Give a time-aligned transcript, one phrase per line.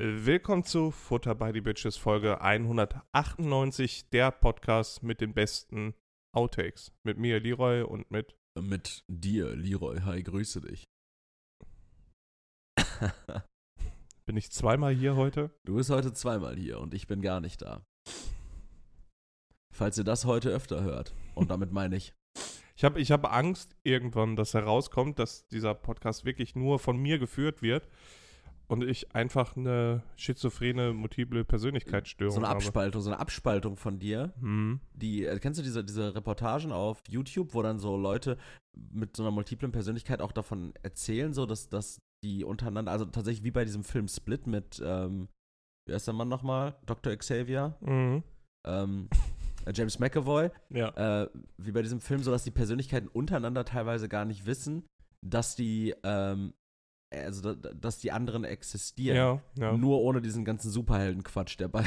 [0.00, 5.92] Willkommen zu Futter by the Bitches Folge 198, der Podcast mit den besten
[6.32, 6.92] Outtakes.
[7.02, 8.36] Mit mir, Leroy, und mit.
[8.60, 9.98] Mit dir, Leroy.
[10.02, 10.84] Hi, grüße dich.
[14.24, 15.50] Bin ich zweimal hier heute?
[15.64, 17.84] Du bist heute zweimal hier und ich bin gar nicht da.
[19.74, 21.12] Falls ihr das heute öfter hört.
[21.34, 22.14] Und damit meine ich.
[22.76, 27.18] Ich habe ich hab Angst irgendwann, dass herauskommt, dass dieser Podcast wirklich nur von mir
[27.18, 27.88] geführt wird
[28.68, 32.56] und ich einfach eine schizophrene, multiple Persönlichkeitsstörung So eine habe.
[32.58, 34.32] Abspaltung, so eine Abspaltung von dir.
[34.40, 34.80] Hm.
[34.94, 38.36] Die, äh, kennst du diese, diese Reportagen auf YouTube, wo dann so Leute
[38.92, 43.44] mit so einer multiplen Persönlichkeit auch davon erzählen, so dass, dass die untereinander, also tatsächlich
[43.44, 45.28] wie bei diesem Film Split mit, ähm,
[45.86, 46.76] wie heißt der Mann nochmal?
[46.86, 47.16] Dr.
[47.16, 48.22] Xavier, Mhm.
[48.66, 49.08] ähm,
[49.66, 51.22] äh, James McAvoy, Ja.
[51.22, 54.84] äh, wie bei diesem Film, so dass die Persönlichkeiten untereinander teilweise gar nicht wissen,
[55.26, 56.52] dass die, ähm,
[57.10, 59.16] also da- dass die anderen existieren.
[59.16, 59.76] Ja, ja.
[59.76, 61.84] Nur ohne diesen ganzen Superheldenquatsch, der bei.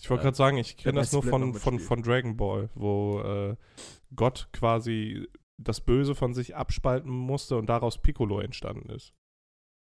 [0.00, 3.20] Ich wollte äh, gerade sagen, ich kenne das nur von, von, von Dragon Ball, wo
[3.20, 3.56] äh,
[4.16, 5.28] Gott quasi
[5.58, 9.12] das Böse von sich abspalten musste und daraus Piccolo entstanden ist.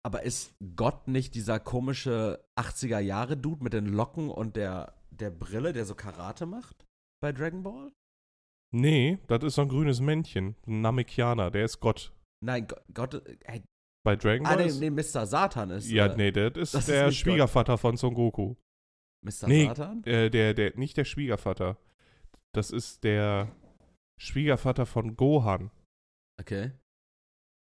[0.04, 5.86] Aber ist Gott nicht dieser komische 80er-Jahre-Dude mit den Locken und der, der Brille, der
[5.86, 6.88] so Karate macht?
[7.22, 7.92] Bei Dragon Ball?
[8.74, 12.12] Nee, das ist so ein grünes Männchen, ein Namekianer, der ist Gott.
[12.44, 13.14] Nein, Go- Gott.
[13.44, 13.62] Äh,
[14.04, 15.26] Bei Dragon ah, Ball nee, ist, nee, Mr.
[15.26, 15.90] Satan ist.
[15.90, 17.14] Ja, äh, nee, das ist das ist der Gott.
[17.14, 18.56] Schwiegervater von Son Goku.
[19.22, 19.48] Mr.
[19.48, 19.66] Nee.
[19.66, 20.04] Satan?
[20.06, 21.78] Äh, der, der, nicht der Schwiegervater.
[22.52, 23.56] Das ist der
[24.18, 25.72] Schwiegervater von Gohan.
[26.40, 26.72] Okay.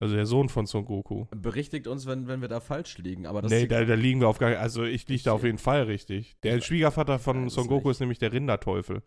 [0.02, 1.27] Also der Sohn von Son Goku.
[1.30, 3.27] Berichtigt uns, wenn, wenn wir da falsch liegen.
[3.27, 5.44] Aber das nee, ist da, da liegen wir auf gar Also ich liege da auf
[5.44, 6.38] jeden Fall richtig.
[6.42, 9.02] Der Schwiegervater von weiß Son Goku ist nämlich der Rinderteufel.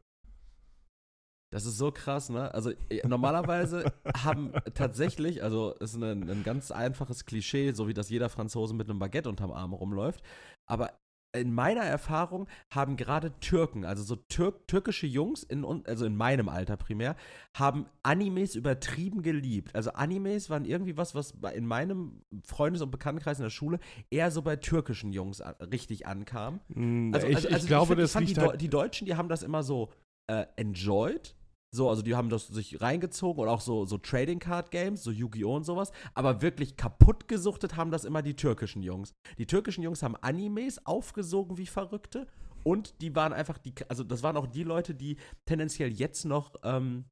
[1.54, 2.52] Das ist so krass, ne?
[2.54, 8.10] Also äh, normalerweise haben tatsächlich, also ist ein, ein ganz einfaches Klischee, so wie das
[8.10, 10.24] jeder Franzose mit einem Baguette unterm Arm rumläuft.
[10.66, 10.98] Aber
[11.36, 16.48] in meiner Erfahrung haben gerade Türken, also so Türk, türkische Jungs, in, also in meinem
[16.50, 17.16] Alter primär,
[17.56, 19.76] haben Animes übertrieben geliebt.
[19.76, 23.80] Also Animes waren irgendwie was, was in meinem Freundes- und Bekanntenkreis in der Schule
[24.12, 26.60] eher so bei türkischen Jungs a- richtig ankam.
[26.70, 28.62] Mm, Also, ich, also, ich also glaube, das fand liegt die, halt.
[28.62, 29.92] die Deutschen, die haben das immer so
[30.28, 31.36] äh, enjoyed.
[31.76, 35.10] So, also die haben das sich reingezogen und auch so, so Trading Card Games, so
[35.10, 35.56] Yu-Gi-Oh!
[35.56, 35.92] und sowas.
[36.14, 39.14] Aber wirklich kaputt gesuchtet haben das immer die türkischen Jungs.
[39.40, 42.28] Die türkischen Jungs haben Animes aufgesogen wie Verrückte.
[42.64, 46.54] Und die waren einfach die, also das waren auch die Leute, die tendenziell jetzt noch
[46.64, 47.06] ähm,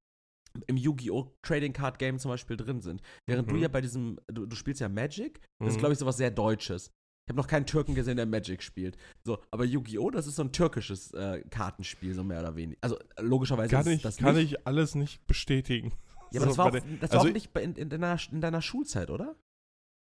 [0.68, 1.34] im Yu-Gi-Oh!
[1.42, 3.02] Trading Card Game zum Beispiel drin sind.
[3.28, 3.62] Während du Mhm.
[3.64, 5.80] ja bei diesem, du, du spielst ja Magic, das ist Mhm.
[5.80, 6.92] glaube ich sowas sehr Deutsches.
[7.32, 8.98] Ich habe noch keinen Türken gesehen, der Magic spielt.
[9.24, 10.10] So, aber Yu-Gi-Oh!
[10.10, 12.78] das ist so ein türkisches äh, Kartenspiel, so mehr oder weniger.
[12.82, 14.52] Also äh, logischerweise Kann, ist ich, das kann nicht.
[14.52, 15.94] ich alles nicht bestätigen.
[16.34, 17.90] ja, aber das So, war auch, bei der- das war also auch nicht in, in,
[17.90, 19.38] deiner, in deiner Schulzeit, oder?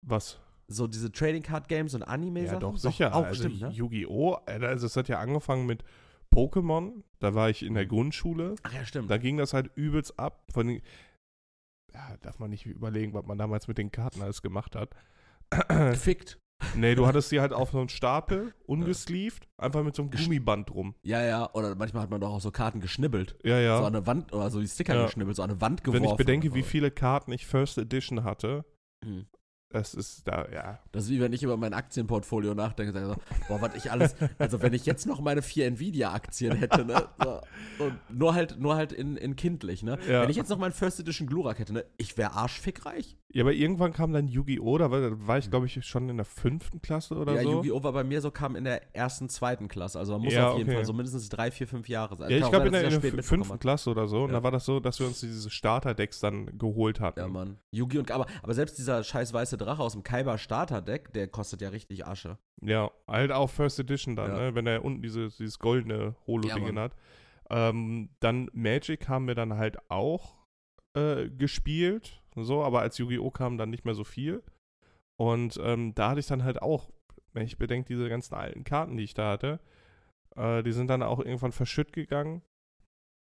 [0.06, 0.42] Was?
[0.68, 2.60] So diese Trading Card Games und Anime Ja, Sachen.
[2.60, 3.16] doch, sicher.
[3.16, 3.70] Auch, also stimmt, ne?
[3.70, 4.34] Yu-Gi-Oh!
[4.46, 5.86] Alter, Also es hat ja angefangen mit
[6.36, 7.02] Pokémon.
[7.20, 8.56] Da war ich in der Grundschule.
[8.64, 9.10] Ach ja, stimmt.
[9.10, 10.44] Da ging das halt übelst ab.
[10.52, 10.82] Von den,
[11.94, 14.90] ja, darf man nicht überlegen, was man damals mit den Karten alles gemacht hat.
[15.70, 16.40] Gefickt.
[16.76, 20.70] Nee, du hattest die halt auf so einen Stapel, ungesleeved, einfach mit so einem Gummiband
[20.70, 20.96] drum.
[21.04, 21.54] Ja, ja.
[21.54, 23.36] Oder manchmal hat man doch auch so Karten geschnibbelt.
[23.44, 23.78] Ja, ja.
[23.80, 25.06] So an eine Wand, oder so die Sticker Ja.
[25.06, 26.04] geschnibbelt, so an eine Wand geworfen.
[26.04, 28.66] Wenn ich bedenke, wie viele Karten ich First Edition hatte,
[29.04, 29.26] Mhm.
[29.70, 30.80] das ist da, ja.
[30.92, 33.16] Das ist wie wenn ich über mein Aktienportfolio nachdenke, sage so,
[33.48, 37.42] boah, was ich alles, also wenn ich jetzt noch meine vier Nvidia-Aktien hätte, ne, so,
[37.84, 40.22] und nur halt, nur halt in, in kindlich, ne, Ja.
[40.22, 43.18] wenn ich jetzt noch meinen First Edition Glurak hätte, ne, ich wäre arschfickreich.
[43.36, 44.78] Ja, aber irgendwann kam dann Yu-Gi-Oh!
[44.78, 47.52] Da war, da war ich, glaube ich, schon in der fünften Klasse oder ja, so.
[47.52, 47.84] Yu-Gi-Oh!
[47.84, 50.58] war bei mir so, kam in der ersten, zweiten Klasse, also man muss Ja, auf
[50.58, 50.78] jeden okay.
[50.78, 52.30] Fall so mindestens drei, vier, fünf Jahre sein.
[52.32, 53.60] Ja, ich glaube in der, in der fünften.
[53.60, 54.24] Klasse oder so.
[54.24, 54.38] Und Ja.
[54.38, 57.20] da war das so, dass wir uns diese Starter-Decks dann geholt hatten.
[57.20, 57.58] Ja, Mann.
[57.72, 58.00] Yu-Gi-Oh!
[58.00, 61.68] und- Aber, aber selbst dieser scheiß weiße Drache aus dem Kaiba Starter-Deck, der kostet ja
[61.68, 62.38] richtig Asche.
[62.62, 64.38] Ja, halt auch First Edition dann, Ja.
[64.38, 64.56] ne?
[64.56, 66.94] wenn er unten diese, dieses goldene Holo-Ding hat.
[67.50, 70.36] Ähm, dann Magic haben wir dann halt auch
[70.96, 73.32] äh, gespielt, so, aber als Yu-Gi-Oh!
[73.32, 74.44] kam dann nicht mehr so viel.
[75.18, 76.92] Und ähm, da hatte ich dann halt auch,
[77.34, 79.60] wenn ich bedenke, diese ganzen alten Karten, die ich da hatte,
[80.36, 82.42] äh, die sind dann auch irgendwann verschütt gegangen.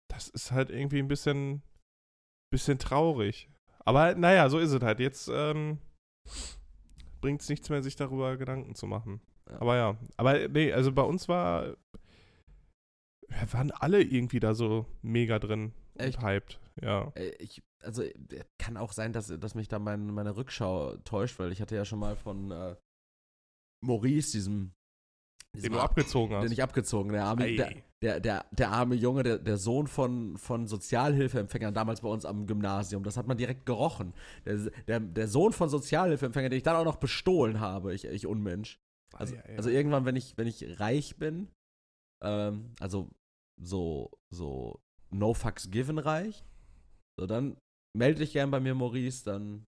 [0.09, 1.61] Das ist halt irgendwie ein bisschen,
[2.51, 3.49] bisschen traurig.
[3.79, 4.99] Aber naja, so ist es halt.
[4.99, 5.79] Jetzt ähm,
[7.21, 9.21] bringt es nichts mehr, sich darüber Gedanken zu machen.
[9.49, 9.61] Ja.
[9.61, 11.75] Aber ja, aber nee, also bei uns war,
[13.27, 16.17] wir waren alle irgendwie da so mega drin Echt?
[16.17, 16.59] und hyped.
[16.81, 17.11] Ja.
[17.15, 18.13] Äh, Ich, also äh,
[18.57, 21.85] kann auch sein, dass, dass mich da mein, meine Rückschau täuscht, weil ich hatte ja
[21.85, 22.75] schon mal von äh,
[23.81, 24.73] Maurice, diesem,
[25.53, 26.51] Den diesem du abgezogen den hast.
[26.51, 27.55] ich abgezogen, der arme, Ei.
[27.55, 32.25] der, der, der, der arme Junge, der, der Sohn von, von Sozialhilfeempfängern damals bei uns
[32.25, 33.03] am Gymnasium.
[33.03, 34.13] Das hat man direkt gerochen.
[34.45, 34.57] Der,
[34.87, 38.79] der, der Sohn von Sozialhilfeempfängern, den ich dann auch noch bestohlen habe, ich, ich Unmensch.
[39.13, 39.55] Also, ja, ja.
[39.55, 41.49] also irgendwann, wenn ich, wenn ich reich bin,
[42.21, 43.09] ähm, also
[43.59, 46.43] so, so no fucks given reich,
[47.19, 47.57] so dann
[47.95, 49.65] melde dich gern bei mir, Maurice, dann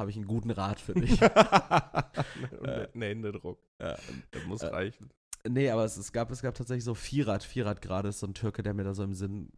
[0.00, 1.20] habe ich einen guten Rat für dich.
[2.60, 3.58] Und Äh, ein Händedruck.
[3.80, 3.96] ja,
[4.30, 5.10] Das muss äh, reichen.
[5.48, 7.44] Nee, aber es, es, gab, es gab tatsächlich so Vierrad.
[7.44, 9.50] Vierrad gerade ist so ein Türke, der mir da so im Sinn.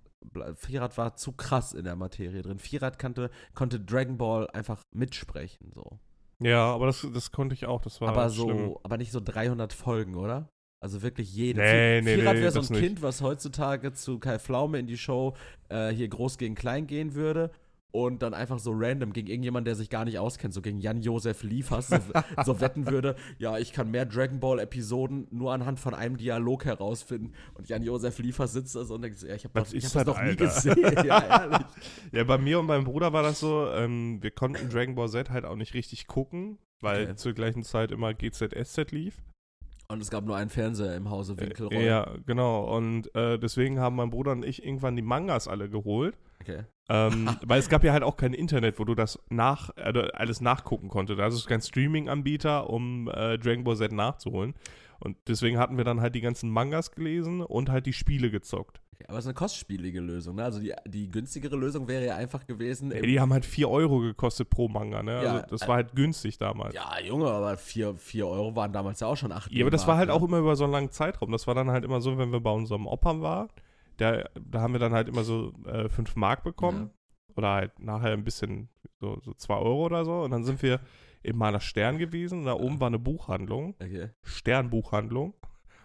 [0.55, 2.59] Vierrad war zu krass in der Materie drin.
[2.59, 5.99] Vierrad kannte, konnte Dragon Ball einfach mitsprechen, so.
[6.41, 7.81] Ja, aber das, das konnte ich auch.
[7.81, 8.77] Das war aber so, schlimm.
[8.85, 10.49] aber nicht so 300 Folgen, oder?
[10.81, 11.61] Also wirklich jede.
[11.61, 12.81] Nee, nee, Vierrad nee, wäre so ein nicht.
[12.81, 15.35] Kind, was heutzutage zu Kai Pflaume in die Show
[15.69, 17.51] äh, hier groß gegen klein gehen würde.
[17.91, 21.43] Und dann einfach so random gegen irgendjemanden, der sich gar nicht auskennt, so gegen Jan-Josef
[21.43, 21.97] Liefers, so,
[22.45, 27.33] so wetten würde, ja, ich kann mehr Dragon Ball-Episoden nur anhand von einem Dialog herausfinden.
[27.55, 30.07] Und Jan-Josef Liefers sitzt da so und denkt, ja, ich habe das, ich hab das
[30.07, 30.45] noch nie Alter?
[30.45, 30.77] gesehen.
[31.07, 31.67] Ja, ehrlich.
[32.13, 35.31] Ja, bei mir und meinem Bruder war das so, ähm, wir konnten Dragon Ball Z
[35.31, 37.17] halt auch nicht richtig gucken, weil Okay.
[37.17, 39.23] zur gleichen Zeit immer GZSZ lief.
[39.91, 41.75] Und es gab nur einen Fernseher im Hause Winkelroll.
[41.75, 42.77] Äh, ja, genau.
[42.77, 46.19] Und äh, deswegen haben mein Bruder und ich irgendwann die Mangas alle geholt.
[46.43, 46.65] Okay.
[46.91, 50.43] Ähm, weil es gab ja halt auch kein Internet, wo du das nach, äh, alles
[50.43, 51.19] nachgucken konntest.
[51.21, 54.55] Also es ist kein Streaming-Anbieter, um äh, Dragon Ball Z nachzuholen.
[55.01, 58.83] Und deswegen hatten wir dann halt die ganzen Mangas gelesen und halt die Spiele gezockt.
[58.99, 59.07] Okay.
[59.09, 60.45] Aber es ist eine kostspielige Lösung, ne?
[60.45, 62.91] Also die, die günstigere Lösung wäre ja einfach gewesen.
[62.93, 65.23] Ey, die haben halt 4 Euro gekostet pro Manga, ne?
[65.23, 66.75] Ja, also das äh, war halt günstig damals.
[66.75, 67.97] Ja, Junge, aber 4
[68.27, 70.15] Euro waren damals ja auch schon 8 Ja, aber das war halt ne?
[70.15, 71.31] auch immer über so einen langen Zeitraum.
[71.33, 73.49] Das war dann halt immer so, wenn wir bei unserem Opa waren,
[73.99, 75.53] der, da haben wir dann halt immer so
[75.89, 76.91] 5 Mark bekommen.
[77.37, 78.69] Oder halt nachher ein bisschen,
[79.01, 80.23] so 2 Euro oder so.
[80.23, 80.81] Und dann sind wir
[81.23, 82.41] im Maler Stern gewesen.
[82.41, 84.11] Und da oben war eine Buchhandlung, Okay.
[84.25, 85.35] Sternbuchhandlung.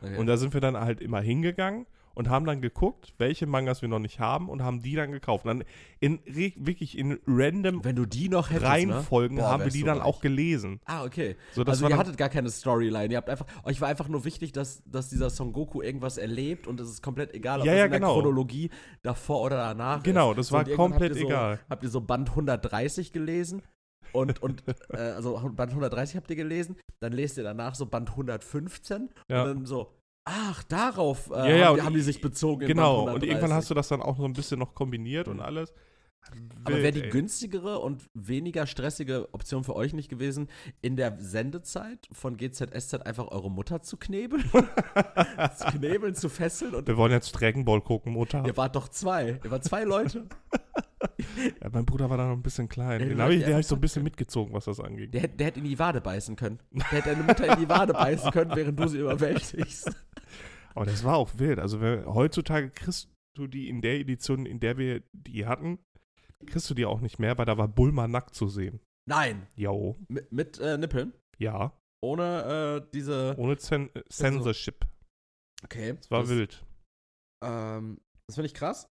[0.02, 0.18] okay.
[0.18, 3.90] Und da sind wir dann halt immer hingegangen und haben dann geguckt, welche Mangas wir
[3.90, 5.46] noch nicht haben und haben die dann gekauft.
[5.46, 5.68] Und dann
[6.00, 9.44] in wirklich in random Wenn du die noch hättest, Reihenfolgen ne?
[9.44, 10.06] Boah, haben wir die du dann reich.
[10.08, 10.80] auch gelesen.
[10.86, 11.36] Ah, okay.
[11.54, 13.12] So, das also ihr hattet gar keine Storyline.
[13.12, 16.68] Ihr habt einfach, euch war einfach nur wichtig, dass, dass dieser Son Goku irgendwas erlebt
[16.68, 18.14] und es ist komplett egal, ob Ja, ja, in der genau.
[18.14, 18.70] Chronologie
[19.02, 20.38] davor oder danach Genau, ist.
[20.38, 21.60] das So, war komplett habt so, egal.
[21.70, 23.62] Habt ihr so Band 130 gelesen?
[24.12, 24.64] Und, und
[24.94, 29.42] äh, also Band 130 habt ihr gelesen, dann lest ihr danach so Band 115 Ja.
[29.44, 29.92] und dann so,
[30.26, 32.66] ach, darauf äh, Ja, ja, haben, die, haben die sich bezogen.
[32.68, 33.56] Genau, und irgendwann 130.
[33.56, 35.74] hast du das dann auch so ein bisschen noch kombiniert und alles.
[36.64, 40.48] Aber wäre die günstigere und weniger stressige Option für euch nicht gewesen,
[40.82, 44.44] in der Sendezeit von GZSZ einfach eure Mutter zu knebeln?
[45.58, 48.44] zu knebeln, zu fesseln und Wir wollen jetzt Dragon Ball gucken, Mutter.
[48.48, 49.40] ihr wart doch zwei.
[49.44, 50.28] Ihr wart zwei Leute.
[51.62, 53.00] Ja, mein Bruder war da noch ein bisschen klein.
[53.00, 55.12] Den du habe ich, den hab ich so ein bisschen mitgezogen, was das anging.
[55.12, 56.60] Der, hätte- der hätte in die Wade beißen können.
[56.72, 59.92] Der hätte deine Mutter in die Wade beißen können, während du sie überwältigst.
[60.74, 61.60] Aber das war auch wild.
[61.60, 65.80] Also wer, heutzutage kriegst du die in der Edition, in der wir die hatten,
[66.46, 68.80] kriegst du die auch nicht mehr, weil da war Bulma nackt zu sehen.
[69.08, 69.48] Nein.
[69.56, 69.98] Jo.
[70.08, 71.14] Mit, mit äh, Nippeln.
[71.38, 71.78] Ja.
[72.04, 73.36] Ohne äh, diese.
[73.38, 74.86] Ohne Zen Censorship.
[75.64, 75.94] Okay.
[75.94, 76.66] Das war das, wild.
[77.44, 78.88] Ähm, das finde ich krass.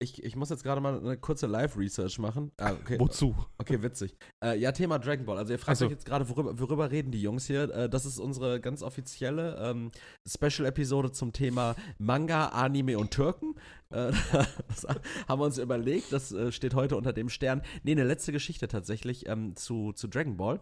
[0.00, 2.50] Ich, ich muss jetzt gerade mal eine kurze Live-Research machen.
[2.58, 2.98] Ah, okay.
[2.98, 3.34] Wozu?
[3.58, 4.16] Okay, witzig.
[4.42, 5.38] Äh, ja, Thema Dragon Ball.
[5.38, 5.86] Also ihr fragt so.
[5.86, 7.72] euch jetzt gerade, worüber, worüber reden die Jungs hier?
[7.72, 9.92] Äh, das ist unsere ganz offizielle ähm,
[10.26, 13.54] Special-Episode zum Thema Manga, Anime und Türken.
[13.90, 14.12] Äh,
[14.68, 14.86] das
[15.28, 16.12] haben wir uns überlegt.
[16.12, 17.62] Das äh, steht heute unter dem Stern.
[17.84, 20.60] Nee, eine letzte Geschichte tatsächlich ähm, zu, zu Dragon Ball.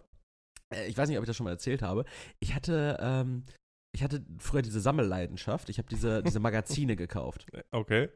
[0.72, 2.04] Äh, ich weiß nicht, ob ich das schon mal erzählt habe.
[2.40, 3.44] Ich hatte, ähm,
[3.94, 5.68] ich hatte früher diese Sammelleidenschaft.
[5.68, 7.46] Ich habe diese, diese Magazine gekauft.
[7.72, 8.10] Okay.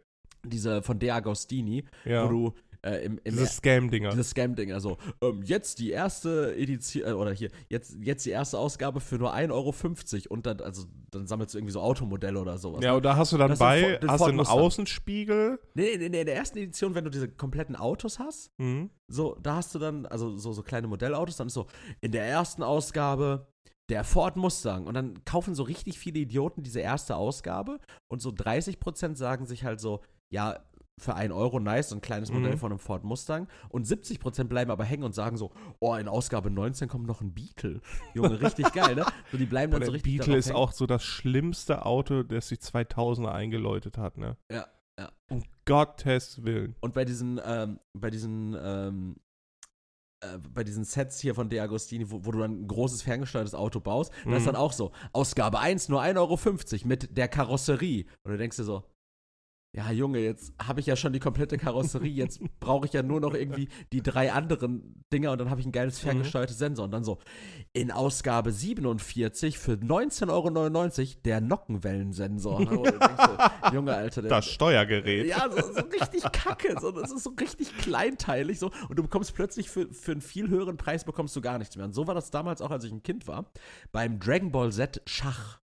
[0.51, 2.25] Diese von De Agostini, Ja.
[2.25, 4.11] wo du äh, im, im Diese Scam-Dinger.
[4.11, 8.59] diese Scam-Ding, also ähm, jetzt die erste Edition, äh, oder hier, jetzt, jetzt die erste
[8.59, 12.59] Ausgabe für nur 1,50 Euro und dann, also, dann sammelst du irgendwie so Automodelle oder
[12.59, 12.85] sowas.
[12.85, 12.97] Ja, ne?
[12.99, 14.41] und da hast du dann Das bei, hast du einen.
[14.41, 15.59] Außenspiegel.
[15.75, 18.91] nee, nee, nee, in der ersten Edition, wenn du diese kompletten Autos hast, Mhm.
[19.09, 21.67] so, da hast du dann, also so, so kleine Modellautos, dann ist so,
[22.01, 23.49] in der ersten Ausgabe
[23.89, 28.31] der Ford Mustang und dann kaufen so richtig viele Idioten diese erste Ausgabe und so
[28.31, 30.01] 30% sagen sich halt so,
[30.33, 30.59] ja,
[30.99, 32.59] für 1 Euro nice, so ein kleines Modell Mhm.
[32.59, 33.49] von einem Ford Mustang.
[33.69, 37.35] Und 70% bleiben aber hängen und sagen so, oh, in Ausgabe 19 kommt noch ein
[37.35, 37.83] Beetle.
[38.15, 39.05] Junge, richtig geil, ne?
[39.31, 40.57] So, die bleiben dann so der richtig Beetle ist hängen.
[40.57, 44.39] auch so das schlimmste Auto, das die 2000er eingeläutet hat, ne?
[44.51, 44.67] Ja,
[44.99, 45.13] ja.
[45.29, 46.77] Um Gottes Willen.
[46.81, 49.17] Und bei diesen, ähm, bei diesen, ähm,
[50.23, 53.55] äh, bei diesen Sets hier von De Agostini, wo, wo du dann ein großes ferngesteuertes
[53.55, 54.47] Auto baust, da ist Mhm.
[54.47, 56.17] dann auch so, Ausgabe 1 nur 1,50
[56.85, 58.07] Euro mit der Karosserie.
[58.25, 58.83] Und du denkst dir so,
[59.77, 63.21] ja, Junge, jetzt habe ich ja schon die komplette Karosserie, jetzt brauche ich ja nur
[63.21, 66.07] noch irgendwie die drei anderen Dinger und dann habe ich ein geiles Mhm.
[66.09, 66.87] ferngesteuertes Sensor.
[66.87, 67.19] Und dann so,
[67.75, 72.57] in Ausgabe 47 für 19,99 Euro der Nockenwellensensor.
[73.67, 75.27] So, Junge, Alter, der, Das Steuergerät.
[75.27, 76.77] ja, so, so richtig kacke.
[76.81, 78.59] So, das ist so richtig kleinteilig.
[78.59, 81.77] So, und du bekommst plötzlich für, für einen viel höheren Preis bekommst du gar nichts
[81.77, 81.85] mehr.
[81.85, 83.51] Und so war das damals auch, als ich ein Kind war,
[83.93, 85.61] beim Dragon Ball Z Schach.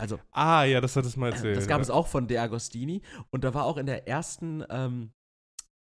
[0.00, 1.56] Also, Ah, ja, das hat es mal erzählt.
[1.56, 1.82] das gab ja.
[1.82, 3.02] es auch von De Agostini.
[3.30, 5.12] Und da war auch in der ersten, ähm,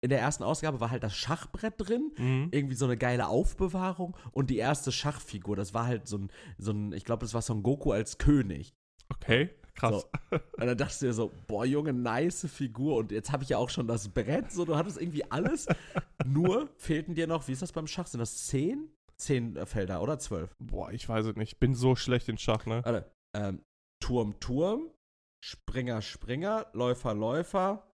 [0.00, 2.12] in der ersten Ausgabe war halt das Schachbrett drin.
[2.16, 2.48] Mhm.
[2.52, 5.56] Irgendwie so eine geile Aufbewahrung und die erste Schachfigur.
[5.56, 8.74] Das war halt so ein, so ein ich glaube, das war Son Goku als König.
[9.10, 10.06] Okay, krass.
[10.30, 10.36] So.
[10.58, 12.96] Und dann dachtest du dir so, boah, Junge, nice Figur.
[12.96, 14.52] Und jetzt habe ich ja auch schon das Brett.
[14.52, 15.66] So, du hattest irgendwie alles.
[16.26, 18.06] Nur fehlten dir noch, wie ist das beim Schach?
[18.06, 18.90] Sind das zehn?
[19.16, 20.54] Zehn äh, Felder oder zwölf?
[20.60, 21.54] Boah, ich weiß es nicht.
[21.54, 22.82] Ich bin so schlecht in Schach, ne?
[22.84, 23.10] Warte.
[23.34, 23.62] Ähm,
[24.00, 24.90] Turm, Turm,
[25.44, 27.88] Springer, Springer, Läufer, Läufer,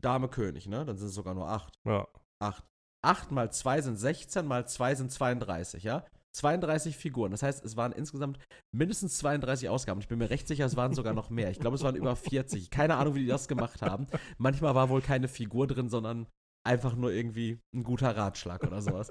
[0.00, 0.84] Dame, König, ne?
[0.84, 1.74] Dann sind es sogar nur acht.
[1.84, 2.08] Ja.
[2.40, 2.64] Acht.
[3.04, 6.04] Acht mal zwei sind 16, mal zwei sind 32, ja?
[6.34, 7.30] 32 Figuren.
[7.30, 8.38] Das heißt, es waren insgesamt
[8.74, 10.00] mindestens 32 Ausgaben.
[10.00, 11.50] Ich bin mir recht sicher, es waren sogar noch mehr.
[11.50, 12.70] Ich glaube, es waren über 40.
[12.70, 14.06] Keine Ahnung, wie die das gemacht haben.
[14.38, 16.26] Manchmal war wohl keine Figur drin, sondern
[16.64, 19.08] einfach nur irgendwie ein guter Ratschlag oder sowas.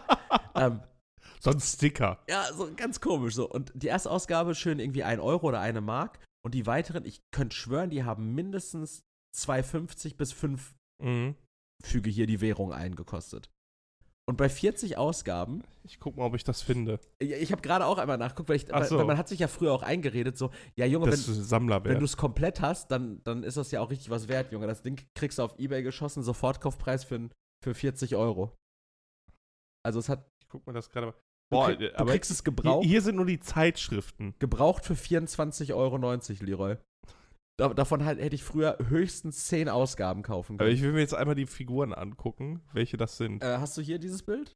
[0.56, 0.80] ähm,
[1.40, 2.22] So ein Sticker.
[2.28, 3.48] ja, so ganz komisch so.
[3.48, 6.18] Und die erste Ausgabe schön irgendwie ein Euro oder eine Mark.
[6.44, 9.02] Und die weiteren, ich könnte schwören, die haben mindestens
[9.36, 11.34] 2,50 bis 5 Mhm.
[11.82, 13.50] Füge hier die Währung eingekostet.
[14.26, 16.98] Und bei 40 Ausgaben, Ich guck mal, ob ich das finde.
[17.18, 18.96] ich, habe gerade auch einmal nachgeguckt, weil, ich, so.
[18.96, 21.50] weil man hat sich ja früher auch eingeredet, so, ja Junge, Das wenn,
[21.84, 24.66] wenn du es komplett hast, dann, dann ist das ja auch richtig was wert, Junge.
[24.66, 27.28] Das Ding kriegst du auf Ebay geschossen, Sofortkaufpreis für,
[27.62, 28.56] für 40 Euro.
[29.84, 31.12] Also es hat, guck mir das gerade mal.
[31.12, 31.18] du,
[31.50, 34.34] Boah, krieg, du aber kriegst es hier, gebraucht, hier sind nur die Zeitschriften.
[34.38, 35.96] gebraucht für 24,90 Euro,
[36.44, 36.76] Leroy.
[37.58, 40.76] Da, davon halt, hätte ich früher höchstens 10 Ausgaben kaufen Aber können.
[40.76, 43.42] ich will mir jetzt einmal die Figuren angucken, welche das sind.
[43.42, 44.52] äh, hast du hier dieses Bild?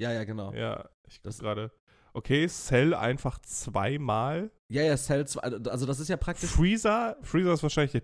[0.00, 0.52] Ja, ja, genau.
[0.52, 1.70] Ja, ich guck Das- gerade.
[2.14, 4.50] Okay, Cell einfach zweimal.
[4.72, 8.02] Ja, ja, Cell 2, also das ist ja praktisch Freezer, Freezer ist wahrscheinlich der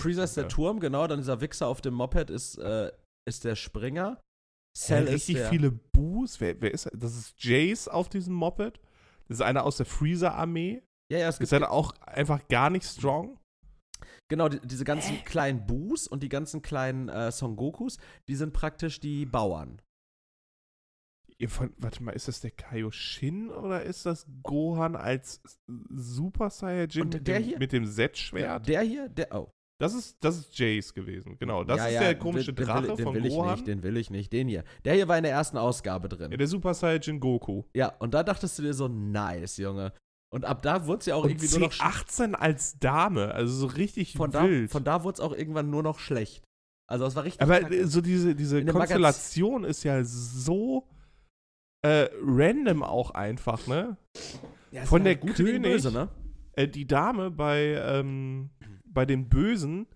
[0.00, 0.48] Freezer ist der.
[0.48, 1.08] Turm, genau.
[1.08, 2.92] Dann dieser Wichser auf dem Moped ist, äh,
[3.28, 4.20] ist der Springer.
[4.78, 6.40] Cell Cell ist richtig der, viele Boos.
[6.40, 7.16] Wer, wer ist das?
[7.16, 8.80] ist Jace auf diesem Moped.
[9.26, 10.82] Das ist einer aus der Freezer-Armee.
[11.10, 13.38] Ja, ja, es Ist gibt halt auch einfach gar nicht strong.
[14.28, 18.52] genau die, diese ganzen kleinen Boos und die ganzen kleinen äh, Son Gokus, die sind
[18.52, 19.82] praktisch die Bauern.
[21.38, 25.40] Ihr von, warte mal, ist das der Kaioshin oder ist das Gohan als
[25.88, 27.58] Super Saiyajin mit, der dem, hier?
[27.58, 28.68] mit dem Z-Schwert?
[28.68, 29.52] Der hier, der, oh.
[29.80, 31.62] Das ist, das ist Jace gewesen, genau.
[31.62, 33.52] Das ja, ist ja, der komische den, Drache den will, den von will ich Gohan.
[33.54, 34.64] nicht, den will ich nicht, den hier.
[34.84, 36.30] Der hier war in der ersten Ausgabe drin.
[36.32, 37.62] Ja, der Super Saiyajin Goku.
[37.74, 39.92] Ja, und da dachtest du dir so, nice, Junge.
[40.34, 43.32] Und ab da wurde es ja auch Und irgendwie nur noch sch- C18 als Dame,
[43.32, 44.70] also so richtig von da, wild.
[44.70, 46.42] von da wurde es auch irgendwann nur noch schlecht.
[46.90, 47.76] Also es war richtig Aber kacke.
[47.76, 50.88] äh, so diese, diese Konstellation ist ja so
[51.82, 53.96] äh, random auch einfach, ne?
[54.72, 56.08] Ja, von der halt König- Böse, ne?
[56.54, 58.50] Äh, die Dame bei, ähm,
[58.92, 59.86] bei den Bösen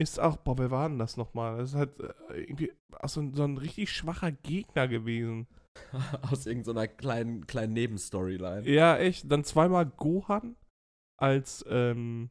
[0.00, 1.58] ist auch, boah, wer war denn das nochmal?
[1.58, 5.46] Das ist halt äh, irgendwie auch so, ein- so ein richtig schwacher Gegner gewesen.
[6.30, 8.68] Aus irgendeiner kleinen, kleinen Nebenstoryline.
[8.68, 9.30] Ja, echt.
[9.30, 10.56] Dann zweimal Gohan
[11.20, 12.30] als ähm,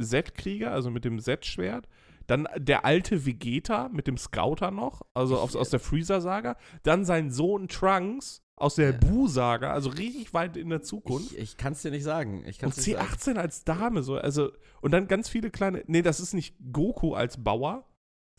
[0.00, 1.88] Z-Krieger, also mit dem Z-Schwert.
[2.28, 6.56] Dann der alte Vegeta mit dem Scouter noch, also aus, aus der Freezer-Saga.
[6.82, 8.96] Dann sein Sohn Trunks aus der Ja.
[8.98, 11.32] Buu-Saga, also richtig weit in der Zukunft.
[11.32, 12.42] Ich, ich kann es dir nicht sagen.
[12.46, 13.08] Ich Und kann's nicht sagen.
[13.08, 17.14] C18 als Dame, so, also, und dann ganz viele kleine, nee, das ist nicht Goku
[17.14, 17.86] als Bauer,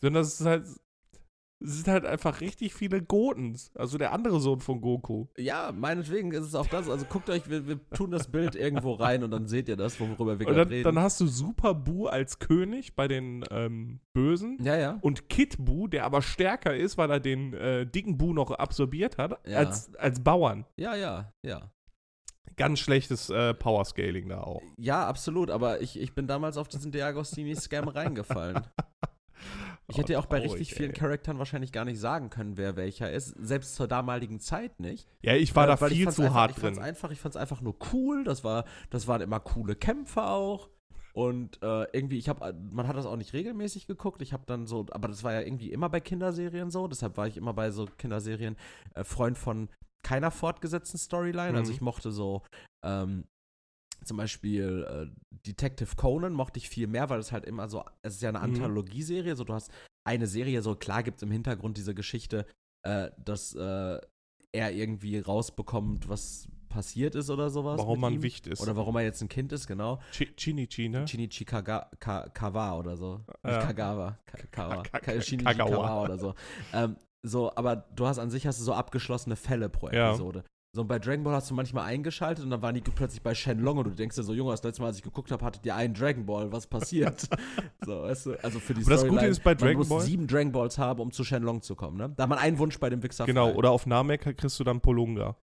[0.00, 0.66] sondern das ist halt,
[1.60, 5.26] es sind halt einfach richtig viele Gotens, also der andere Sohn von Goku.
[5.36, 6.88] Ja, meinetwegen ist es auch das.
[6.88, 9.98] Also guckt euch, wir, wir tun das Bild irgendwo rein und dann seht ihr das,
[9.98, 10.84] worüber wir Und gerade dann, reden.
[10.84, 14.98] dann hast du Super Buu als König bei den ähm, Bösen ja, ja.
[15.00, 19.18] und Kid Buu, der aber stärker ist, weil er den äh, dicken Buu noch absorbiert
[19.18, 19.58] hat, Ja.
[19.58, 20.64] als, als Bauern.
[20.76, 21.70] Ja, ja, ja.
[22.56, 24.62] Ganz schlechtes äh, Power-Scaling da auch.
[24.78, 25.48] Ja, absolut.
[25.50, 28.60] Aber ich, ich bin damals auf diesen Deagostini-Scam reingefallen.
[29.90, 30.96] Ich hätte ja auch bei traurig, richtig vielen ey.
[30.96, 33.28] Charakteren wahrscheinlich gar nicht sagen können, wer welcher ist.
[33.38, 35.08] Selbst zur damaligen Zeit nicht.
[35.22, 36.74] Ja, ich war Äh, da viel zu einfach, hart ich drin.
[36.74, 38.22] Fand's einfach, ich fand es einfach nur cool.
[38.24, 40.68] Das, war, das waren immer coole Kämpfe auch.
[41.14, 44.20] Und äh, irgendwie, ich habe, man hat das auch nicht regelmäßig geguckt.
[44.22, 46.86] Ich habe dann so, aber das war ja irgendwie immer bei Kinderserien so.
[46.86, 48.56] Deshalb war ich immer bei so Kinderserien
[48.94, 49.68] äh, Freund von
[50.04, 51.56] keiner fortgesetzten Storyline.
[51.56, 51.74] Also Mhm.
[51.76, 52.42] ich mochte so
[52.84, 53.24] ähm,
[54.08, 58.14] zum Beispiel äh, Detective Conan mochte ich viel mehr, weil es halt immer so, es
[58.14, 58.44] ist ja eine Mhm.
[58.44, 59.70] Anthologieserie, so du hast
[60.04, 62.46] eine Serie, so klar gibt es im Hintergrund diese Geschichte,
[62.82, 64.00] äh, dass äh,
[64.52, 67.78] er irgendwie rausbekommt, was passiert ist oder sowas.
[67.78, 68.22] Warum man ihm.
[68.22, 68.60] Wicht ist.
[68.60, 70.00] Oder warum er jetzt ein Kind ist, genau.
[70.12, 71.06] Chi- Chinichi, ne?
[71.08, 73.18] Shinichi Kaga, Ka, Kawa oder so.
[73.42, 73.58] Nicht Ja.
[73.66, 74.18] Kagawa.
[74.26, 74.82] Ka, Kawa.
[74.82, 75.70] Ka- Ka, Shinichi Kagawa.
[75.86, 76.34] Kawa oder so.
[76.74, 80.14] Ähm, so, aber du hast an sich hast du so abgeschlossene Fälle pro Ja.
[80.74, 83.34] So, und bei Dragon Ball hast du manchmal eingeschaltet und dann waren die plötzlich bei
[83.34, 85.64] Shenlong und du denkst dir so, Junge, das letzte Mal, als ich geguckt habe, hattet
[85.64, 87.26] ihr einen Dragon Ball, was passiert?
[87.86, 90.00] so, weißt du, also für die Aber das Gute ist bei man Dragon muss Ball-
[90.02, 92.12] sieben Dragon Balls haben, um zu Shenlong zu kommen, ne?
[92.16, 93.56] Da hat man einen Wunsch bei dem Wichser Genau, frei.
[93.56, 95.36] oder auf Namek kriegst du dann Polunga.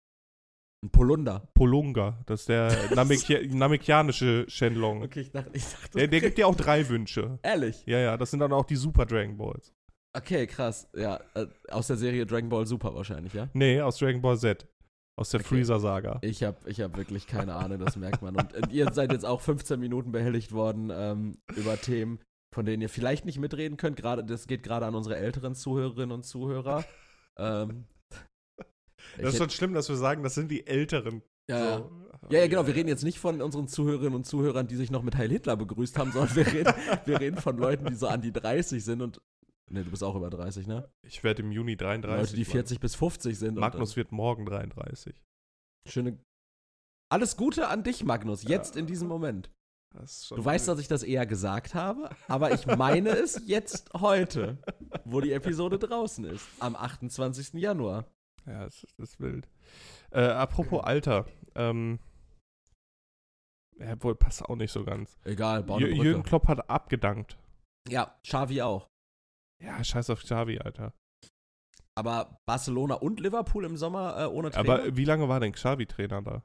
[0.84, 1.48] Ein Polunder.
[1.54, 5.02] Polunga, das ist der Namekia namekianische Shenlong.
[5.02, 7.40] Okay, ich dachte, ich dachte Der, der gibt dir auch drei Wünsche.
[7.42, 7.82] ehrlich.
[7.86, 9.72] Ja, ja, das sind dann auch die Super Dragon Balls.
[10.16, 10.88] Okay, krass.
[10.94, 13.48] Ja, äh, aus der Serie Dragon Ball Super wahrscheinlich, ja?
[13.54, 14.66] Nee, aus Dragon Ball Z.
[15.18, 15.48] Aus der Okay.
[15.48, 16.18] Freezer-Saga.
[16.22, 18.36] Ich habe ich hab wirklich keine Ahnung, das merkt man.
[18.36, 22.18] Und, und ihr seid jetzt auch 15 Minuten behelligt worden ähm, über Themen,
[22.54, 23.96] von denen ihr vielleicht nicht mitreden könnt.
[23.96, 26.84] Gerade, das geht gerade an unsere älteren Zuhörerinnen und Zuhörer.
[27.38, 27.84] Ähm,
[29.18, 31.22] Das ist schon schlimm, dass wir sagen, das sind die Älteren.
[31.48, 31.78] ja, ja.
[31.78, 31.90] So.
[32.30, 32.66] Ja, ja, genau.
[32.66, 35.56] Wir reden jetzt nicht von unseren Zuhörerinnen und Zuhörern, die sich noch mit Heil Hitler
[35.56, 36.72] begrüßt haben, sondern wir reden,
[37.04, 39.20] wir reden von Leuten, die so an die 30 sind und.
[39.70, 40.88] Ne, du bist auch über 30, ne?
[41.02, 42.20] Ich werde im Juni 33.
[42.30, 43.58] Leute, die 40 bis 50 sind.
[43.58, 45.14] Magnus wird morgen 33.
[45.16, 45.20] Und,
[45.88, 46.18] äh, schöne.
[47.10, 48.80] Alles Gute an dich, Magnus, jetzt Ja.
[48.80, 49.50] in diesem Moment.
[50.30, 54.58] Du weißt, dass ich das eher gesagt habe, aber ich meine es jetzt heute,
[55.04, 57.54] wo die Episode draußen ist, am 28.
[57.54, 58.04] Januar.
[58.44, 59.48] Ja, das ist, das ist wild.
[60.10, 61.26] Äh, apropos Alter.
[61.54, 61.98] Ähm,
[63.78, 65.16] ja, wohl passt auch nicht so ganz.
[65.24, 66.04] Egal, bau eine Jür- Brücke.
[66.08, 67.38] Jürgen Klopp hat abgedankt.
[67.88, 68.88] Ja, Xavi auch.
[69.62, 70.92] Ja, scheiß auf Xavi, Alter.
[71.98, 74.82] Aber Barcelona und Liverpool im Sommer äh, ohne Trainer?
[74.82, 76.42] Aber wie lange war denn Xavi Trainer da?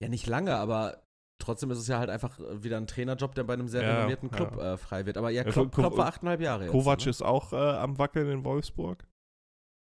[0.00, 1.02] ja, nicht lange, aber
[1.40, 3.96] trotzdem ist es ja halt einfach äh, wieder ein Trainerjob, der bei einem sehr Ja,
[3.96, 4.74] renommierten Club ja.
[4.74, 5.16] äh, frei wird.
[5.16, 6.72] Aber ja, Klopp, Klopp war achteinhalb Jahre jetzt.
[6.72, 7.10] Kovac ne?
[7.10, 9.06] ist auch äh, am Wackeln in Wolfsburg.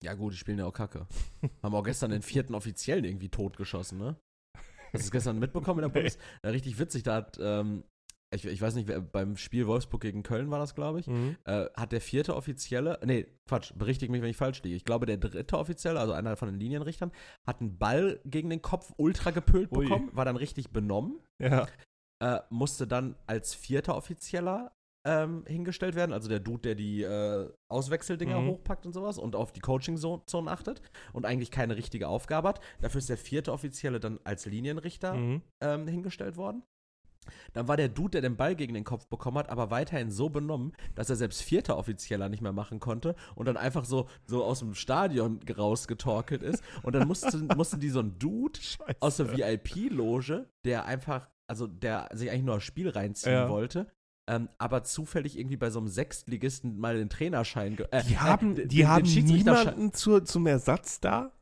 [0.03, 1.07] Ja gut, die spielen ja auch Kacke.
[1.63, 4.17] Haben auch gestern den vierten Offiziellen irgendwie totgeschossen, ne?
[4.93, 5.89] Hast du es gestern mitbekommen in der.
[6.01, 6.19] Bundes?
[6.45, 7.85] Ja, richtig witzig, da hat, ähm,
[8.35, 11.37] ich, ich weiß nicht, wer, beim Spiel Wolfsburg gegen Köln war das, glaube ich, Mhm.
[11.45, 14.77] äh, hat der vierte Offizielle, nee, Quatsch, berichtige mich, wenn ich falsch liege.
[14.77, 17.13] Ich glaube, der dritte Offizielle, also einer von den Linienrichtern,
[17.47, 19.85] hat einen Ball gegen den Kopf ultra gepölt Ui.
[19.85, 21.67] bekommen, war dann richtig benommen, Ja.
[22.23, 24.73] äh, musste dann als vierter Offizieller
[25.07, 28.47] ähm, hingestellt werden, also der Dude, der die äh, Auswechseldinger Mhm.
[28.53, 30.81] hochpackt und sowas und auf die Coaching-Zonen achtet
[31.13, 32.61] und eigentlich keine richtige Aufgabe hat.
[32.81, 35.43] Dafür ist der vierte Offizielle dann als Linienrichter Mhm.
[35.63, 36.63] ähm, hingestellt worden.
[37.53, 40.29] Dann war der Dude, der den Ball gegen den Kopf bekommen hat, aber weiterhin so
[40.29, 44.45] benommen, dass er selbst vierter Offizieller nicht mehr machen konnte und dann einfach so, so
[44.45, 46.63] aus dem Stadion rausgetorkelt ist.
[46.83, 48.97] Und dann mussten, mussten die so einen Dude Scheiße.
[49.01, 53.49] aus der VIP-Loge, der einfach, also der sich eigentlich nur das Spiel reinziehen Ja.
[53.49, 53.87] wollte,
[54.27, 57.77] ähm, aber zufällig irgendwie bei so einem Sechstligisten mal den Trainerschein.
[57.91, 61.33] Äh, Die haben, äh, die den- haben den niemanden zur, zum Ersatz da?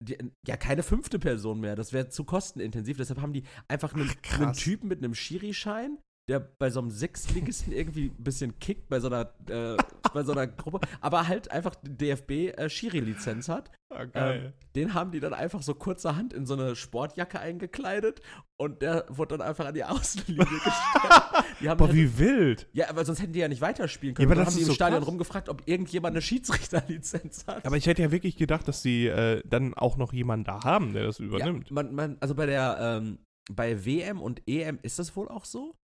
[0.00, 1.76] Die, ja, keine fünfte Person mehr.
[1.76, 2.96] Das wäre zu kostenintensiv.
[2.96, 4.40] Deshalb haben die einfach einen, krass.
[4.40, 9.00] einen Typen mit einem Schiri-Schein, der bei so einem Sechsligisten irgendwie ein bisschen kickt, bei
[9.00, 9.76] so einer, äh,
[10.12, 13.70] bei so einer Gruppe, aber halt einfach DFB-Schiri-Lizenz hat.
[13.90, 18.20] Ah, Ähm, den haben die dann einfach so kurzerhand in so eine Sportjacke eingekleidet
[18.60, 21.46] und der wurde dann einfach an die Außenlinie gestellt.
[21.60, 22.68] Die Boah, halt- wie wild.
[22.74, 24.28] ja, aber sonst hätten die ja nicht weiterspielen Ja, können.
[24.32, 25.08] aber dann haben die im so Stadion krass.
[25.08, 27.64] rumgefragt, ob irgendjemand eine Schiedsrichterlizenz hat.
[27.64, 30.92] Aber ich hätte ja wirklich gedacht, dass sie äh, dann auch noch jemanden da haben,
[30.92, 31.68] der das übernimmt.
[31.70, 33.18] Ja, man, man, also bei der, ähm,
[33.50, 35.74] bei WM und EM ist das wohl auch so,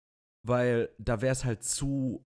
[0.46, 2.22] weil da wäre es halt zu,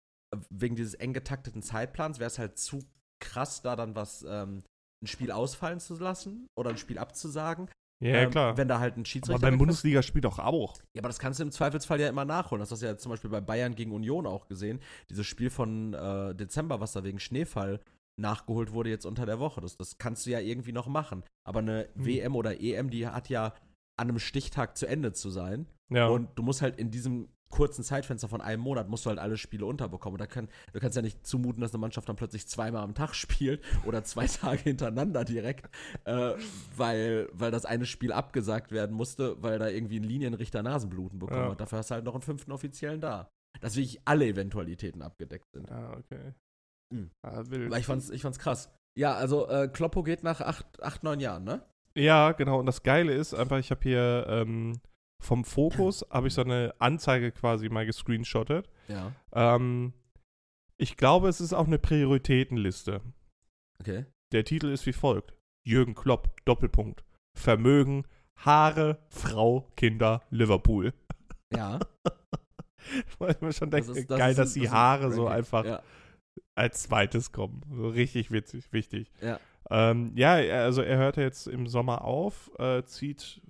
[0.51, 2.81] wegen dieses eng getakteten Zeitplans, wäre es halt zu
[3.21, 4.63] krass, da dann was, ähm,
[5.03, 7.69] ein Spiel ausfallen zu lassen oder ein Spiel abzusagen.
[8.03, 8.57] Ja, ähm, klar.
[8.57, 9.39] Wenn da halt ein Aber Schiedsrichter.
[9.39, 9.59] beim wegfällt.
[9.59, 10.77] Bundesligaspiel doch auch.
[10.95, 12.61] Ja, aber das kannst du im Zweifelsfall ja immer nachholen.
[12.61, 14.81] Das hast du ja zum Beispiel bei Bayern gegen Union auch gesehen.
[15.11, 17.81] Dieses Spiel von äh, Dezember, was da wegen Schneefall
[18.21, 19.61] nachgeholt wurde jetzt unter der Woche.
[19.61, 21.23] Das, das kannst du ja irgendwie noch machen.
[21.47, 22.05] Aber eine Hm.
[22.07, 23.55] WM oder EM, die hat ja
[23.97, 25.67] an einem Stichtag zu Ende zu sein.
[25.93, 26.09] Ja.
[26.09, 29.37] Und du musst halt in diesem kurzen Zeitfenster von einem Monat musst du halt alle
[29.37, 30.15] Spiele unterbekommen.
[30.15, 32.95] Und da kann, du kannst ja nicht zumuten, dass eine Mannschaft dann plötzlich zweimal am
[32.95, 35.69] Tag spielt oder zwei Tage hintereinander direkt,
[36.05, 36.33] äh,
[36.77, 41.45] weil, weil das eine Spiel abgesagt werden musste, weil da irgendwie ein Linienrichter Nasenbluten bekommen
[41.45, 41.51] Ja.
[41.53, 41.61] hat.
[41.61, 43.31] Dafür hast du halt noch einen fünften Offiziellen da.
[43.61, 45.71] Dass wirklich alle Eventualitäten abgedeckt sind.
[45.71, 46.33] ah, okay.
[46.93, 47.11] Mhm.
[47.23, 47.39] Ah.
[47.39, 48.69] Aber ich fand's, ich fand's krass.
[48.99, 51.63] Ja, also äh, Kloppo geht nach acht, acht, neun Jahren, ne?
[51.97, 52.59] Ja, genau.
[52.59, 54.81] Und das Geile ist einfach, ich habe hier ähm,
[55.23, 58.69] vom Fokus habe ich so eine Anzeige quasi mal gescreenshottet.
[58.89, 59.13] Ja.
[59.33, 59.93] Ähm,
[60.77, 63.01] ich glaube, es ist auch eine Prioritätenliste.
[63.81, 64.07] Okay.
[64.33, 65.35] Der Titel ist wie folgt:
[65.67, 67.05] Jürgen Klopp, Doppelpunkt.
[67.37, 68.05] Vermögen,
[68.37, 70.93] Haare, Frau, Kinder, Liverpool.
[71.53, 71.81] Ja.
[73.19, 75.13] Weil ich mir schon denke, Das ist- das geil, ist dass die das ein Haare
[75.13, 75.83] so einfach Ja.
[76.55, 77.63] als zweites kommen.
[77.73, 79.11] So richtig witzig, wichtig.
[79.21, 79.41] Ja.
[79.71, 83.41] Ähm, ja, also er hört jetzt im Sommer auf, äh, zieht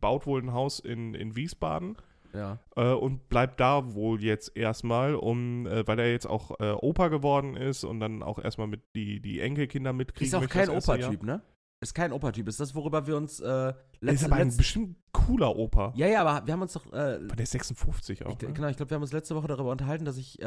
[0.00, 1.96] baut wohl ein Haus in, in Wiesbaden
[2.34, 2.58] Ja.
[2.76, 7.08] äh, und bleibt da wohl jetzt erstmal, um, äh, weil er jetzt auch äh, Opa
[7.08, 10.26] geworden ist und dann auch erstmal mit die, die Enkelkinder mitkriegen.
[10.28, 11.42] Ist auch kein Opa-Typ, ne?
[11.82, 12.46] Ist kein Opa-Typ.
[12.46, 15.94] Ist das, worüber wir uns äh, Er ist letzte, aber ein bestimmt cooler Opa.
[15.96, 16.84] Ja, ja, aber wir haben uns doch.
[16.92, 18.32] Äh, Aber der ist 56 auch.
[18.32, 18.52] ich, ne?
[18.52, 20.44] Genau, ich glaube, wir haben uns letzte Woche darüber unterhalten, dass ich, äh,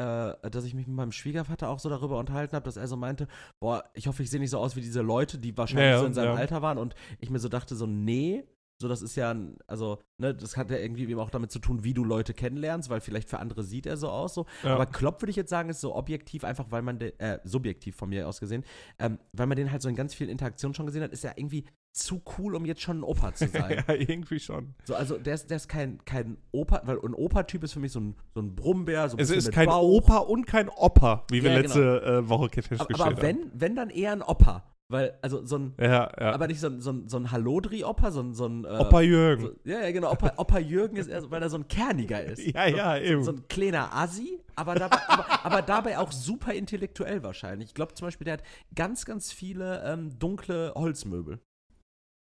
[0.48, 3.26] dass ich mich mit meinem Schwiegervater auch so darüber unterhalten habe, dass er so meinte,
[3.58, 6.06] boah, ich hoffe, ich sehe nicht so aus wie diese Leute, die wahrscheinlich ja, so
[6.06, 6.38] in seinem ja.
[6.38, 8.44] Alter waren und ich mir so dachte, so, nee,
[8.80, 11.58] so das ist ja, ein, also, ne, das hat ja irgendwie eben auch damit zu
[11.58, 14.46] tun, wie du Leute kennenlernst, weil vielleicht für andere sieht er so aus, so.
[14.62, 14.74] Ja.
[14.74, 17.96] Aber Klopp würde ich jetzt sagen, ist so objektiv, einfach weil man, den, äh, subjektiv
[17.96, 18.64] von mir aus gesehen,
[18.98, 21.38] ähm, weil man den halt so in ganz vielen Interaktionen schon gesehen hat, ist er
[21.38, 23.84] irgendwie zu cool, um jetzt schon ein Opa zu sein.
[23.86, 24.74] ja, irgendwie schon.
[24.84, 27.92] So, also der ist, der ist kein, kein Opa, weil ein Opa-Typ ist für mich
[27.92, 29.82] so ein, so ein Brummbär, so ein Es ist kein Bauch.
[29.82, 33.76] Opa und kein Opa, wie wir Ja, letzte äh, Woche Aber, festgestellt aber wenn, wenn
[33.76, 34.64] dann eher ein Opa.
[34.90, 35.74] Weil, also so ein.
[35.80, 36.32] Ja, ja.
[36.32, 39.00] aber nicht so ein, so ein, so ein Hallodri-Opa, so ein, so ein äh, Opa
[39.00, 39.42] Jürgen.
[39.42, 40.12] so, ja, ja, genau.
[40.12, 42.44] Opa, Opa Jürgen ist eher so, weil er so ein kerniger ist.
[42.54, 43.24] ja, ja, eben.
[43.24, 47.68] So ein kleiner Assi, aber dabei, aber, aber dabei auch super intellektuell wahrscheinlich.
[47.68, 48.44] Ich glaube zum Beispiel, der hat
[48.74, 51.40] ganz, ganz viele ähm, dunkle Holzmöbel.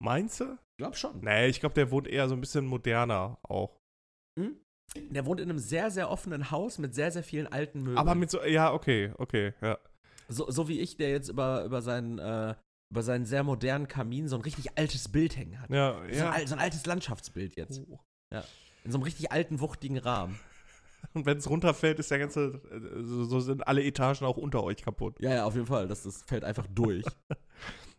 [0.03, 0.45] Meinst du?
[0.45, 1.21] Ich glaube schon.
[1.21, 3.81] Nee, ich glaube, der wohnt eher so ein bisschen moderner auch.
[4.39, 4.57] Hm?
[5.11, 7.99] Der wohnt in einem sehr, sehr offenen Haus mit sehr, sehr vielen alten Möbeln.
[7.99, 9.79] Aber mit so, ja, okay, okay, ja.
[10.29, 12.55] So, so wie ich, der jetzt über, über, seinen, äh,
[12.91, 15.71] über seinen sehr modernen Kamin so ein richtig altes Bild hängen hat.
[15.71, 16.47] Ja, So, ein, ja.
[16.47, 17.83] so ein altes Landschaftsbild jetzt.
[17.89, 17.99] Oh.
[18.85, 20.39] In so einem richtig alten, wuchtigen Rahmen.
[21.13, 24.83] Und wenn es runterfällt, ist der ganze, äh, so, sind alle Etagen auch unter euch
[24.83, 25.21] kaputt.
[25.21, 25.89] Ja, ja, auf jeden Fall.
[25.89, 27.05] Das, das fällt einfach durch.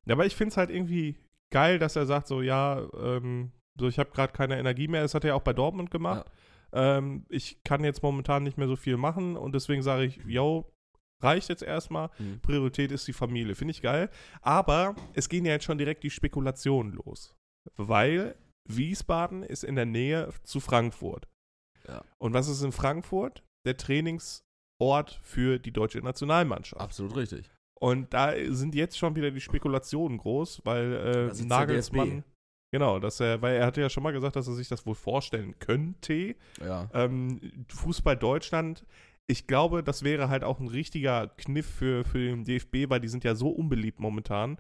[0.05, 1.17] Ja, aber ich finde es halt irgendwie
[1.49, 5.01] geil, dass er sagt so, ja, ähm, so ich habe gerade keine Energie mehr.
[5.01, 6.31] Das hat er ja auch bei Dortmund gemacht.
[6.71, 10.71] Ähm, ich kann jetzt momentan nicht mehr so viel machen und deswegen sage ich, yo,
[11.21, 12.09] reicht jetzt erstmal.
[12.17, 12.39] Mhm.
[12.41, 13.55] Priorität ist die Familie.
[13.55, 14.09] Finde ich geil.
[14.41, 17.35] Aber es gehen ja jetzt schon direkt die Spekulationen los.
[17.75, 18.35] Weil
[18.69, 21.27] Wiesbaden ist in der Nähe zu Frankfurt.
[21.87, 22.03] Ja.
[22.17, 23.43] Und was ist in Frankfurt?
[23.65, 26.81] Der Trainingsort für die deutsche Nationalmannschaft.
[26.81, 27.49] Absolut richtig.
[27.79, 32.23] Und da sind jetzt schon wieder die Spekulationen groß, weil äh, Nagelsmann.
[32.73, 34.95] Genau, dass er, weil er hatte ja schon mal gesagt, dass er sich das wohl
[34.95, 36.35] vorstellen könnte.
[36.59, 36.89] Ja.
[36.93, 38.85] Ähm, Fußball Deutschland,
[39.27, 43.09] ich glaube, das wäre halt auch ein richtiger Kniff für, für den DFB, weil die
[43.09, 44.57] sind ja so unbeliebt momentan.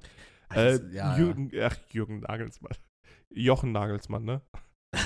[0.53, 2.73] Äh, Also, ja, Jürgen, ach, Jürgen Nagelsmann.
[3.29, 4.41] Jochen Nagelsmann, ne?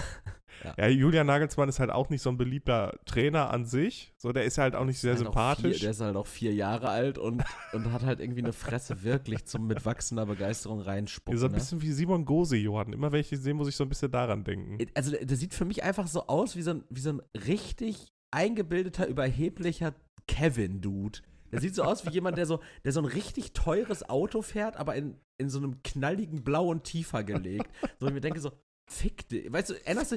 [0.63, 0.75] Ja.
[0.77, 0.87] ja.
[0.89, 4.13] Julian Nagelsmann ist halt auch nicht so ein beliebter Trainer an sich.
[4.17, 5.77] So, der ist halt auch nicht sehr Halt sympathisch.
[5.77, 7.43] Vier, der ist halt auch vier Jahre alt und,
[7.73, 11.39] und hat halt irgendwie eine Fresse wirklich zum mit wachsender Begeisterung reinspucken.
[11.39, 11.57] so ein ne?
[11.57, 12.93] bisschen wie Simon Gose, Johann.
[12.93, 14.77] Immer wenn ich ihn sehe, muss ich so ein bisschen daran denken.
[14.93, 17.21] Also der, der sieht für mich einfach so aus wie so ein, wie so ein
[17.33, 19.93] richtig eingebildeter, überheblicher
[20.27, 21.19] Kevin-Dude.
[21.51, 24.77] Der sieht so aus wie jemand, der so, der so ein richtig teures Auto fährt,
[24.77, 27.69] aber in, in so einem knalligen Blau und tiefer gelegt.
[27.99, 28.51] So, ich mir denke so,
[28.89, 29.51] fick dich.
[29.51, 30.15] Weißt du, erinnerst du,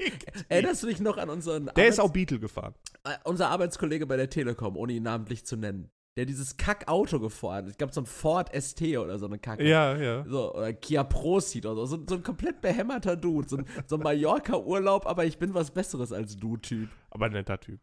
[0.48, 2.74] erinnerst du dich noch an unseren Der ist Arbeits- auch Beatle gefahren.
[3.04, 7.64] äh, unser Arbeitskollege bei der Telekom, ohne ihn namentlich zu nennen, der dieses Kack-Auto gefahren
[7.66, 7.72] ist.
[7.72, 9.68] Ich glaube, so ein Ford ST oder so eine Kacke.
[9.68, 10.24] Ja, ja.
[10.28, 11.96] So, oder Kia Proceed oder so.
[11.96, 13.48] So, so ein komplett behämmerter Dude.
[13.48, 16.88] So ein, so ein Mallorca-Urlaub, aber ich bin was Besseres als du-Typ.
[17.10, 17.80] Aber ein netter Typ.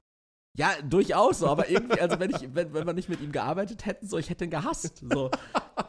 [0.57, 3.85] Ja, durchaus so, aber irgendwie, also wenn ich, wenn, wenn wir nicht mit ihm gearbeitet
[3.85, 4.97] hätten, so, ich hätte ihn gehasst.
[5.09, 5.31] So,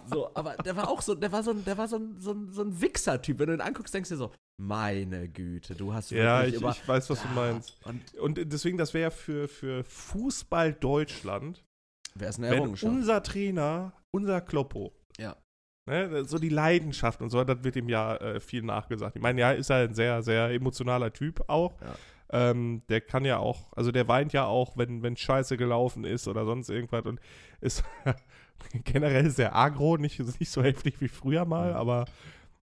[0.07, 2.31] so, aber der war auch so, der war so ein, der war so ein, so
[2.33, 3.41] ein, so ein Wichser-Typ.
[3.41, 6.61] Wenn du ihn anguckst, denkst du dir so, meine Güte, du hast Ja, wirklich ich,
[6.61, 6.71] über.
[6.71, 7.77] ich weiß, was du Ja, meinst.
[7.85, 11.65] Und Und deswegen, das wäre für, für Fußball Deutschland,
[12.15, 12.93] wer ist eine wenn Errungenschaft?
[12.95, 15.37] unser Trainer, unser Kloppo, Ja.
[15.91, 19.17] ne, so die Leidenschaft und so, das wird ihm ja äh, viel nachgesagt.
[19.17, 21.81] Ich meine, ja, ist er ein sehr, sehr emotionaler Typ auch.
[21.81, 21.97] Ja.
[22.33, 26.29] Ähm, der kann ja auch, also der weint ja auch, wenn, wenn Scheiße gelaufen ist
[26.29, 27.21] oder sonst irgendwas und
[27.61, 27.85] ist
[28.85, 31.77] generell sehr agro, nicht, nicht so heftig wie früher mal, Mhm.
[31.77, 32.05] aber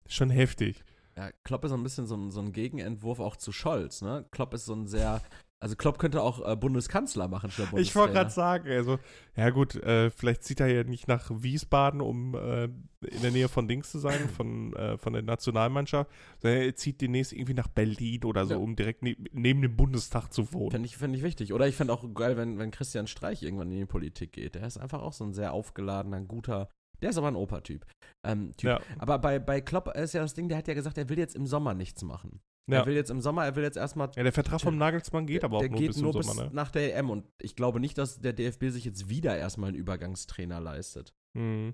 [0.08, 0.84] schon heftig.
[1.18, 4.26] Ja, Klopp ist so ein bisschen so ein, so ein Gegenentwurf auch zu Scholz, ne?
[4.32, 5.22] Klopp ist so ein sehr,
[5.60, 8.30] also Klopp könnte auch äh, Bundeskanzler machen statt Ich wollte gerade Bundestrainer.
[8.30, 9.00] sagen, also,
[9.36, 13.50] ja gut, äh, vielleicht zieht er ja nicht nach Wiesbaden, um äh, in der Nähe
[13.50, 17.68] von Dings zu sein, von, äh, von der Nationalmannschaft, sondern er zieht demnächst irgendwie nach
[17.70, 18.60] Berlin oder so, Ja.
[18.60, 20.72] um direkt ne neben dem Bundestag zu wohnen.
[20.72, 21.54] Fände ich, fänd ich wichtig.
[21.54, 24.56] Oder ich fände auch geil, wenn, wenn Christian Streich irgendwann in die Politik geht.
[24.56, 26.70] Der ist einfach auch so ein sehr aufgeladener, guter,
[27.02, 27.86] der ist aber ein Opa-Typ.
[28.26, 28.70] Ähm, typ.
[28.70, 28.80] Ja.
[29.00, 31.36] Aber bei, bei Klopp ist ja das Ding, der hat ja gesagt, er will jetzt
[31.36, 32.42] im Sommer nichts machen.
[32.70, 32.80] Ja.
[32.80, 35.44] Er will jetzt im Sommer, er will jetzt erstmal ja, der Vertrag vom Nagelsmann geht
[35.46, 36.50] aber auch der nur geht bis nur zum bis Sommer, ne?
[36.54, 39.78] nach der EM und ich glaube nicht, dass der DFB sich jetzt wieder erstmal einen
[39.78, 41.14] Übergangstrainer leistet.
[41.34, 41.74] Mhm.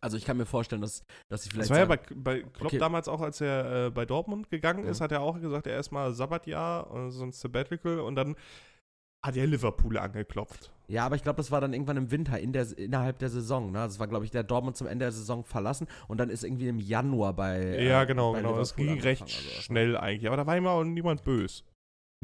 [0.00, 2.78] Also ich kann mir vorstellen, dass, dass Das vielleicht war ja bei, bei Klopp Okay.
[2.78, 5.04] damals auch, als er äh, bei Dortmund gegangen ist, Ja.
[5.04, 8.34] hat er auch gesagt, er erstmal Sabbatjahr, äh, so ein Sabbatical und dann
[9.24, 10.73] hat ja Liverpool angeklopft.
[10.86, 13.72] Ja, aber ich glaube, das war dann irgendwann im Winter, in der, innerhalb der Saison.
[13.72, 13.78] Ne?
[13.78, 16.68] Das war, glaube ich, der Dortmund zum Ende der Saison verlassen und dann ist irgendwie
[16.68, 17.82] im Januar bei.
[17.82, 18.56] ja, äh, genau, bei genau.
[18.56, 19.34] Das ging recht also.
[19.60, 20.26] schnell eigentlich.
[20.26, 21.62] Aber da war immer auch niemand böse.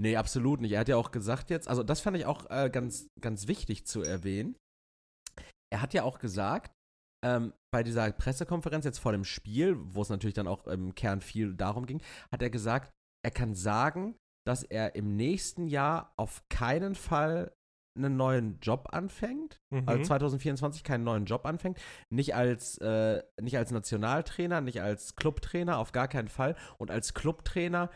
[0.01, 0.73] Nee, absolut nicht.
[0.73, 3.87] Er hat ja auch gesagt jetzt, also das fand ich auch äh, ganz, ganz wichtig
[3.87, 4.57] zu erwähnen.
[5.73, 6.73] Er hat ja auch gesagt,
[7.25, 11.21] ähm, bei dieser Pressekonferenz jetzt vor dem Spiel, wo es natürlich dann auch im Kern
[11.21, 12.91] viel darum ging, hat er gesagt,
[13.23, 17.53] er kann sagen, dass er im nächsten Jahr auf keinen Fall
[17.97, 19.83] einen neuen Job anfängt, Mhm.
[19.89, 25.79] also 2024 keinen neuen Job anfängt, nicht als, äh, nicht als Nationaltrainer, nicht als Clubtrainer,
[25.79, 27.91] auf gar keinen Fall und als Clubtrainer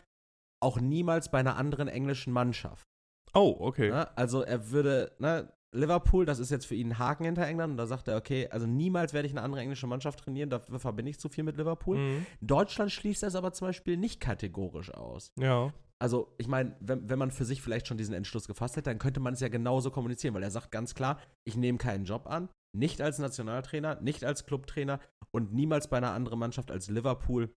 [0.61, 2.87] auch niemals bei einer anderen englischen Mannschaft.
[3.33, 3.89] Oh, okay.
[3.89, 4.17] Ne?
[4.17, 7.77] Also er würde, ne, Liverpool, das ist jetzt für ihn ein Haken hinter England und
[7.77, 11.09] da sagt er, okay, also niemals werde ich eine andere englische Mannschaft trainieren, dafür verbinde
[11.11, 11.97] ich zu viel mit Liverpool.
[11.97, 12.25] Mhm.
[12.39, 15.33] Deutschland schließt das aber zum Beispiel nicht kategorisch aus.
[15.37, 15.73] Ja.
[16.01, 18.99] Also, ich meine, wenn, wenn man für sich vielleicht schon diesen Entschluss gefasst hätte, dann
[18.99, 22.27] könnte man es ja genauso kommunizieren, weil er sagt ganz klar, ich nehme keinen Job
[22.27, 24.99] an, nicht als Nationaltrainer, nicht als Clubtrainer
[25.33, 27.53] und niemals bei einer anderen Mannschaft als Liverpool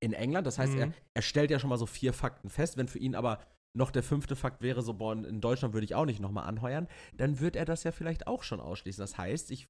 [0.00, 0.46] in England.
[0.46, 0.94] Das heißt, er, Mhm.
[1.14, 2.76] er stellt ja schon mal so vier Fakten fest.
[2.76, 3.38] Wenn für ihn aber
[3.74, 6.88] noch der fünfte Fakt wäre, so, boah, in Deutschland würde ich auch nicht nochmal anheuern,
[7.16, 9.02] dann wird er das ja vielleicht auch schon ausschließen.
[9.02, 9.66] Das heißt, ich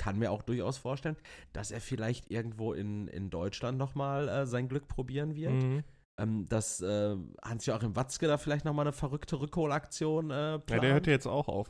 [0.00, 1.16] kann mir auch durchaus vorstellen,
[1.52, 5.84] dass er vielleicht irgendwo in, in Deutschland nochmal äh, sein Glück probieren wird Mhm.
[6.18, 10.82] Ähm, dass äh, Hans-Joachim Watzke da vielleicht nochmal eine verrückte Rückholaktion äh, Ja, plant.
[10.82, 11.68] der hört ja jetzt auch auf.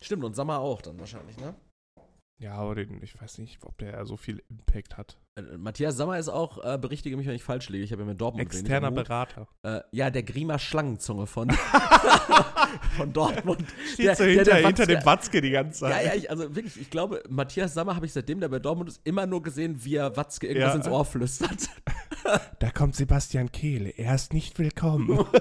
[0.00, 1.54] Stimmt, und Sammer auch dann wahrscheinlich, ne?
[2.42, 5.18] Ja, aber den, ich weiß nicht, ob der so viel Impact hat.
[5.36, 8.08] Äh, Matthias Sammer ist auch, äh, berichtige mich, wenn ich falsch liege, ich habe ja
[8.08, 8.90] mit Dortmund Externer.
[8.90, 9.46] Berater.
[9.62, 11.50] äh, Ja, der Griemer Schlangenzunge von,
[12.96, 13.62] von Dortmund.
[13.92, 16.06] Steht Der- so der- hinter, der hinter Watzke- dem Watzke die ganze Ja, Zeit.
[16.06, 19.02] ja, ich, also wirklich, ich glaube, Matthias Sammer habe ich seitdem der bei Dortmund ist
[19.04, 20.76] immer nur gesehen, wie er Watzke irgendwas Ja.
[20.76, 21.68] ins Ohr flüstert.
[22.58, 23.90] Da kommt Sebastian Kehle.
[23.90, 25.26] Er ist nicht willkommen.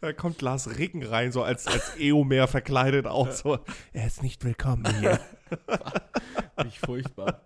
[0.00, 3.58] Da kommt Lars Ricken rein, so als, als Eomer verkleidet auch so.
[3.92, 5.20] Er ist nicht willkommen hier.
[6.64, 7.42] Nicht furchtbar.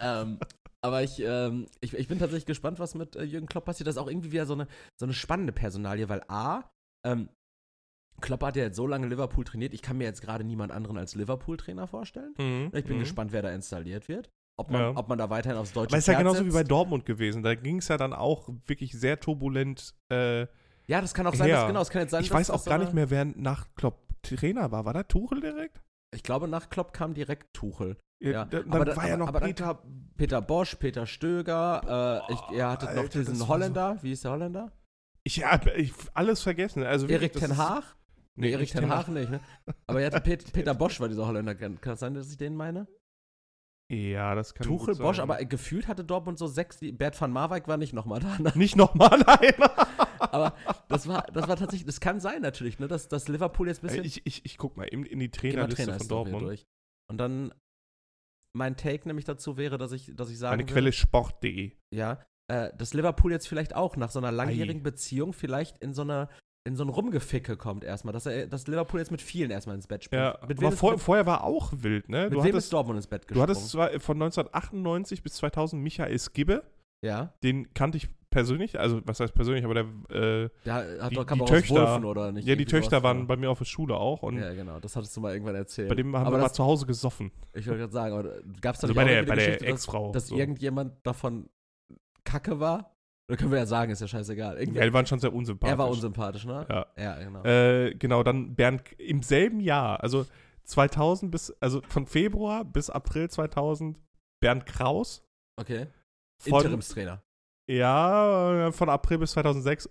[0.00, 0.38] ähm,
[0.82, 3.86] aber ich, ähm, ich, ich bin tatsächlich gespannt, was mit äh, Jürgen Klopp passiert.
[3.86, 4.66] Das ist auch irgendwie wieder so eine,
[5.00, 6.62] so eine spannende Personalie, weil A,
[7.06, 7.28] ähm,
[8.20, 10.98] Klopp hat ja jetzt so lange Liverpool trainiert, ich kann mir jetzt gerade niemand anderen
[10.98, 12.34] als Liverpool-Trainer vorstellen.
[12.38, 12.70] Mhm.
[12.74, 13.00] Ich bin Mhm.
[13.00, 14.30] gespannt, wer da installiert wird.
[14.56, 14.92] Ob man, Ja.
[14.96, 16.70] ob man da weiterhin aufs deutsche Aber ist ja genauso wie bei setzt.
[16.70, 17.42] Dortmund gewesen.
[17.42, 19.94] Da ging es ja dann auch wirklich sehr turbulent.
[20.10, 20.46] Äh,
[20.86, 22.60] Ja, das kann auch sein, dass, genau, es kann jetzt sein, ich dass weiß auch
[22.60, 24.84] so gar nicht mehr, wer nach Klopp Trainer war.
[24.84, 25.80] War da Tuchel direkt?
[26.14, 27.96] Ich glaube, nach Klopp kam direkt Tuchel.
[28.22, 29.82] Ja, Ja, da- dann aber da- war ja noch aber dann- Peter.
[30.16, 33.98] Peter Bosch, Peter Stöger, äh, ich, ihr hattet noch Alter, das diesen Holländer.
[34.02, 34.70] Wie ist der Holländer?
[35.24, 35.72] Ich habe
[36.14, 36.84] alles vergessen.
[36.84, 37.96] Also Erik Ten Haag?
[38.36, 39.40] Nee, Erik Ten Haag nicht, ne?
[39.86, 41.54] Aber ihr hattet Pet, Peter Bosch war dieser Holländer.
[41.54, 42.86] Kann das sein, dass ich den meine?
[43.90, 44.94] Ja, das kann Tuchel.
[44.96, 46.78] Bosch, aber gefühlt hatte Dortmund so sechs.
[46.80, 48.38] Bert van Marwijk war nicht nochmal da.
[48.38, 48.52] Ne?
[48.54, 49.52] Nicht nochmal, nein.
[50.34, 50.54] Aber
[50.88, 52.88] das war, das war tatsächlich, das kann sein natürlich, ne?
[52.88, 54.04] Dass, dass Liverpool jetzt ein bisschen.
[54.04, 56.42] Ich, ich, ich guck mal eben in die Trainerliste von Trainerliste Dortmund.
[56.42, 56.66] durch.
[57.08, 57.54] Und dann
[58.52, 61.72] mein Take nämlich dazu wäre, dass ich, dass ich sagen Meine Quelle sport.de.
[61.92, 62.18] ja,
[62.48, 64.84] äh, dass Liverpool jetzt vielleicht auch nach so einer langjährigen Ei.
[64.84, 66.28] Beziehung vielleicht in so eine
[66.66, 69.86] in so ein Rumgeficke kommt erstmal, dass er, dass Liverpool jetzt mit vielen erstmal ins
[69.86, 70.22] Bett spielt.
[70.22, 72.24] Ja, aber vor, vorher war auch wild, ne?
[72.24, 73.50] mit Du wem ist Dortmund ins Bett du gesprungen?
[73.50, 76.64] hattest zwar von 1998 bis 2000 Michael Skibbe,
[77.04, 81.14] ja, den kannte ich persönlich, also was heißt persönlich, aber der, äh, der hat Die-
[81.14, 82.46] doch kam die auch Töchter- Wolfen, oder nicht?
[82.46, 83.24] ja, die Töchter waren ja.
[83.24, 85.88] bei mir auf der Schule auch und Ja, genau, das hattest du mal irgendwann erzählt.
[85.88, 87.30] bei dem haben aber wir mal das, zu Hause gesoffen.
[87.54, 88.22] ich wollte gerade sagen, aber
[88.60, 90.12] gab es da Also bei der, bei der Geschichte, dass, Ex-Frau.
[90.12, 90.36] dass so.
[90.36, 91.48] irgendjemand davon
[92.24, 92.90] Kacke war?
[93.28, 94.58] Oder können wir ja sagen, ist ja scheißegal.
[94.58, 95.72] Irgendwie, Ja, die waren schon sehr unsympathisch.
[95.72, 96.66] er war unsympathisch, ne?
[96.68, 96.86] Ja.
[96.98, 97.42] Ja, genau.
[97.44, 100.26] Äh, genau, dann Bernd im selben Jahr, also
[100.64, 103.98] 2000 bis, also von Februar bis April 2000,
[104.40, 105.22] Bernd Kraus.
[105.56, 105.86] okay.
[106.42, 107.22] Von, Interimstrainer.
[107.66, 109.88] Ja, äh, von April bis 2006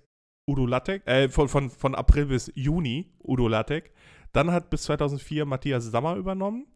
[0.47, 3.93] Udo Lattek, äh, von, von, von April bis Juni Udo Lattek.
[4.33, 6.67] Dann hat bis 2004 Matthias Sammer übernommen.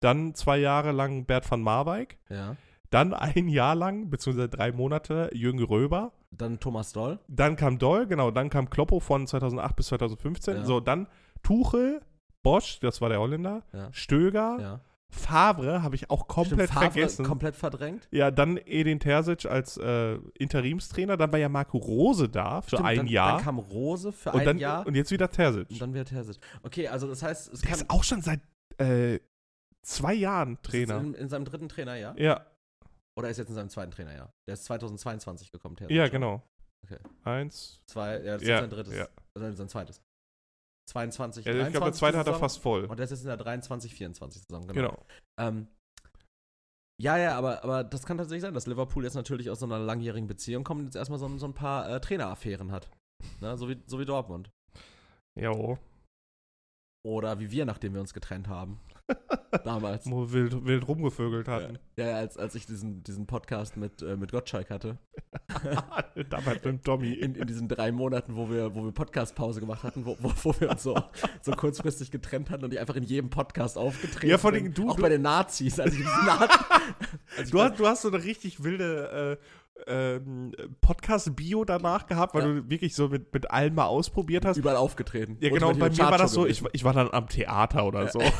[0.00, 2.18] Dann zwei Jahre lang Bert van Marwijk.
[2.28, 2.56] Ja.
[2.90, 6.12] Dann ein Jahr lang, beziehungsweise drei Monate, Jürgen Röber.
[6.30, 7.18] Dann Thomas Doll.
[7.28, 8.30] Dann kam Doll, genau.
[8.30, 10.56] Dann kam Kloppo von 2008 bis 2015.
[10.56, 10.64] Ja.
[10.64, 11.08] So, dann
[11.42, 12.02] Tuchel,
[12.42, 13.88] Bosch, das war der Holländer, Ja.
[13.92, 14.80] Stöger, Ja.
[15.14, 17.24] Favre habe ich auch komplett Stimmt, Favre vergessen.
[17.24, 18.08] Komplett verdrängt.
[18.10, 21.16] ja, dann Edin Terzic als äh, Interimstrainer.
[21.16, 23.36] Dann war ja Marco Rose da für Stimmt, ein dann, Jahr.
[23.36, 24.86] Dann kam Rose für und, ein dann, Jahr.
[24.86, 25.70] und jetzt wieder Terzic.
[25.70, 26.36] Und dann wird Terzic.
[26.62, 28.40] Okay, also das heißt, es Der kann ist auch schon seit
[28.78, 29.18] äh,
[29.82, 30.98] zwei Jahren ist Trainer.
[31.00, 32.18] In, in seinem dritten Trainerjahr?
[32.18, 32.44] Ja,
[33.16, 34.32] Oder ist jetzt in seinem zweiten Trainerjahr?
[34.48, 35.96] Der ist 2022 gekommen, Terzic.
[35.96, 36.42] ja, genau.
[36.84, 36.98] Okay.
[37.22, 37.80] Eins.
[37.86, 38.94] Zwei, ja, das ist Ja, sein drittes.
[38.94, 39.08] ja.
[39.34, 40.00] Also sein zweites.
[40.86, 42.40] 22, Ja, ich glaube, der 23 zweite hat er Saison.
[42.40, 42.84] fast voll.
[42.84, 44.74] Und der ist jetzt in der 23, 24 Saison, genau.
[44.74, 45.06] Genau.
[45.38, 45.68] Ähm,
[47.00, 49.78] ja, ja, aber, aber das kann tatsächlich sein, dass Liverpool jetzt natürlich aus so einer
[49.78, 52.88] langjährigen Beziehung kommt und jetzt erstmal so, so ein paar äh, Traineraffären hat.
[53.40, 53.56] Ne?
[53.56, 54.50] So, wie, so wie Dortmund.
[55.40, 55.78] Jo.
[57.04, 58.78] Oder wie wir, nachdem wir uns getrennt haben.
[59.64, 60.10] Damals.
[60.10, 61.78] Wo wir wild, wild rumgevögelt hatten.
[61.96, 64.98] Ja, ja als, als ich diesen, diesen Podcast mit, äh, mit Gottschalk hatte.
[66.30, 67.12] Damals mit Tommy.
[67.12, 70.60] In, in diesen drei Monaten, wo wir, wo wir Podcast-Pause gemacht hatten, wo, wo, wo
[70.60, 71.00] wir uns so,
[71.42, 74.88] so kurzfristig getrennt hatten und die einfach in jedem Podcast aufgetreten Ja, vor allem du-
[74.88, 75.78] Auch du- bei den Nazis.
[75.78, 76.58] Also die Nazis
[77.36, 79.44] also Du hast, du hast so eine richtig wilde äh,
[79.86, 82.48] ähm, Podcast-Bio danach gehabt, weil Ja.
[82.60, 84.56] du wirklich so mit, mit allen mal ausprobiert hast.
[84.56, 85.36] überall aufgetreten.
[85.40, 87.84] Ja, Und genau, die bei mir war das so, ich, ich war dann am Theater
[87.86, 88.20] oder so.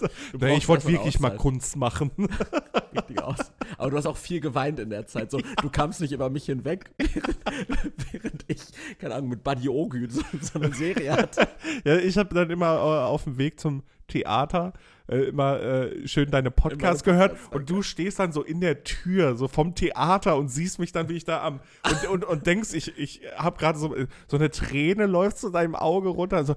[0.32, 1.30] Du nee, ich wollte wirklich mal.
[1.36, 2.10] Kunst machen.
[2.94, 3.52] richtig aus.
[3.78, 5.30] Aber du hast auch viel geweint in der Zeit.
[5.30, 8.60] So, du kamst nicht über mich hinweg, während, während ich,
[8.98, 11.48] keine Ahnung, mit Buddy Ogü so, so eine Serie hatte.
[11.84, 14.72] ja, ich habe dann immer äh, auf dem Weg zum Theater
[15.08, 18.84] äh, immer äh, schön deine Podcasts gehört Podcasts, und du stehst dann so in der
[18.84, 22.46] Tür, so vom Theater und siehst mich dann, wie ich da am und, und, und
[22.46, 23.94] denkst, ich, ich habe gerade so,
[24.26, 26.56] so eine Träne läuft zu deinem Auge runter, also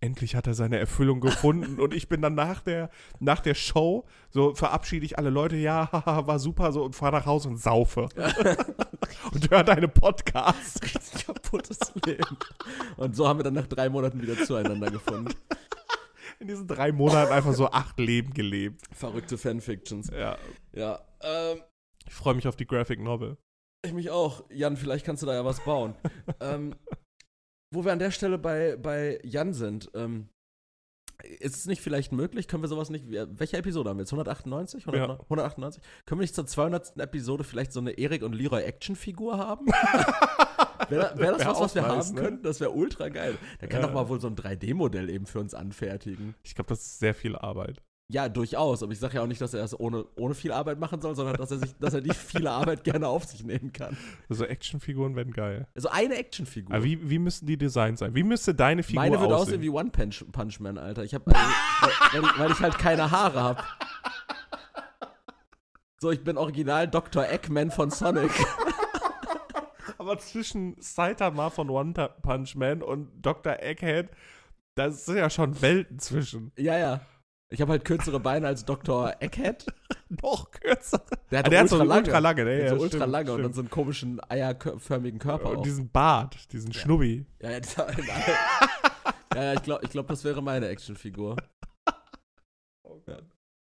[0.00, 4.06] endlich hat er seine Erfüllung gefunden und ich bin dann nach der, nach der Show,
[4.30, 7.58] so verabschiede ich alle Leute, ja, haha, war super, so und fahr nach Hause und
[7.58, 8.08] saufe.
[9.32, 10.82] und höre deine Podcasts.
[10.82, 12.36] Richtig kaputtes Leben.
[12.96, 15.34] Und so haben wir dann nach drei Monaten wieder zueinander gefunden.
[16.40, 18.82] In diesen drei Monaten einfach so acht Leben gelebt.
[18.92, 20.10] Verrückte Fanfictions.
[20.10, 20.38] Ja.
[20.72, 21.60] Ja, ähm,
[22.06, 23.36] Ich freue mich auf die Graphic Novel.
[23.84, 24.44] ich mich auch.
[24.50, 25.94] Jan, vielleicht kannst du da ja was bauen.
[26.40, 26.74] ähm,
[27.72, 30.28] wo wir an der Stelle bei, bei Jan sind, ähm,
[31.22, 34.12] ist es nicht vielleicht möglich, können wir sowas nicht, welche Episode haben wir jetzt?
[34.12, 34.86] 198?
[34.86, 35.14] 100, Ja.
[35.24, 35.82] 198?
[36.06, 36.96] Können wir nicht zur 200.
[36.98, 39.66] Episode vielleicht so eine Erik und Leroy Actionfigur haben?
[40.90, 42.20] Wäre wär das Wär was, was wir nice, haben ne?
[42.22, 42.42] könnten?
[42.42, 43.36] Das wäre ultra geil.
[43.60, 43.86] Der kann Ja.
[43.86, 46.34] doch mal wohl so ein 3D-Modell eben für uns anfertigen.
[46.42, 47.82] Ich glaube, das ist sehr viel Arbeit.
[48.12, 48.82] Ja, durchaus.
[48.82, 51.14] Aber ich sage ja auch nicht, dass er es ohne, ohne viel Arbeit machen soll,
[51.14, 53.96] sondern dass er sich, dass er die viele Arbeit gerne auf sich nehmen kann.
[54.28, 55.68] Also Actionfiguren werden geil.
[55.76, 56.74] Also eine Actionfigur.
[56.74, 58.12] Aber wie, wie müssen die Designs sein?
[58.16, 59.58] Wie müsste deine Figur Meine würde aussehen?
[59.58, 61.04] aussehen wie One Punch, Punch Man, Alter.
[61.04, 61.38] Ich hab, also,
[62.12, 63.64] weil, weil, ich, halt keine Haare hab.
[66.00, 67.28] So, ich bin original Dr.
[67.28, 68.30] Eggman von Sonic.
[70.00, 73.58] Aber zwischen Saitama von One Punch Man und Dr.
[73.60, 74.08] Egghead,
[74.74, 76.52] da sind ja schon Welten zwischen.
[76.56, 77.00] ja, ja.
[77.52, 79.12] Ich habe halt kürzere Beine als Dr.
[79.20, 79.66] Egghead.
[80.22, 81.02] Noch kürzer.
[81.32, 81.94] Der hat, Ah, der hat so lange.
[82.06, 82.56] ultra lange, ne?
[82.56, 85.56] Der Ja, hat so ultra stimmt, lange und dann so einen komischen eierförmigen Körper Und
[85.58, 85.62] auch.
[85.62, 87.26] diesen Bart, diesen Schnubbi.
[87.42, 87.88] Ja, ja, dieser,
[89.34, 91.36] ja, ja, ich glaube, ich glaub, das wäre meine Actionfigur.
[93.06, 93.18] Ja.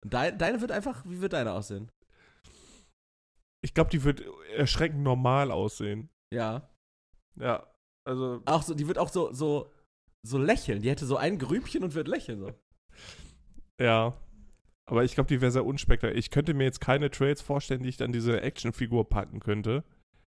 [0.02, 1.90] Und Dein, deine wird einfach, wie wird deine aussehen?
[3.62, 4.22] Ich glaube, die wird
[4.56, 6.08] erschreckend normal aussehen.
[6.36, 6.68] Ja.
[7.38, 7.66] Ja,
[8.04, 9.72] also Auch so, die wird auch so, so,
[10.22, 10.82] so lächeln.
[10.82, 12.40] Die hätte so ein Grübchen und wird lächeln.
[12.40, 12.52] So.
[13.80, 14.14] Ja.
[14.88, 16.16] Aber ich glaube, die wäre sehr unspektakulär.
[16.16, 19.82] Ich könnte mir jetzt keine Trails vorstellen, die ich dann diese Actionfigur packen könnte.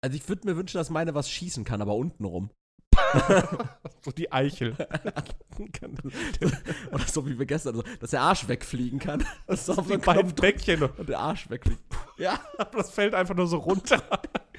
[0.02, 2.50] Also ich würde mir wünschen, dass meine was schießen kann, aber unten rum.
[4.04, 4.74] So die Eichel.
[6.92, 9.24] Oder so wie wir gestern, so, dass der Arsch wegfliegen kann.
[9.48, 10.84] Das ist auf so drückt Bäckchen.
[10.84, 11.82] und der Arsch wegfliegt.
[12.18, 12.40] Ja,
[12.72, 14.02] Das fällt einfach nur so runter.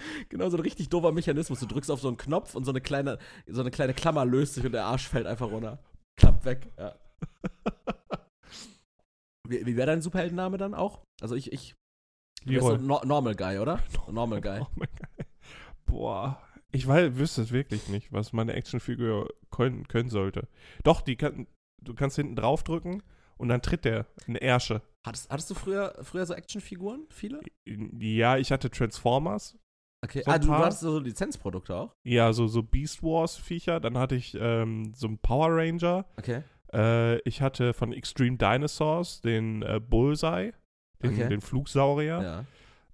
[0.28, 1.60] genau so ein richtig doofer Mechanismus.
[1.60, 4.54] Du drückst auf so einen Knopf und so eine kleine, so eine kleine Klammer löst
[4.54, 5.78] sich und der Arsch fällt einfach runter.
[6.16, 6.68] Klappt weg.
[6.78, 6.94] Ja.
[9.48, 11.02] Wie, wie wäre dein Superheldenname dann auch?
[11.20, 11.74] Also ich, ich
[12.44, 13.80] du wärst so no Normal Guy, oder?
[14.10, 14.60] Normal Guy.
[14.76, 15.26] Mein Gott.
[15.84, 16.42] Boah.
[16.70, 20.48] Ich weiß, wüsste es wirklich nicht, was meine Actionfigur können, können sollte.
[20.84, 21.46] Doch, die kann,
[21.82, 23.02] du kannst hinten draufdrücken
[23.36, 24.80] und dann tritt der eine Ärsche.
[25.04, 27.06] Hattest, hattest du früher, früher so Actionfiguren?
[27.10, 27.40] Viele?
[27.66, 29.58] Ja, ich hatte Transformers.
[30.04, 30.22] Okay.
[30.24, 30.64] So ah, du, paar.
[30.64, 31.94] hattest so Lizenzprodukte auch?
[32.04, 33.78] Ja, so, so Beast Wars Viecher.
[33.80, 36.04] Dann hatte ich ähm, so einen Power Ranger.
[36.18, 36.42] Okay.
[36.72, 40.52] Äh, ich hatte von Extreme Dinosaurs den äh, Bullseye,
[41.02, 41.28] den, Okay.
[41.28, 42.20] den Flugsaurier.
[42.20, 42.44] Ja.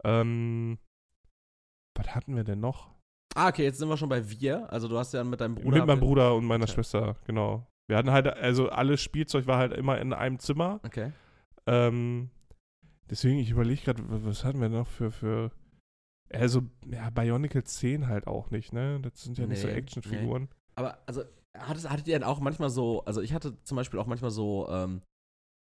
[0.05, 0.79] Ähm,
[1.97, 2.91] was hatten wir denn noch?
[3.35, 4.71] Ah, okay, jetzt sind wir schon bei wir.
[4.73, 5.79] Also du hast ja mit deinem Bruder.
[5.79, 6.75] Mit meinem Bruder und meiner Okay.
[6.75, 7.67] Schwester, genau.
[7.89, 10.81] Wir hatten halt, also alles Spielzeug war halt immer in einem Zimmer.
[10.85, 11.13] Okay.
[11.67, 12.31] Ähm,
[13.09, 15.51] deswegen, ich überlege gerade, was hatten wir noch für, für
[16.33, 19.01] also, ja, Bionicle 10 halt auch nicht, ne?
[19.01, 20.49] Das sind ja nicht so Nee, Actionfiguren.
[20.75, 21.23] Aber also,
[21.57, 24.69] hattest, hattet ihr denn auch manchmal so, also ich hatte zum Beispiel auch manchmal so,
[24.71, 25.03] ähm,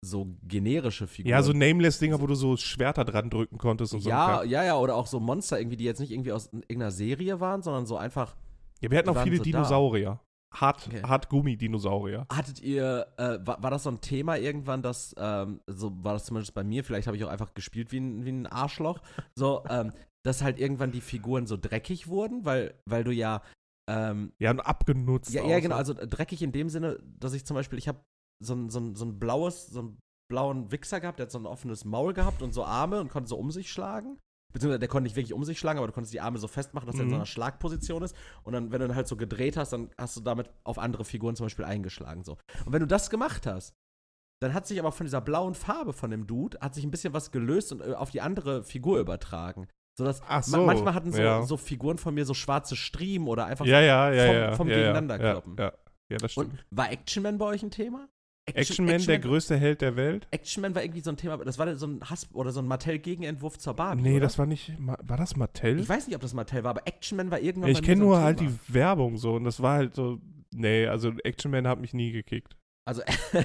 [0.02, 1.30] so generische Figuren.
[1.30, 4.08] Ja, so Nameless-Dinger, wo du so Schwerter dran drücken konntest und so.
[4.08, 7.40] ja, ja, ja, oder auch so Monster irgendwie, die jetzt nicht irgendwie aus irgendeiner Serie
[7.40, 8.34] waren, sondern so einfach.
[8.80, 9.44] ja, wir hatten auch viele so da.
[9.44, 10.20] Dinosaurier.
[10.52, 11.02] Hart, Okay.
[11.04, 12.26] hart Gummi-Dinosaurier.
[12.32, 16.24] Hattet ihr, äh, war, war das so ein Thema irgendwann, dass, ähm, so war das
[16.24, 19.00] zumindest bei mir, vielleicht habe ich auch einfach gespielt wie ein, wie ein Arschloch,
[19.36, 19.92] so, ähm,
[20.24, 23.42] dass halt irgendwann die Figuren so dreckig wurden, weil, weil du ja,
[23.88, 25.32] ähm, Ja, und abgenutzt.
[25.32, 25.76] Ja, auch ja, genau.
[25.76, 28.00] Also dreckig in dem Sinne, dass ich zum Beispiel, ich habe
[28.42, 29.98] so ein, so, ein, so ein blaues, so einen
[30.30, 33.28] blauen Wichser gehabt, der hat so ein offenes Maul gehabt und so Arme und konnte
[33.28, 34.18] so um sich schlagen.
[34.52, 36.86] beziehungsweise der konnte nicht wirklich um sich schlagen, aber du konntest die Arme so festmachen,
[36.86, 37.20] dass er in so Mhm.
[37.20, 38.16] einer Schlagposition ist.
[38.42, 41.04] Und dann, wenn du ihn halt so gedreht hast, dann hast du damit auf andere
[41.04, 42.24] Figuren zum Beispiel eingeschlagen.
[42.24, 42.36] So.
[42.64, 43.74] Und wenn du das gemacht hast,
[44.42, 47.12] dann hat sich aber von dieser blauen Farbe von dem Dude, hat sich ein bisschen
[47.12, 49.68] was gelöst und äh, auf die andere Figur übertragen.
[50.00, 51.42] Sodass Ach so, manchmal hatten so, ja.
[51.42, 54.52] so Figuren von mir so schwarze Striemen oder einfach Ja, ja, ja, vom, ja.
[54.56, 55.56] vom ja, Gegeneinanderkloppen.
[55.58, 55.72] Ja,
[56.10, 56.52] ja, das stimmt.
[56.52, 58.08] Und war Action Man bei euch ein Thema?
[58.46, 60.26] Action Man, der größte Held der Welt?
[60.30, 62.66] Action Man war irgendwie so ein Thema, das war so ein Hass oder so ein
[62.66, 64.02] Mattel-Gegenentwurf zur Barbie.
[64.02, 64.20] Nee, oder?
[64.20, 64.72] das war nicht.
[64.78, 65.78] War das Mattel?
[65.78, 68.06] Ich weiß nicht, ob das Mattel war, aber Action Man war irgendwann Ich kenne so
[68.08, 68.50] nur halt Thema.
[68.50, 70.18] die Werbung so und das war halt so.
[70.52, 72.56] Nee, also Action Man hat mich nie gekickt.
[72.88, 73.02] Also,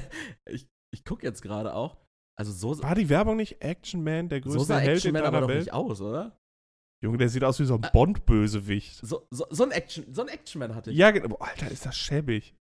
[0.50, 1.98] ich, ich gucke jetzt gerade auch.
[2.38, 5.14] Also, so, War die Werbung nicht Action Man, der größte so sah Held Action in
[5.14, 5.60] Man deiner aber doch Welt?
[5.60, 6.40] nicht aus, oder?
[7.04, 9.06] Junge, der sieht aus wie so ein Ä- Bond-Bösewicht.
[9.06, 10.98] So, so, so ein Action, so ein Action Man hatte ich.
[10.98, 11.36] Ja, genau.
[11.38, 12.56] Alter, ist das schäbig.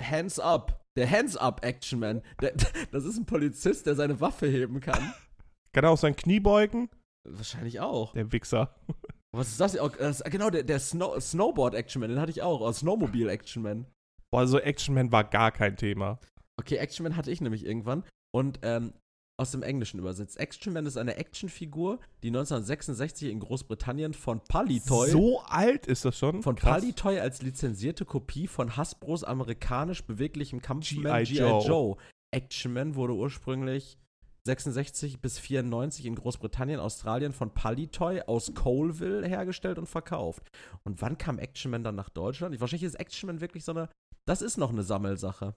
[0.00, 0.82] Hands up.
[0.96, 2.22] Der Hands up Action Man.
[2.40, 2.52] Der,
[2.90, 5.14] das ist ein Polizist, der seine Waffe heben kann.
[5.72, 6.88] Kann er auch sein Knie beugen?
[7.28, 8.12] Wahrscheinlich auch.
[8.12, 8.74] Der Wichser.
[9.32, 9.78] Was ist das?
[9.80, 12.60] Oh, das genau, der, der Snow, Snowboard Action Man, den hatte ich auch.
[12.60, 13.86] Oh, Snowmobile Action Man.
[14.32, 16.20] Boah, also Action Man war gar kein Thema.
[16.60, 18.04] Okay, Action Man hatte ich nämlich irgendwann.
[18.32, 18.92] Und ähm,
[19.36, 20.38] aus dem Englischen übersetzt.
[20.38, 26.18] Action Man ist eine Actionfigur, die 1966 in Großbritannien von Palitoy, So alt ist das
[26.18, 26.42] schon?
[26.42, 26.80] von Krass.
[26.80, 31.36] Palitoy als lizenzierte Kopie von Hasbros amerikanisch beweglichem Kampfman G.I.
[31.38, 31.66] Joe.
[31.66, 31.96] Joe.
[32.30, 33.98] Action Man wurde ursprünglich
[34.46, 40.50] 66 bis 94 in Großbritannien, Australien von Palitoy aus Colville hergestellt und verkauft.
[40.84, 42.58] Und wann kam Action Man dann nach Deutschland?
[42.60, 43.88] Wahrscheinlich ist Action Man wirklich so eine,
[44.26, 45.54] das ist noch eine Sammelsache.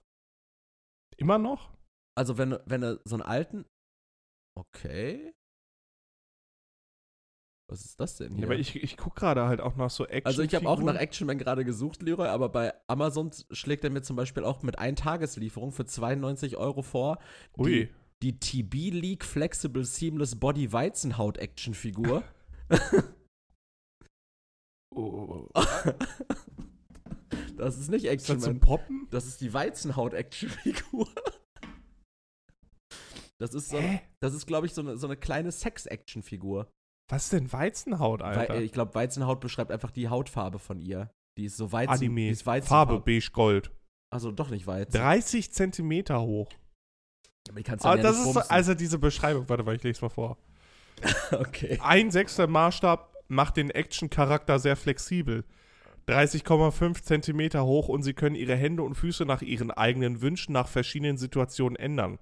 [1.16, 1.70] Immer noch?
[2.18, 3.64] Also wenn, wenn du so einen alten.
[4.58, 5.32] Okay.
[7.70, 8.46] Was ist das denn Ja, hier?
[8.46, 10.26] aber ich, ich gucke gerade halt auch nach so Action.
[10.26, 13.90] also ich habe auch nach Action Man gerade gesucht, Leroy, aber bei Amazon schlägt er
[13.90, 17.18] mir zum Beispiel auch mit Ein-Tageslieferung für 92 Euro vor.
[17.56, 17.88] Ui.
[18.22, 22.24] Die TB League Flexible Seamless Body Weizenhaut Action Figur.
[24.90, 25.46] Oh.
[27.56, 28.58] das ist nicht Ist Action das zum.
[28.58, 29.06] Poppen?
[29.10, 31.06] Das ist die Weizenhaut Action Figur.
[33.40, 34.00] Das ist so, Hä?
[34.20, 36.68] das ist glaube ich so eine, so eine kleine Sex Action Figur.
[37.10, 38.52] Was ist denn Weizenhaut, Alter?
[38.54, 41.10] Weil, ich glaube, Weizenhaut beschreibt einfach die Hautfarbe von ihr.
[41.38, 41.90] Die ist so Weizen.
[41.92, 42.20] Anime.
[42.22, 43.00] Die ist Farbe Weizenfarbe.
[43.00, 43.70] beige Gold.
[44.10, 44.92] Also doch nicht Weizen.
[44.92, 46.48] 30 Zentimeter hoch.
[47.48, 49.48] Aber die kannst Ah, dann ja das nicht ist also diese Beschreibung.
[49.48, 50.36] Warte mal, ich lese mal vor.
[51.32, 51.78] okay.
[51.80, 55.44] Ein sechster Maßstab macht den Action-Charakter sehr flexibel.
[56.08, 60.66] 30,5 Zentimeter hoch und sie können ihre Hände und Füße nach ihren eigenen Wünschen nach
[60.68, 62.18] verschiedenen Situationen ändern.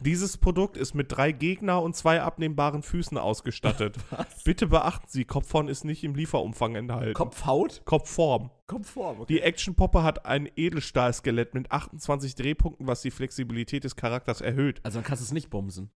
[0.00, 3.96] Dieses Produkt ist mit drei Gegner und zwei abnehmbaren Füßen ausgestattet.
[4.10, 4.44] Was?
[4.44, 7.14] Bitte beachten Sie, Kopfhorn ist nicht im Lieferumfang enthalten.
[7.14, 7.82] Kopfhaut?
[7.84, 8.50] Kopfform.
[8.66, 9.20] Kopfform.
[9.20, 9.34] Okay.
[9.34, 14.80] Die Actionpoppe hat ein Edelstahlskelett mit 28 Drehpunkten, was die Flexibilität des Charakters erhöht.
[14.82, 15.90] Also dann kannst du es nicht bumsen.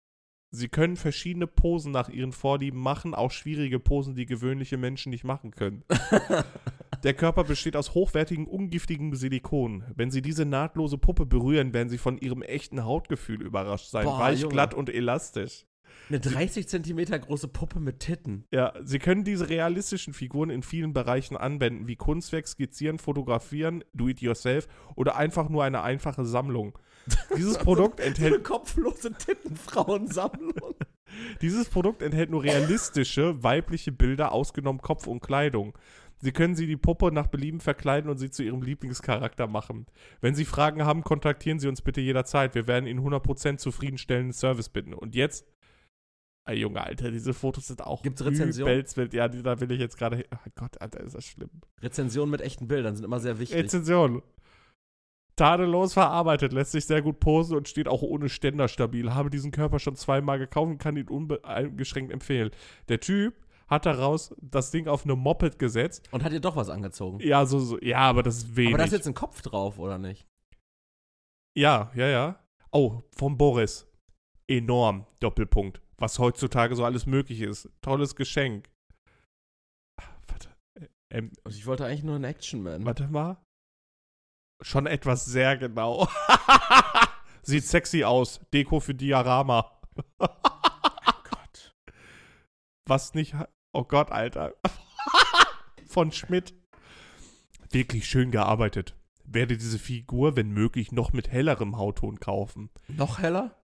[0.55, 5.23] Sie können verschiedene Posen nach ihren Vorlieben machen, auch schwierige Posen, die gewöhnliche Menschen nicht
[5.23, 5.83] machen können.
[7.03, 9.83] Der Körper besteht aus hochwertigem, ungiftigem Silikon.
[9.95, 14.05] Wenn Sie diese nahtlose Puppe berühren, werden Sie von Ihrem echten Hautgefühl überrascht sein.
[14.05, 14.53] Boah, Weich, Junge.
[14.53, 15.65] glatt und elastisch.
[16.09, 18.45] Eine 30 Zentimeter große Puppe mit Titten.
[18.51, 24.67] Ja, Sie können diese realistischen Figuren in vielen Bereichen anwenden, wie Kunstwerk, Skizzieren, Fotografieren, Do-it-yourself
[24.95, 26.77] oder einfach nur eine einfache Sammlung.
[27.35, 30.75] Dieses Produkt Eine enthält kopflose Tittenfrauensammlung.
[31.41, 35.77] Dieses Produkt enthält nur realistische weibliche Bilder, ausgenommen Kopf und Kleidung.
[36.19, 39.85] Sie können sie die Puppe nach Belieben verkleiden und sie zu ihrem Lieblingscharakter machen.
[40.21, 42.55] Wenn Sie Fragen haben, kontaktieren Sie uns bitte jederzeit.
[42.55, 44.93] Wir werden Ihnen 100% zufriedenstellenden Service bitten.
[44.93, 45.45] Und jetzt,
[46.47, 48.69] ey Junge, Alter, diese Fotos sind auch Gibt's Rezension?
[48.69, 49.13] übelst wild.
[49.13, 50.25] Ja, die- da will ich jetzt gerade.
[50.33, 51.49] Oh Gott, Alter, ist das schlimm.
[51.81, 53.57] Rezensionen mit echten Bildern sind immer sehr wichtig.
[53.57, 54.23] Rezension.
[55.35, 59.13] Tadellos verarbeitet, lässt sich sehr gut posen und steht auch ohne Ständer stabil.
[59.13, 62.51] Habe diesen Körper schon zweimal gekauft und kann ihn uneingeschränkt empfehlen.
[62.89, 63.35] Der Typ
[63.67, 66.07] hat daraus das Ding auf eine Moped gesetzt.
[66.11, 67.19] Und hat dir doch was angezogen.
[67.21, 68.73] Ja, so, so ja, aber das ist wenig.
[68.73, 70.27] Aber da ist jetzt ein Kopf drauf, oder nicht?
[71.55, 72.39] ja, ja, ja.
[72.71, 73.87] Oh, von Boris.
[74.47, 75.05] Enorm.
[75.19, 75.81] Doppelpunkt.
[75.97, 77.69] Was heutzutage so alles möglich ist.
[77.81, 78.69] Tolles Geschenk.
[80.27, 80.49] Warte.
[81.11, 82.85] Ähm, Und ich wollte eigentlich nur einen Action-Man.
[82.85, 83.37] Warte mal.
[84.63, 86.07] Schon etwas sehr genau.
[87.43, 88.39] Sieht sexy aus.
[88.53, 89.69] Deko für Diorama.
[90.17, 91.75] Gott.
[92.85, 93.35] Was nicht.
[93.73, 94.53] Oh Gott, Alter.
[95.85, 96.53] Von Schmidt.
[97.71, 98.95] Wirklich schön gearbeitet.
[99.25, 102.69] Werde diese Figur, wenn möglich, noch mit hellerem Hautton kaufen.
[102.87, 103.61] Noch heller?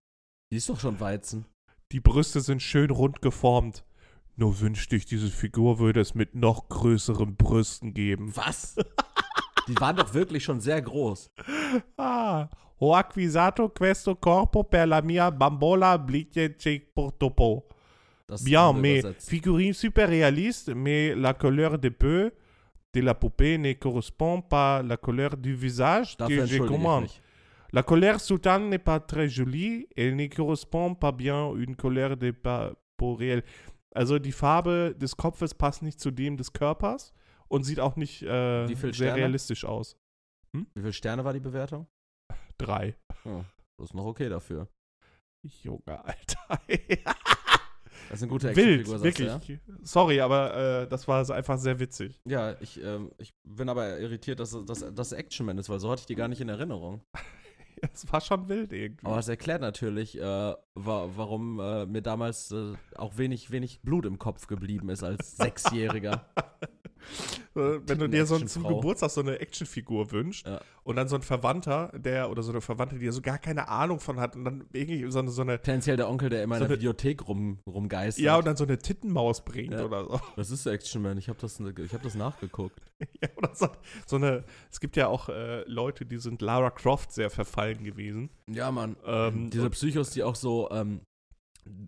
[0.52, 1.46] Die ist doch schon Weizen.
[1.92, 3.84] Die Brüste sind schön rund geformt.
[4.36, 8.36] Nur wünschte ich, diese Figur würde es mit noch größeren Brüsten geben.
[8.36, 8.76] Was?
[9.70, 11.30] Die waren doch wirklich schon sehr groß.
[11.96, 12.48] Ah,
[12.80, 16.50] ho acquisato questo corpo per la mia bambola blicce
[16.92, 17.68] portopo.
[18.42, 22.32] Bien, mais figurine super réaliste, mais la couleur de peu
[22.92, 27.08] de la poupée ne correspond pas à la couleur du visage Dafür que je commande.
[27.72, 32.32] La colère sultane n'est pas très jolie et ne correspond pas bien une colère de
[32.96, 33.44] peau réelle.
[33.94, 37.12] Also die Farbe des Kopfes passt nicht zu dem des Körpers
[37.50, 39.16] und sieht auch nicht äh, sehr Sterne?
[39.16, 39.96] realistisch aus.
[40.52, 41.86] Wie viele Sterne war die Bewertung?
[42.58, 42.96] Drei.
[43.24, 43.44] Oh,
[43.76, 44.68] das ist noch okay dafür.
[45.42, 46.60] Junge, Alter.
[48.08, 49.28] Das ist eine gute Wild, wirklich.
[49.28, 49.40] ja?
[49.82, 52.20] Sorry, aber äh, das war so einfach sehr witzig.
[52.24, 55.90] Ja, ich, ähm, ich bin aber irritiert, dass das dass Action Man ist, weil so
[55.90, 57.02] hatte ich die gar nicht in Erinnerung.
[57.94, 59.06] Es war schon wild irgendwie.
[59.06, 64.04] Aber es erklärt natürlich, äh, wa warum äh, mir damals äh, auch wenig, wenig Blut
[64.04, 66.26] im Kopf geblieben ist als Sechsjähriger.
[67.56, 68.62] Äh, Wenn du dir so zum.
[68.64, 70.60] Geburtstag so eine Actionfigur wünschst Ja.
[70.84, 74.00] und dann so ein Verwandter, der oder so eine Verwandte, die so gar keine Ahnung
[74.00, 76.64] von hat und dann irgendwie so eine, so eine Tendenziell der Onkel, der immer So
[76.64, 78.24] in der eine- Videothek rum, rumgeistert.
[78.24, 79.84] ja, und dann so eine Tittenmaus bringt Ja.
[79.84, 80.20] oder so.
[80.36, 82.78] das ist Action Man, ich habe das, ich hab das nachgeguckt.
[83.22, 83.68] Ja, oder so,
[84.06, 88.30] so eine, es gibt ja auch äh, Leute, die sind Lara Croft sehr verfallen gewesen.
[88.48, 88.96] Ja, Mann.
[89.06, 91.00] Ähm, Diese Psychos, die auch so ähm,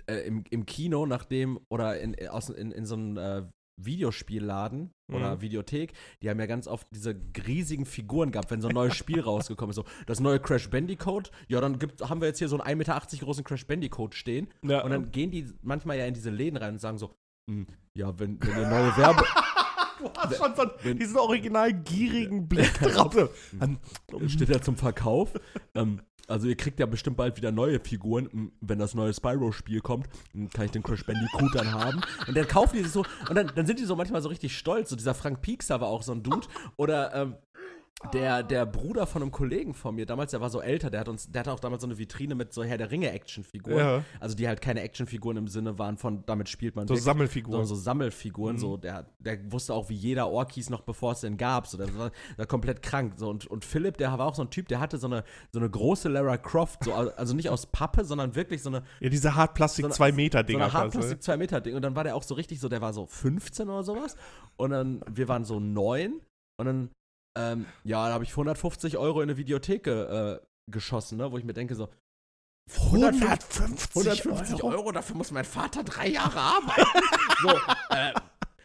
[0.07, 3.43] äh, im, im Kino, nachdem, oder in, aus, in, in so einem äh,
[3.85, 5.41] Videospielladen oder Mhm.
[5.43, 7.15] Videothek, die haben ja ganz oft diese
[7.47, 9.77] riesigen Figuren gehabt, wenn so ein neues Spiel rausgekommen ist.
[9.77, 12.93] So, das neue Crash Bandicoot, ja, dann gibt, haben wir jetzt hier so einen 1,80
[13.15, 14.49] Meter großen Crash Bandicoot stehen.
[14.63, 17.15] ja, Und dann gehen die manchmal ja in diese Läden rein und sagen so,
[17.51, 17.67] "Hm,
[17.97, 19.25] ja, wenn, wenn ihr neue Werbe.
[20.03, 23.17] du hast schon so wenn- diesen original gierigen Blick drauf.
[23.61, 23.79] An-
[24.29, 25.31] steht ja zum Verkauf.
[25.75, 28.53] ähm, also ihr kriegt ja bestimmt bald wieder neue Figuren.
[28.61, 30.07] Wenn das neue Spyro-Spiel kommt,
[30.55, 32.01] kann ich den Crash Bandicoot dann haben.
[32.29, 34.57] Und dann kaufen die sich so, und dann, dann sind die so manchmal so richtig
[34.57, 34.89] stolz.
[34.91, 36.47] So dieser Frank Piekser war auch so ein Dude.
[36.77, 37.35] Oder ähm,
[38.13, 41.09] der, der Bruder von einem Kollegen von mir, damals, der war so älter, der hat
[41.09, 43.79] uns, der hatte auch damals so eine Vitrine mit so Herr der Ringe-Actionfiguren.
[43.79, 44.05] Ja.
[44.21, 47.65] Also die halt keine Actionfiguren im Sinne waren von, damit spielt man So wirklich, Sammelfiguren.
[47.65, 48.61] so Sammelfiguren, Mhm.
[48.61, 51.97] so, der, der wusste auch, wie jeder Ork-Keys noch, bevor es den gab, so, der
[51.97, 54.81] war, der komplett krank, so, und, und Philipp, der war auch so ein Typ, der
[54.81, 58.63] hatte so eine, so eine große Lara Croft, so, also nicht aus Pappe, sondern wirklich
[58.63, 60.65] so eine, Ja, diese Hartplastik So eine- 2 Meter so Dinger.
[60.65, 60.83] eine quasi.
[60.85, 63.07] Hartplastik 2 Meter Ding, und dann war der auch so richtig so, der war so
[63.07, 64.17] 15 oder sowas,
[64.57, 66.21] und dann, wir waren so neun,
[66.59, 66.91] und dann,
[67.37, 71.39] ähm, ja, da habe ich für 150 Euro in eine Videotheke äh, geschossen, ne, wo
[71.39, 71.89] ich mir denke so,
[72.71, 74.93] 150, 150 Euro.
[74.93, 76.89] dafür muss mein Vater drei Jahre arbeiten.
[77.43, 77.51] so,
[77.91, 78.13] äh,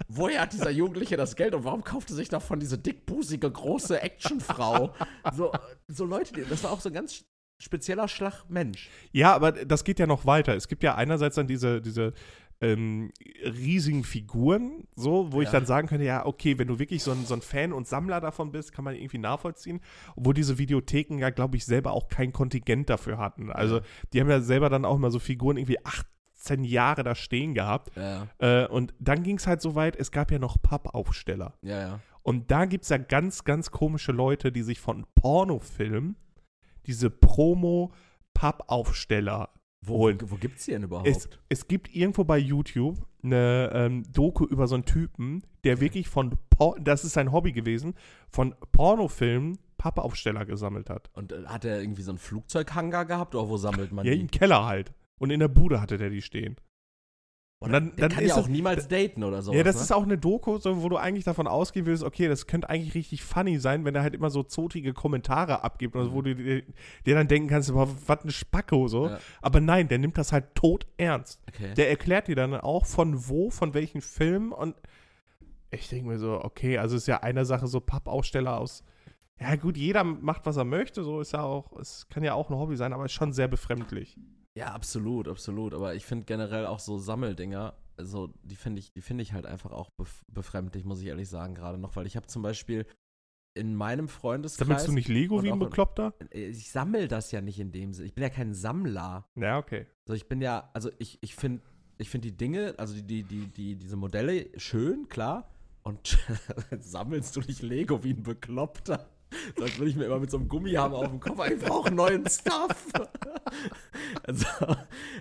[0.08, 4.02] woher hat dieser Jugendliche das Geld und warum kauft er sich davon diese dickbusige, große
[4.02, 4.94] Actionfrau?
[5.34, 5.52] so,
[5.88, 7.26] so Leute, das war auch so ein ganz
[7.60, 8.90] spezieller Schlag Mensch.
[9.12, 10.56] Ja, aber das geht ja noch weiter.
[10.56, 12.14] Es gibt ja einerseits dann diese, diese
[12.60, 13.12] ähm,
[13.44, 15.52] riesigen Figuren, so, wo ich Ja.
[15.54, 18.20] dann sagen könnte, ja, okay, wenn du wirklich so ein, so ein Fan und Sammler
[18.20, 19.80] davon bist, kann man irgendwie nachvollziehen.
[20.16, 23.52] Obwohl diese Videotheken ja, glaube ich, selber auch kein Kontingent dafür hatten.
[23.52, 23.82] Also,
[24.14, 27.92] die haben ja selber dann auch immer so Figuren irgendwie 18 Jahre da stehen gehabt.
[27.96, 31.54] Ja, Äh, und dann ging es halt so weit, es gab ja noch Pappaufsteller.
[31.62, 32.00] ja, ja.
[32.24, 36.18] Und da gibt es ja ganz, ganz komische Leute, die sich von Pornofilmen
[36.86, 37.10] diese
[38.34, 39.50] Promo-Pappaufsteller
[39.86, 41.08] Wo, wo gibt's die denn überhaupt?
[41.08, 46.08] Es, es gibt irgendwo bei YouTube eine ähm, Doku über so einen Typen, der wirklich
[46.10, 47.94] von, Por das ist sein Hobby gewesen,
[48.30, 51.10] von Pornofilmen Pappaufsteller gesammelt hat.
[51.14, 54.20] und äh, hat er irgendwie so einen Flugzeughangar gehabt oder wo sammelt man Ja, die?
[54.22, 54.94] im Keller halt.
[55.20, 56.56] Und in der Bude hatte der die stehen.
[57.60, 59.52] Und dann, dann kann ist ja auch niemals daten oder so.
[59.52, 59.82] Ja, das ne?
[59.82, 62.94] ist auch eine Doku, so, wo du eigentlich davon ausgehen willst, okay, das könnte eigentlich
[62.94, 66.36] richtig funny sein, wenn er halt immer so zotige Kommentare abgibt, oder so, wo du
[66.36, 66.62] dir,
[67.06, 69.08] dir dann denken kannst, was ein Spacko, so.
[69.08, 69.20] Ja.
[69.42, 71.42] Aber nein, der nimmt das halt tot ernst.
[71.50, 71.74] Okay.
[71.74, 74.76] Der erklärt dir dann auch von wo, von welchen Filmen und
[75.72, 78.84] ich denke mir so, okay, also ist ja eine Sache so Pappaussteller aus.
[79.40, 82.50] Ja, gut, jeder macht, was er möchte, so ist ja auch, es kann ja auch
[82.50, 84.16] ein Hobby sein, aber ist schon sehr befremdlich.
[84.58, 85.76] Ja, absolut, absolut.
[85.76, 89.46] Aber ich finde generell auch so Sammeldinger, also die finde ich, die finde ich halt
[89.46, 92.88] einfach auch bef befremdlich, muss ich ehrlich sagen, gerade noch, weil ich habe zum Beispiel
[93.54, 94.68] in meinem Freundeskreis.
[94.68, 96.16] Sammelst du nicht Lego wie ein Bekloppter?
[96.32, 98.08] Ich sammle das ja nicht in dem Sinne.
[98.08, 99.30] Ich bin ja kein Sammler.
[99.36, 99.86] Ja, okay.
[100.08, 101.62] Also ich bin ja, also ich, ich finde
[102.00, 105.52] ich find die Dinge, also die, die, die, die, diese Modelle schön, klar.
[105.84, 106.18] Und
[106.80, 109.08] sammelst du nicht Lego wie ein Bekloppter?
[109.58, 111.92] So als würde ich mir immer mit so einem Gummihammer auf dem Kopf, ich brauche
[111.92, 112.88] neuen Stuff.
[114.24, 114.46] also,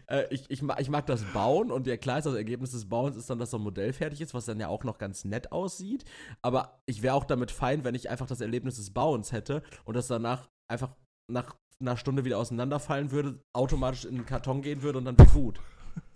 [0.08, 2.88] äh, ich, ich, mag, ich mag das Bauen und ja klar ist das Ergebnis des
[2.88, 5.24] Bauens ist dann, dass so ein Modell fertig ist, was dann ja auch noch ganz
[5.24, 6.04] nett aussieht.
[6.42, 9.94] Aber ich wäre auch damit fein, wenn ich einfach das Erlebnis des Bauens hätte und
[9.96, 10.94] das danach einfach
[11.30, 15.28] nach einer Stunde wieder auseinanderfallen würde, automatisch in den Karton gehen würde und dann wäre
[15.28, 15.60] gut.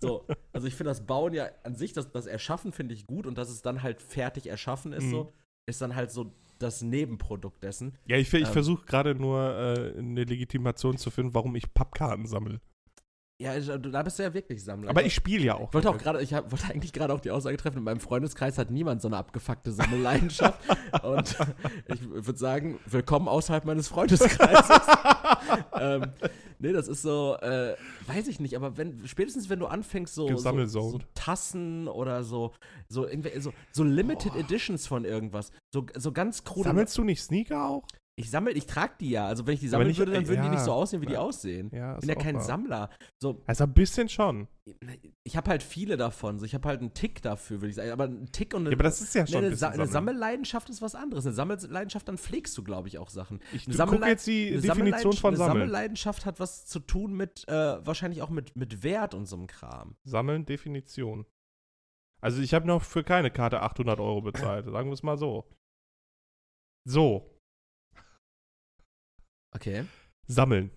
[0.00, 3.26] So, also ich finde das Bauen ja an sich, das, das Erschaffen finde ich gut
[3.26, 5.10] und dass es dann halt fertig erschaffen ist, Mhm.
[5.10, 5.32] so,
[5.66, 6.32] ist dann halt so
[6.62, 7.96] das Nebenprodukt dessen.
[8.06, 8.52] Ja, ich, ich Ähm.
[8.52, 12.60] versuche gerade nur äh, eine Legitimation zu finden, warum ich Pappkarten sammle.
[13.40, 14.90] Ja, also, da bist du ja wirklich Sammler.
[14.90, 15.68] Aber ich spiele ja auch.
[15.68, 18.00] Ich wollte auch gerade, ich hab, wollte eigentlich gerade auch die Aussage treffen, in meinem
[18.00, 20.60] Freundeskreis hat niemand so eine abgefuckte Sammelleidenschaft.
[21.02, 21.38] und
[21.86, 24.68] ich würde sagen, willkommen außerhalb meines Freundeskreises.
[25.80, 26.12] ähm,
[26.60, 27.74] nee, das ist so, äh,
[28.06, 31.00] weiß ich nicht, aber wenn, spätestens wenn du anfängst, so, so, so.
[31.14, 32.52] Tassen oder so,
[32.88, 36.68] so, irgendwie, so, so Limited Editions von irgendwas, so, so ganz krude.
[36.68, 37.84] Sammelst du nicht Sneaker auch?
[38.20, 39.26] Ich sammle, ich trage die ja.
[39.26, 40.52] Also wenn ich die sammeln nicht- würde, dann würden die ja.
[40.52, 41.20] nicht so aussehen, wie die Ja.
[41.20, 41.70] aussehen.
[41.72, 42.42] Ja, Ich bin ja kein wahr.
[42.42, 42.90] Sammler.
[43.20, 44.46] So, Also ein bisschen schon.
[45.24, 46.38] ich habe halt viele davon.
[46.38, 47.90] So, ich habe halt einen Tick dafür, würde ich sagen.
[47.90, 49.76] Aber ein Tick und eine, Ja, aber das ist ja schon ein eine, Sa eine
[49.78, 49.90] Sammeln.
[49.90, 51.26] Sammelleidenschaft ist was anderes.
[51.26, 53.40] Eine Sammelleidenschaft, dann pflegst du, glaube ich, auch Sachen.
[53.52, 55.58] Ich Eine gucke jetzt die Definition von Sammelleidenschaft- Eine Sammeln.
[55.60, 59.46] Sammelleidenschaft hat was zu tun mit, äh, wahrscheinlich auch mit, mit Wert und so einem
[59.46, 59.96] Kram.
[60.04, 61.26] Sammeln, Definition.
[62.22, 65.48] Also ich habe noch für keine Karte 800 Euro bezahlt, sagen wir es mal so.
[66.86, 67.30] So,
[69.54, 69.84] Okay.
[70.26, 70.70] sammeln.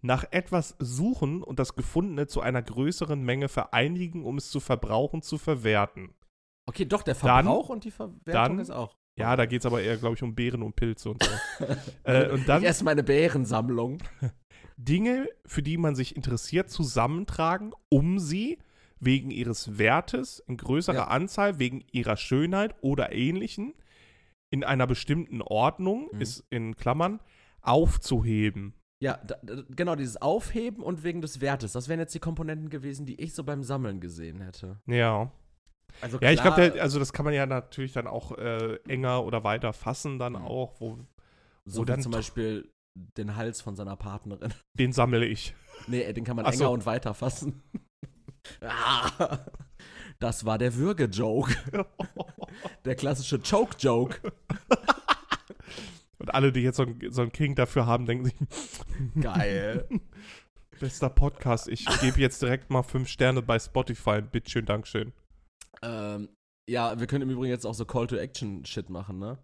[0.00, 5.22] Nach etwas suchen und das Gefundene zu einer größeren Menge vereinigen, um es zu verbrauchen,
[5.22, 6.14] zu verwerten.
[6.68, 8.96] Okay, doch, der Dann- Verbrauch und die Verwertung dann- ist auch.
[9.18, 11.30] Ja, da geht es aber eher, glaube ich, um Beeren und Pilze und so.
[12.04, 13.98] äh, und dann ich esse meine Bärensammlung.
[14.76, 18.58] Dinge, für die man sich interessiert, zusammentragen, um sie
[19.00, 21.04] wegen ihres Wertes in größerer Ja.
[21.08, 23.74] Anzahl, wegen ihrer Schönheit oder ähnlichen
[24.50, 26.20] in einer bestimmten Ordnung, Mhm.
[26.20, 27.18] ist in Klammern,
[27.62, 28.74] aufzuheben.
[29.00, 29.36] Ja, da,
[29.70, 31.72] genau, dieses Aufheben und wegen des Wertes.
[31.72, 34.80] Das wären jetzt die Komponenten gewesen, die ich so beim Sammeln gesehen hätte.
[34.86, 35.30] Ja.
[36.00, 39.24] Also Ja, ich klar, glaube, also das kann man ja natürlich dann auch äh, enger
[39.24, 40.42] oder weiter fassen, dann Mhm.
[40.42, 40.98] auch, wo,
[41.64, 42.68] so wo wie dann zum Beispiel
[43.16, 44.52] den Hals von seiner Partnerin.
[44.78, 45.54] den sammle ich.
[45.86, 46.72] Nee, den kann man Ach enger so.
[46.72, 47.62] und weiter fassen.
[48.60, 49.38] ah,
[50.18, 51.54] das war der Würge-Joke.
[52.84, 54.32] Der klassische Choke-Joke.
[56.18, 58.34] Und alle, die jetzt so ein, so ein King dafür haben, denken sich,
[59.20, 59.88] Geil.
[60.80, 64.20] bester Podcast, ich gebe jetzt direkt mal fünf Sterne bei Spotify.
[64.20, 65.12] Bitteschön, Dankeschön.
[65.82, 66.28] ähm,
[66.68, 69.38] ja, wir können im Übrigen jetzt auch so Call-to-Action-Shit machen, ne?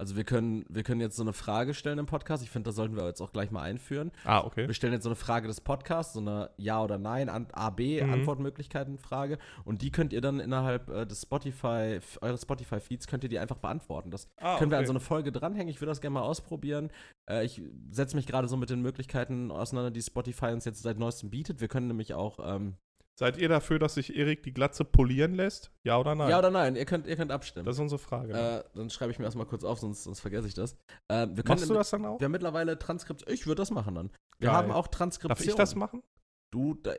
[0.00, 2.44] Also wir können, wir können jetzt so eine Frage stellen im Podcast.
[2.44, 4.12] Ich finde, das sollten wir jetzt auch gleich mal einführen.
[4.24, 4.68] Ah, okay.
[4.68, 7.70] Wir stellen jetzt so eine Frage des Podcasts, so eine Ja- oder Nein, An- A,
[7.70, 8.12] B, Mhm.
[8.12, 9.38] Antwortmöglichkeiten-Frage.
[9.64, 13.58] Und die könnt ihr dann innerhalb äh, des Spotify, eures Spotify-Feeds, könnt ihr die einfach
[13.58, 14.12] beantworten.
[14.12, 15.68] Das Ah, können wir an so eine Folge dranhängen.
[15.68, 16.90] Ich würde das gerne mal ausprobieren.
[17.28, 21.00] Äh, ich setze mich gerade so mit den Möglichkeiten auseinander, die Spotify uns jetzt seit
[21.00, 21.60] neuestem bietet.
[21.60, 22.76] Wir können nämlich auch ähm,
[23.18, 25.72] Seid ihr dafür, dass sich Erik die Glatze polieren lässt?
[25.82, 26.30] Ja oder nein?
[26.30, 27.66] Ja oder nein, ihr könnt, ihr könnt abstimmen.
[27.66, 28.32] das ist unsere Frage.
[28.32, 30.76] äh, dann schreibe ich mir erstmal kurz auf, sonst, sonst vergesse ich das.
[31.08, 32.20] Äh, Machst du das dann auch?
[32.20, 33.34] Wir haben mittlerweile Transkription.
[33.34, 34.10] Ich würde das machen dann.
[34.38, 34.56] Wir Geil.
[34.56, 35.36] haben auch Transkription.
[35.36, 36.04] Darf ich das machen?
[36.52, 36.94] Du, da,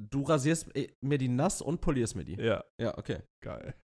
[0.00, 2.36] du rasierst äh, mir die nass und polierst mir die.
[2.40, 3.22] Ja, Ja, okay.
[3.42, 3.74] geil.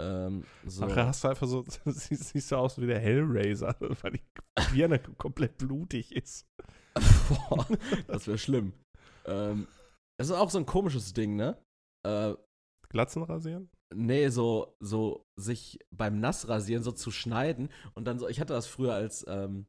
[0.00, 0.84] Ähm, so.
[0.84, 4.22] Nachher hast du einfach so, siehst, siehst du aus wie der Hellraiser, weil die
[4.72, 6.44] Birne komplett blutig ist.
[7.28, 7.66] Boah,
[8.08, 8.72] das wäre schlimm.
[9.26, 9.68] Ähm,
[10.18, 11.56] das ist auch so ein komisches Ding, ne?
[12.04, 12.34] Äh,
[12.90, 13.70] Glatzen rasieren?
[13.94, 18.66] nee, so, so sich beim Nassrasieren so zu schneiden und dann so, ich hatte das
[18.66, 19.66] früher als, ähm,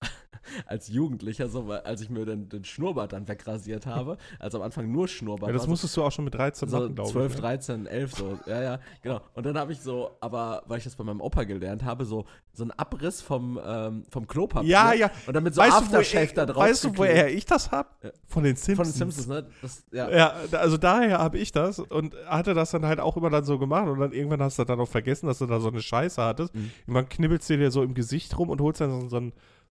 [0.66, 4.90] als Jugendlicher, so, als ich mir den, den Schnurrbart dann wegrasiert habe, als am Anfang
[4.90, 7.30] nur Schnurrbart Ja, das war, musstest du auch schon mit 13 so machen, glaube 12,
[7.30, 7.36] ich.
[7.36, 7.42] Ne?
[7.42, 8.38] 13, 11 so.
[8.46, 9.20] Ja, ja, genau.
[9.34, 12.24] Und dann habe ich so, aber weil ich das bei meinem Opa gelernt habe, so,
[12.52, 14.68] so einen Abriss vom, ähm, vom Klopapier.
[14.68, 15.10] Ja, ja.
[15.26, 16.62] Und dann mit so weißt Aftershave du, da wo, drauf.
[16.64, 18.02] weißt du, woher ich das hab?
[18.02, 18.10] Ja.
[18.26, 18.98] Von den Simpsons.
[18.98, 19.46] Von den Simpsons, ne?
[19.62, 20.10] Das, ja.
[20.10, 23.44] Ja, da- also daher habe ich das und hatte das dann halt auch immer dann
[23.44, 25.82] so gemacht und dann irgendwann hast du dann auch vergessen, dass du da so eine
[25.82, 26.54] Scheiße hattest.
[26.54, 26.70] Mhm.
[26.86, 29.32] Irgendwann knibbelst du dir so im Gesicht rum und holst dann so, so einen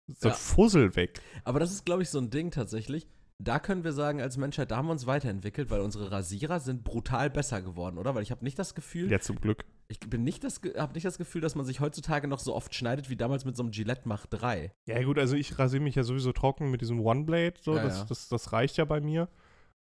[0.08, 0.34] so Ja.
[0.36, 1.22] Fussel weg.
[1.44, 3.08] Aber das ist, glaube ich, so ein Ding tatsächlich.
[3.40, 6.84] Da können wir sagen, als Menschheit, da haben wir uns weiterentwickelt, weil unsere Rasierer sind
[6.84, 8.14] brutal besser geworden, oder?
[8.16, 9.66] Weil ich habe nicht das Gefühl, Ja, zum Glück.
[9.88, 12.74] ich bin nicht das, habe nicht das Gefühl, dass man sich heutzutage noch so oft
[12.76, 14.72] schneidet wie damals mit so einem Gillette Mach 3.
[14.86, 17.98] Ja, gut, also ich rasiere mich ja sowieso trocken mit diesem One-Blade, so, Ja, das,
[18.00, 18.06] ja.
[18.06, 19.28] Das, das reicht ja bei mir.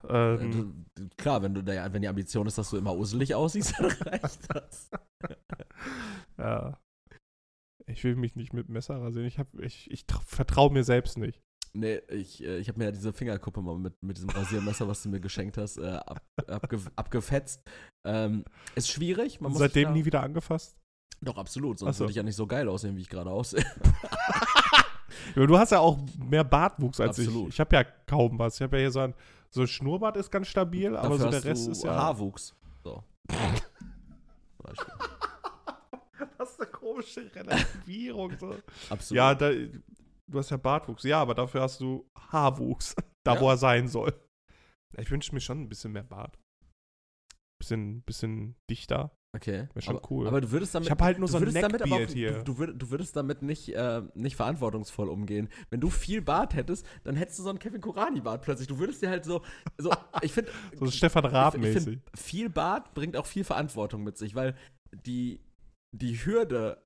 [0.04, 0.86] Äh, Ähm,
[1.18, 4.90] Klar, wenn du wenn die Ambition ist, dass du immer uselig aussiehst, dann reicht das.
[6.38, 6.78] ja.
[7.88, 9.28] Ich will mich nicht mit Messer rasieren.
[9.28, 11.42] Ich, hab- ich, ich vertraue mir selbst nicht.
[11.74, 15.04] Nee, ich, äh, ich habe mir ja diese Fingerkuppe mal mit, mit diesem Rasiermesser, was
[15.04, 17.62] du mir geschenkt hast, äh, ab, abge, abgefetzt.
[18.06, 19.42] Ähm, ist schwierig.
[19.42, 20.78] Man muss Seitdem nie wieder angefasst.
[21.22, 21.80] Doch, absolut.
[21.80, 22.04] Sonst so.
[22.04, 23.66] würde ich ja nicht so geil aussehen, wie ich gerade aussehe.
[25.34, 27.48] Du hast ja auch mehr Bartwuchs als Absolut.
[27.48, 27.56] ich.
[27.56, 28.56] Ich habe ja kaum was.
[28.56, 29.14] Ich habe ja hier so ein,
[29.50, 31.96] so Schnurrbart ist ganz stabil, aber Dafür so der Rest ist ja.
[31.96, 32.56] Haarwuchs.
[32.84, 33.04] So.
[34.58, 34.94] Beispiel.
[36.38, 38.38] Das ist eine komische Relativierung.
[38.40, 38.56] So.
[38.90, 39.18] Absolut.
[39.18, 41.04] ja, da, du hast ja Bartwuchs.
[41.04, 42.96] Ja, aber dafür hast du Haarwuchs.
[43.24, 43.42] Da, Ja.
[43.42, 44.14] wo er sein soll.
[44.98, 46.38] Ich wünsche mir schon ein bisschen mehr Bart.
[47.60, 49.18] bisschen, bisschen dichter.
[49.36, 49.68] Okay.
[49.74, 50.28] Wär schon aber, cool.
[50.28, 50.86] Aber du würdest damit.
[50.88, 52.32] Ich habe halt nur du so ein würdest damit auch, Neckbeard hier.
[52.44, 55.50] Du, du, würd, du würdest damit nicht, äh, nicht verantwortungsvoll umgehen.
[55.72, 58.68] Wenn du viel Bart hättest, dann hättest du so einen Kevin Kurani-Bart plötzlich.
[58.68, 59.42] Du würdest dir halt so.
[59.78, 59.92] so
[60.22, 60.52] ich finde.
[60.76, 61.84] so Stefan Raab ich, ich mäßig.
[61.84, 64.56] find, viel Bart bringt auch viel Verantwortung mit sich, weil
[65.06, 65.42] die,
[65.98, 66.82] die Hürde,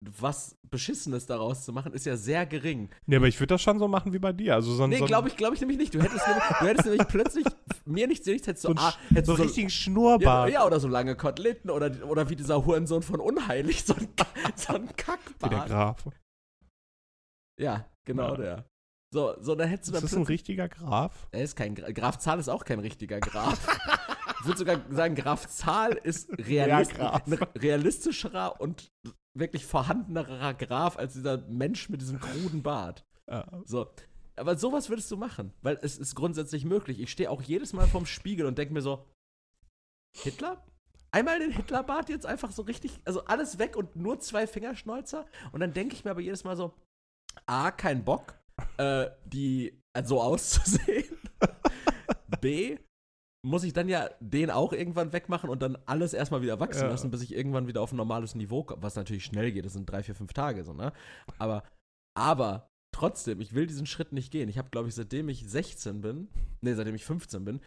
[0.00, 2.90] was Beschissenes daraus zu machen, ist ja sehr gering.
[3.06, 4.54] Nee, aber ich würde das schon so machen wie bei dir.
[4.54, 5.94] Also so Nee, so glaube ich, glaube ich nämlich nicht.
[5.94, 7.46] Du hättest nämlich, du hättest nämlich plötzlich
[7.86, 10.50] mir nichts nichts hättest so du ein, ah, hättest so einen richtigen Schnurrbart.
[10.50, 14.08] ja, ja, oder so lange Koteletten oder, oder wie dieser Hurensohn von Unheilig, so ein,
[14.56, 15.68] so ein Wie der Kackbart.
[15.68, 16.08] Graf.
[17.58, 18.36] Ja, genau Ja.
[18.36, 18.64] der.
[19.12, 21.28] So, so, dann hättest du Ist das ein richtiger Graf?
[21.30, 23.64] Er ist kein Gra Graf Zahl ist auch kein richtiger Graf.
[24.44, 28.92] ich würde sogar sagen, Graf Zahl ist realist ein realistischerer und
[29.32, 33.06] wirklich vorhandenerer Graf als dieser Mensch mit diesem kruden Bart.
[33.26, 33.46] Ja.
[33.64, 33.90] So.
[34.36, 37.00] Aber sowas würdest du machen, weil es ist grundsätzlich möglich.
[37.00, 39.06] Ich stehe auch jedes Mal vorm Spiegel und denke mir so,
[40.14, 40.62] Hitler?
[41.10, 45.24] Einmal den Hitlerbart jetzt einfach so richtig, also alles weg und nur zwei Fingerschnäuzer.
[45.52, 46.74] Und dann denke ich mir aber jedes Mal so,
[47.46, 48.34] A, kein Bock,
[48.76, 51.16] äh, die äh, so auszusehen.
[52.40, 52.76] B,
[53.44, 56.88] muss ich dann ja den auch irgendwann wegmachen und dann alles erstmal wieder wachsen Ja.
[56.90, 58.82] lassen, bis ich irgendwann wieder auf ein normales Niveau komme.
[58.82, 60.92] Was natürlich schnell geht, das sind drei, vier, fünf Tage so, ne?
[61.38, 61.62] Aber,
[62.16, 64.48] aber trotzdem, ich will diesen Schritt nicht gehen.
[64.48, 66.28] Ich habe, glaube ich, seitdem ich 16 bin,
[66.62, 67.60] nee, seitdem ich 15 bin,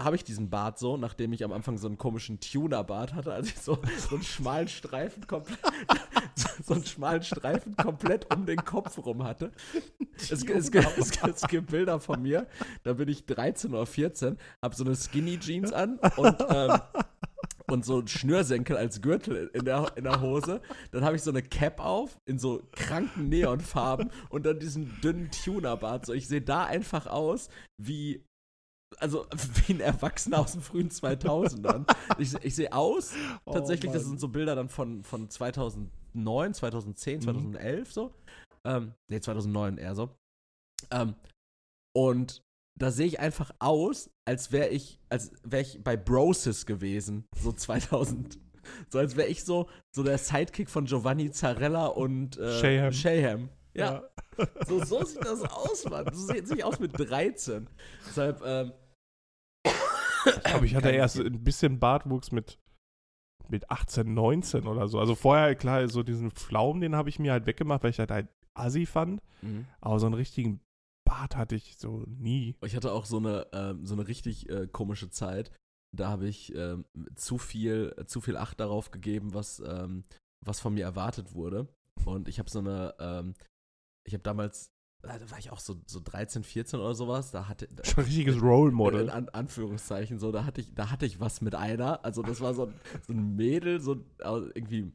[0.00, 3.48] habe ich diesen Bart so, nachdem ich am Anfang so einen komischen Tuner-Bart hatte, also
[3.48, 5.58] ich so, so einen schmalen Streifen komplett,
[6.64, 9.52] so, einen schmalen Streifen komplett um den Kopf rum hatte.
[10.16, 12.46] Es, es, es, es gibt Bilder von mir,
[12.82, 16.78] da bin ich 13 oder 14, habe so eine Skinny Jeans an und, ähm,
[17.70, 20.60] und so einen Schnürsenkel als Gürtel in der, in der Hose.
[20.90, 25.30] Dann habe ich so eine Cap auf in so kranken Neonfarben und dann diesen dünnen
[25.30, 26.04] Tuner-Bart.
[26.04, 28.25] So, ich sehe da einfach aus wie
[28.98, 29.26] also
[29.66, 31.84] wie ein Erwachsener aus den frühen 2000ern.
[32.18, 33.12] Ich, ich sehe aus,
[33.44, 34.10] Oh, tatsächlich, das Mann.
[34.10, 37.22] sind so Bilder dann von, von 2009, 2010, Mhm.
[37.22, 38.14] 2011 so.
[38.64, 40.10] Ähm, nee, 2009 eher so.
[40.90, 41.14] Ähm,
[41.94, 42.42] und
[42.78, 47.52] da sehe ich einfach aus, als wäre ich, als wäre ich bei Brosis gewesen, so
[47.52, 48.38] 2000.
[48.90, 52.92] So als wäre ich so, so der Sidekick von Giovanni Zarella und äh, Shayham.
[52.92, 53.48] Shayham.
[53.74, 54.02] Ja,
[54.66, 56.12] so, so sieht das aus, Mann.
[56.12, 57.68] So sieht sich aus mit 13.
[58.08, 58.72] Deshalb, ähm.
[60.26, 62.58] Ich glaube, ich hatte Kein- erst ein bisschen Bartwuchs mit,
[63.48, 64.98] mit 18, 19 oder so.
[64.98, 68.10] Also vorher, klar, so diesen Pflaumen, den habe ich mir halt weggemacht, weil ich halt
[68.10, 69.22] halt assi fand.
[69.42, 69.66] Mhm.
[69.80, 70.60] Aber so einen richtigen
[71.06, 72.56] Bart hatte ich so nie.
[72.64, 75.52] Ich hatte auch so eine, ähm, so eine richtig äh, komische Zeit.
[75.96, 80.04] Da habe ich ähm, zu viel, zu viel Acht darauf gegeben, was, ähm,
[80.44, 81.68] was von mir erwartet wurde.
[82.04, 83.34] Und ich habe so eine, ähm,
[84.06, 84.75] ich habe damals, äh,
[85.06, 88.06] da war ich auch so, so 13, 14 oder sowas, da hatte, da, Schon ein
[88.06, 89.10] richtiges Role in Model.
[89.10, 92.04] An Anführungszeichen so, da hatte ich, da hatte ich was mit einer.
[92.04, 92.74] Also das war so ein,
[93.06, 94.92] so ein Mädel, so aus- irgendwie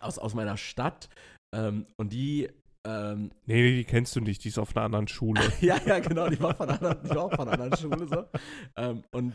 [0.00, 1.08] aus, aus meiner Stadt.
[1.54, 2.48] Ähm, und die,
[2.86, 5.40] ähm, Nee, nee, die kennst du nicht, die ist auf einer anderen Schule.
[5.60, 8.06] ja, ja, genau, die war von einer anderen, die war auch von einer anderen Schule
[8.06, 8.24] so.
[8.76, 9.34] Ähm, und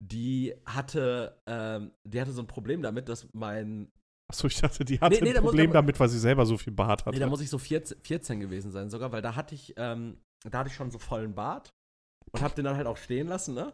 [0.00, 3.90] die hatte, ähm, die hatte so ein Problem damit, dass mein,
[4.30, 6.46] Achso, ich dachte, die hatte Nee, nee, da ein Problem aber- damit, weil sie selber
[6.46, 7.10] so viel Bart hatte.
[7.14, 10.18] nee, da muss ich so 14, 14 gewesen sein sogar, weil da hatte ich, ähm,
[10.48, 11.74] da hatte ich schon so vollen Bart
[12.34, 13.72] und hab den dann halt auch stehen lassen, ne?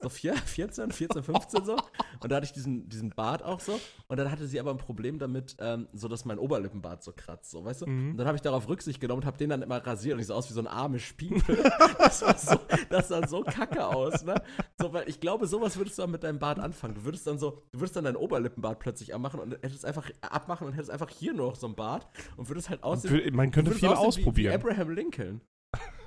[0.00, 1.76] So vier, 14, 14, 15 so.
[2.20, 3.80] Und da hatte ich diesen, diesen Bart auch so.
[4.08, 7.52] Und dann hatte sie aber ein Problem damit, ähm, so dass mein Oberlippenbart so kratzt,
[7.52, 7.86] so, weißt du?
[7.86, 8.10] Mhm.
[8.10, 10.26] Und dann habe ich darauf Rücksicht genommen und habe den dann immer rasiert und ich
[10.26, 11.40] sah aus wie so ein armes Spiegel.
[11.98, 12.58] das, war so,
[12.90, 14.34] das sah so kacke aus, ne?
[14.80, 16.96] So, weil ich glaube, sowas würdest du dann mit deinem Bart anfangen.
[16.96, 20.66] Du würdest dann so, du würdest dann deinen Oberlippenbart plötzlich abmachen und hättest einfach abmachen
[20.66, 23.34] und hättest einfach hier nur noch so ein Bart und würdest halt aussehen.
[23.36, 24.36] Man könnte viel aussehen ausprobieren.
[24.36, 25.40] Wie, wie Abraham Lincoln.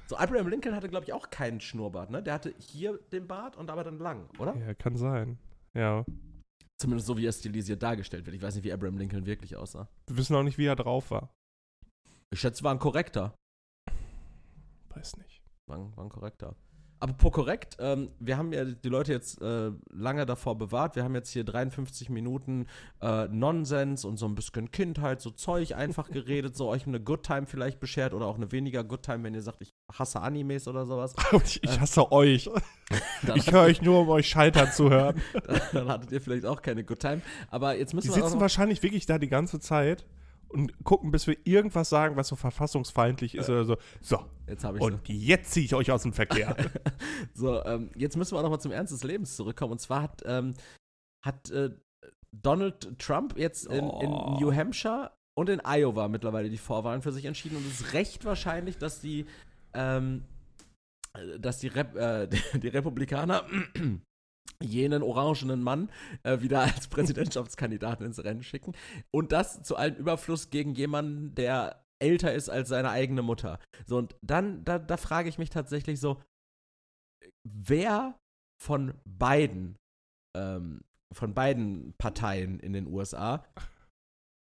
[0.07, 2.23] So, Abraham Lincoln hatte, glaube ich, auch keinen Schnurrbart, ne?
[2.23, 4.55] Der hatte hier den Bart und aber dann lang, oder?
[4.55, 5.37] ja, kann sein.
[5.73, 6.05] Ja.
[6.79, 8.35] Zumindest so, wie er stilisiert dargestellt wird.
[8.35, 9.89] Ich weiß nicht, wie Abraham Lincoln wirklich aussah.
[10.07, 11.33] Wir wissen auch nicht, wie er drauf war.
[12.29, 13.35] Ich schätze, war ein korrekter.
[14.89, 15.41] Weiß nicht.
[15.67, 16.55] War ein, war ein korrekter.
[16.99, 20.95] Apropos korrekt, ähm, wir haben ja die Leute jetzt äh, lange davor bewahrt.
[20.95, 22.65] Wir haben jetzt hier 53 Minuten
[23.01, 27.23] äh, Nonsens und so ein bisschen Kindheit, so Zeug einfach geredet, so euch eine Good
[27.23, 30.67] Time vielleicht beschert oder auch eine weniger Good Time, wenn ihr sagt, ich hasse Animes
[30.67, 31.15] oder sowas.
[31.45, 32.49] Ich, ich hasse euch.
[33.35, 35.21] Ich höre euch nur, um euch scheitern zu hören.
[35.73, 37.21] dann hattet ihr vielleicht auch keine Good Time.
[37.49, 40.05] Aber jetzt müssen Die wir sitzen wahrscheinlich wirklich da die ganze Zeit
[40.47, 43.77] und gucken, bis wir irgendwas sagen, was so verfassungsfeindlich ist oder so.
[44.01, 46.55] So, Jetzt habe ich und jetzt ziehe ich euch aus dem Verkehr.
[47.33, 49.73] So, ähm, jetzt müssen wir auch noch mal zum Ernst des Lebens zurückkommen.
[49.73, 50.53] Und zwar hat, ähm,
[51.25, 51.71] hat äh,
[52.31, 54.37] Donald Trump jetzt in, in Oh.
[54.39, 57.57] New Hampshire und in Iowa mittlerweile die Vorwahlen für sich entschieden.
[57.57, 59.25] Und es ist recht wahrscheinlich, dass die,
[59.77, 60.23] ähm,
[61.13, 63.45] äh, dass die, Rep äh, die Republikaner
[64.61, 65.89] jenen orangenen Mann
[66.23, 68.73] äh, wieder als Präsidentschaftskandidaten ins Rennen schicken.
[69.11, 73.59] Und das zu allem Überfluss gegen jemanden, der älter ist als seine eigene Mutter.
[73.85, 76.21] So, und dann, da, da frage ich mich tatsächlich so,
[77.43, 78.19] wer
[78.61, 79.77] von beiden,
[80.35, 80.81] ähm,
[81.13, 83.45] von beiden Parteien in den USA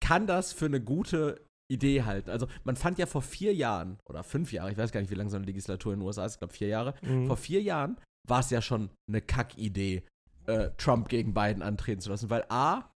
[0.01, 2.29] kann das für eine gute Idee halten?
[2.29, 5.15] Also, man fand ja vor vier Jahren oder fünf Jahren, ich weiß gar nicht, wie
[5.15, 7.27] lange so eine Legislatur in den USA ist, ich glaube vier Jahre, Mhm.
[7.27, 7.97] vor vier Jahren
[8.27, 10.03] war es ja schon eine Kackidee,
[10.47, 12.91] äh, Trump gegen Biden antreten zu lassen, weil A,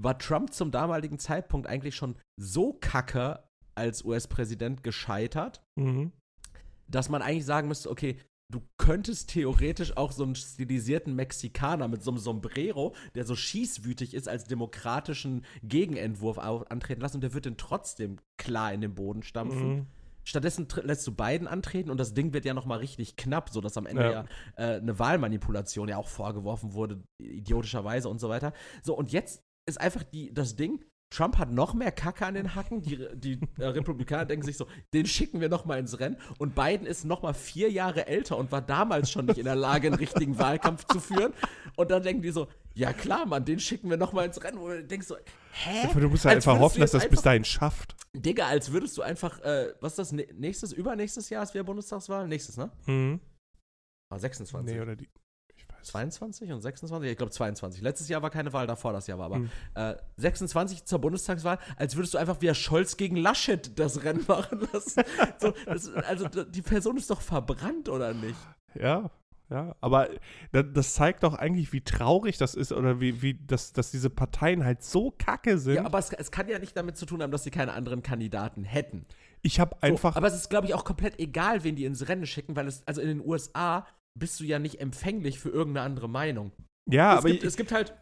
[0.00, 3.42] war Trump zum damaligen Zeitpunkt eigentlich schon so kacke
[3.74, 6.12] als US-Präsident gescheitert, Mhm.
[6.88, 8.18] dass man eigentlich sagen müsste, okay,
[8.50, 14.14] du könntest theoretisch auch so einen stilisierten Mexikaner mit so einem Sombrero, der so schießwütig
[14.14, 19.22] ist, als demokratischen Gegenentwurf antreten lassen und der wird den trotzdem klar in den Boden
[19.22, 19.68] stampfen.
[19.68, 19.86] Mhm.
[20.24, 23.76] Stattdessen lässt du Biden antreten und das Ding wird ja noch mal richtig knapp, sodass
[23.78, 24.24] am Ende ja, Ja.
[24.56, 28.52] äh, eine Wahlmanipulation ja auch vorgeworfen wurde, idiotischerweise und so weiter.
[28.82, 32.54] So, und jetzt ist einfach die, das Ding, Trump hat noch mehr Kacke an den
[32.54, 32.82] Hacken.
[32.82, 36.18] Die, die äh, Republikaner denken sich so, den schicken wir noch mal ins Rennen.
[36.38, 39.56] Und Biden ist noch mal vier Jahre älter und war damals schon nicht in der
[39.56, 41.32] Lage, einen richtigen Wahlkampf zu führen.
[41.76, 44.58] Und dann denken die so, ja klar, Mann, den schicken wir noch mal ins Rennen.
[44.58, 45.16] Und du denkst so,
[45.52, 45.88] hä?
[45.90, 47.96] Aber du musst ja Als einfach hoffen, dass das bis einfach- dahin schafft.
[48.14, 51.64] Digga, als würdest du einfach, äh, was ist das, nä- nächstes, übernächstes Jahr ist wieder
[51.64, 52.28] Bundestagswahl?
[52.28, 52.70] Nächstes, ne?
[52.86, 53.20] Mhm.
[54.10, 54.74] Ah, 26.
[54.74, 55.08] Nee, oder die.
[55.88, 55.98] Ich weiß.
[56.14, 57.10] 22 und 26?
[57.10, 57.82] Ich glaube 22.
[57.82, 59.36] Letztes Jahr war keine Wahl, davor das Jahr war aber.
[59.36, 59.50] Hm.
[59.74, 64.66] Äh, 26 zur Bundestagswahl, als würdest du einfach wieder Scholz gegen Laschet das Rennen machen
[64.72, 65.02] lassen.
[65.38, 68.38] so, das, also die Person ist doch verbrannt, oder nicht?
[68.74, 69.10] Ja,
[69.50, 69.74] ja.
[69.80, 70.08] Aber
[70.52, 74.10] da- das zeigt doch eigentlich, wie traurig das ist oder wie, wie dass, dass diese
[74.10, 75.74] Parteien halt so kacke sind.
[75.76, 78.02] Ja, aber es, es kann ja nicht damit zu tun haben, dass sie keine anderen
[78.02, 79.06] Kandidaten hätten.
[79.42, 80.16] ich habe So, einfach.
[80.16, 82.82] aber es ist, glaube ich, auch komplett egal, wen die ins Rennen schicken, weil es,
[82.86, 83.86] also in den USA
[84.16, 86.52] bist du ja nicht empfänglich für irgendeine andere Meinung.
[86.88, 87.94] ja, es, aber gibt, ich, es gibt halt,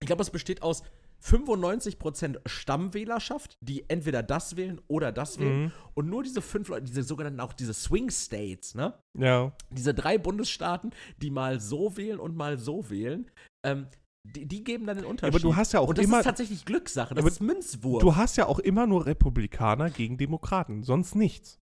[0.00, 0.82] ich glaube, es besteht aus
[1.24, 5.64] 95% Stammwählerschaft, die entweder das wählen oder das wählen.
[5.64, 5.72] Mhm.
[5.94, 8.94] Und nur diese fünf Leute, diese sogenannten auch diese Swing States, ne?
[9.18, 9.52] ja.
[9.70, 13.28] Diese drei Bundesstaaten, die mal so wählen und mal so wählen,
[13.66, 13.88] ähm,
[14.24, 15.34] die, die geben dann den Unterschied.
[15.34, 18.00] aber du hast ja auch und das immer- ist tatsächlich Glückssache, das ist Münzwurf.
[18.02, 21.58] Du hast ja auch immer nur Republikaner gegen Demokraten, sonst nichts.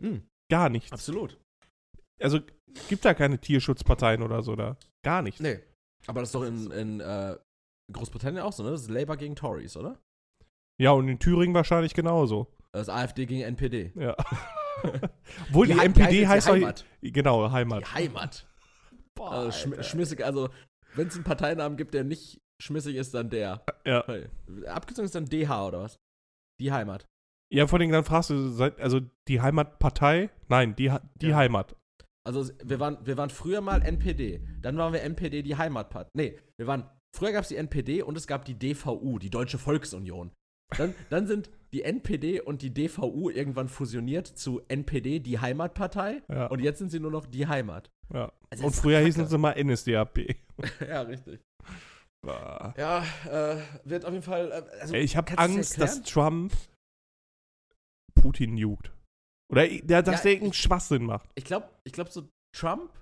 [0.00, 0.92] Hm, Gar nichts.
[0.92, 1.38] absolut.
[2.20, 2.40] Also
[2.88, 4.76] gibt da keine Tierschutzparteien oder so da.
[5.04, 5.40] Gar nichts.
[5.40, 5.60] Nee.
[6.06, 7.36] Aber das ist doch in, in äh,
[7.92, 8.70] Großbritannien auch so, ne?
[8.70, 9.98] Das ist Labour gegen Tories, oder?
[10.80, 12.46] Ja, und in Thüringen wahrscheinlich genauso.
[12.72, 13.92] Das ist AfD gegen NPD.
[13.96, 14.14] Ja.
[15.48, 16.52] Obwohl die, Hei- NPD heißt die.
[16.52, 16.84] Heimat.
[17.02, 17.82] Genau, Heimat.
[17.82, 18.46] Die Heimat.
[19.16, 20.50] Boah, Also schm schmissig, also
[20.94, 23.64] wenn es einen Parteinamen gibt, der nicht schmissig ist, dann der.
[23.84, 24.04] ja.
[24.06, 24.26] Hey.
[24.66, 25.96] Abgezogen ist dann DH oder was?
[26.60, 27.06] Die Heimat.
[27.52, 28.34] ja, vor allem dann fragst du,
[28.78, 30.30] also die Heimatpartei?
[30.48, 31.36] Nein, die, die Ja.
[31.36, 31.74] Heimat.
[32.28, 34.42] Also wir waren, wir waren früher mal NPD.
[34.60, 36.10] Dann waren wir NPD die Heimatpartei.
[36.14, 36.84] Nee, wir waren.
[37.16, 40.30] Früher gab es die NPD und es gab die DVU, die Deutsche Volksunion.
[40.76, 46.20] Dann, dann sind die NPD und die DVU irgendwann fusioniert zu NPD, die Heimatpartei.
[46.28, 46.48] Ja.
[46.48, 47.90] Und jetzt sind sie nur noch die Heimat.
[48.12, 48.30] ja.
[48.50, 49.06] Also Und früher Kacke.
[49.06, 50.18] hießen sie mal NSDAP.
[50.86, 51.40] ja, richtig.
[52.20, 52.74] Boah.
[52.76, 54.50] Ja, äh, wird auf jeden Fall.
[54.52, 56.52] äh, Also, Ey, ich habe Angst, dass Trump
[58.14, 58.92] Putin juckt.
[59.50, 61.30] Oder der, dass Ja, der irgendeinen Schwachsinn macht.
[61.34, 62.92] ich glaube, ich glaub, so Trump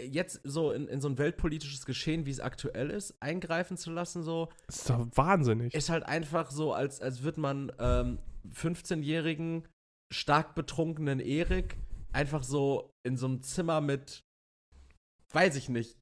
[0.00, 4.22] jetzt so in, in so ein weltpolitisches Geschehen, wie es aktuell ist, eingreifen zu lassen,
[4.22, 5.74] so, Das ist doch wahnsinnig.
[5.74, 8.18] ist halt einfach so, als, als würde man ähm,
[8.54, 9.66] 15-jährigen,
[10.12, 11.76] stark betrunkenen Erik
[12.12, 14.20] einfach so in so einem Zimmer mit,
[15.32, 15.98] weiß ich nicht,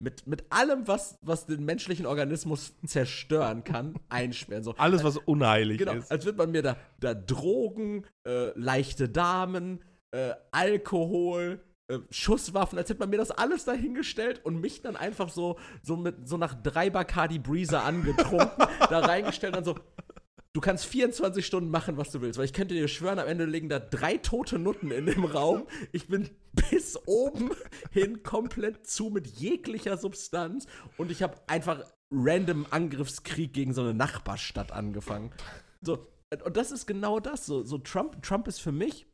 [0.00, 4.64] mit, mit allem, was, was den menschlichen Organismus zerstören kann, einsperren.
[4.64, 4.74] So.
[4.76, 6.10] Alles, was unheilig Genau, ist.
[6.10, 12.88] als würde man mir da, da Drogen, äh, leichte Damen, äh, Alkohol, äh, Schusswaffen, als
[12.88, 16.54] hätte man mir das alles dahingestellt und mich dann einfach so, so mit so nach
[16.54, 19.76] drei Bacardi Breezer angetrunken, da reingestellt und so.
[20.52, 23.44] Du kannst 24 Stunden machen, was du willst, weil ich könnte dir schwören, am Ende
[23.44, 25.68] liegen da drei tote Nutten in dem Raum.
[25.92, 27.52] Ich bin bis oben
[27.92, 30.66] hin komplett zu mit jeglicher Substanz
[30.98, 35.30] und ich habe einfach random Angriffskrieg gegen so eine Nachbarstadt angefangen.
[35.82, 36.08] So,
[36.44, 37.46] und das ist genau das.
[37.46, 39.06] So, so Trump, Trump ist für mich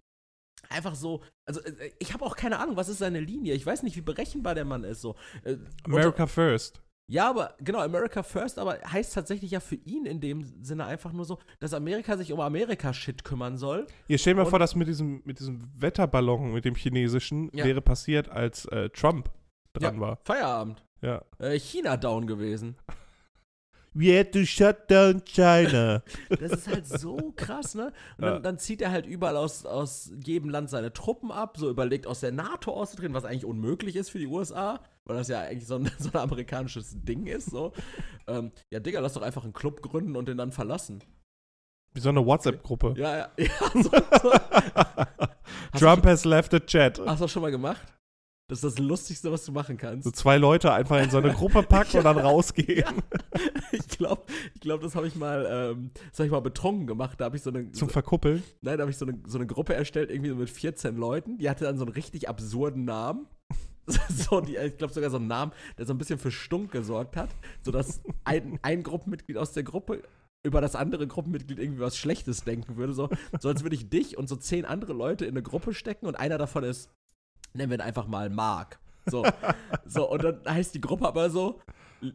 [0.71, 1.23] einfach so.
[1.45, 3.55] Also, äh, ich habe auch keine Ahnung, was ist seine Linie.
[3.55, 5.03] Ich weiß nicht, wie berechenbar der Mann ist.
[5.03, 5.17] So.
[5.45, 6.81] Äh, America first.
[7.09, 11.13] Ja, aber genau, America First, aber heißt tatsächlich ja für ihn in dem Sinne einfach
[11.13, 13.87] nur so, dass Amerika sich um Amerika-Shit kümmern soll.
[14.09, 17.65] Ihr stellt mir vor, dass mit diesem, mit diesem Wetterballon, mit dem chinesischen, Ja.
[17.65, 19.31] wäre passiert, als äh, Trump
[19.73, 20.19] dran ja, war.
[20.25, 20.83] Feierabend.
[21.03, 21.23] Ja.
[21.39, 22.77] Äh, China down gewesen.
[23.99, 26.03] We had to shut down China.
[26.29, 27.93] Das ist halt so krass, ne?
[28.19, 28.33] Und Ja.
[28.33, 32.07] dann, dann zieht er halt überall aus, aus jedem Land seine Truppen ab, so überlegt,
[32.07, 34.81] aus der NATO auszutreten, was eigentlich unmöglich ist für die USA.
[35.07, 37.51] Weil das ja eigentlich so ein, so ein amerikanisches Ding ist.
[37.51, 37.73] So.
[38.27, 41.03] ähm, ja, Digga, lass doch einfach einen Club gründen und den dann verlassen.
[41.95, 42.95] Wie so eine WhatsApp-Gruppe.
[42.99, 43.29] Ja, ja.
[43.39, 44.33] ja so, so.
[45.79, 46.99] Trump has left the chat.
[46.99, 47.87] Hast du das schon mal gemacht?
[48.49, 50.05] Das ist das Lustigste, was du machen kannst.
[50.05, 52.85] So zwei Leute einfach in so eine Gruppe packen und dann rausgehen.
[53.73, 54.23] ich glaube,
[54.55, 57.21] ich glaub, das habe ich mal, ähm, das habe ich mal betrunken gemacht.
[57.21, 57.73] Da habe ich so eine.
[57.73, 58.45] Zum so, Verkuppeln?
[58.61, 61.39] Nein, da habe ich so eine, so eine Gruppe erstellt, irgendwie so mit 14 Leuten.
[61.39, 63.27] Die hatte dann so einen richtig absurden Namen.
[64.09, 67.17] so, die, ich glaube sogar so einen Namen, der so ein bisschen für Stunk gesorgt
[67.17, 67.31] hat,
[67.63, 70.03] sodass ein, ein Gruppenmitglied aus der Gruppe
[70.45, 72.95] über das andere Gruppenmitglied irgendwie was Schlechtes denken würde.
[72.95, 73.09] So,
[73.41, 76.15] so als würde ich dich und so zehn andere Leute in eine Gruppe stecken und
[76.17, 76.91] einer davon ist,
[77.53, 78.79] nennen wir ihn einfach mal Mark.
[79.07, 79.25] So,
[79.85, 81.61] so und dann heißt die Gruppe aber so,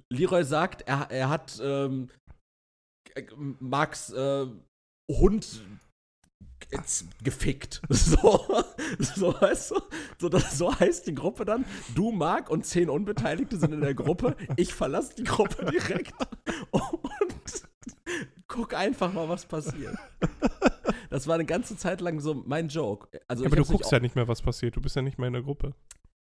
[0.09, 2.09] Leroy sagt, er, er hat ähm,
[3.59, 4.47] Marks äh,
[5.09, 5.63] Hund
[7.23, 7.81] gefickt.
[7.89, 8.63] So,
[8.99, 9.75] so weißt du?
[10.19, 11.65] So, das, so heißt die Gruppe dann.
[11.95, 14.35] Du, Mark und zehn Unbeteiligte sind in der Gruppe.
[14.57, 16.13] Ich verlasse die Gruppe direkt
[16.71, 16.83] und
[18.47, 19.95] guck einfach mal, was passiert.
[21.09, 23.19] Das war eine ganze Zeit lang so mein Joke.
[23.27, 24.75] Also ja, aber du guckst ja nicht mehr, was passiert.
[24.75, 25.73] Du bist ja nicht mehr in der Gruppe.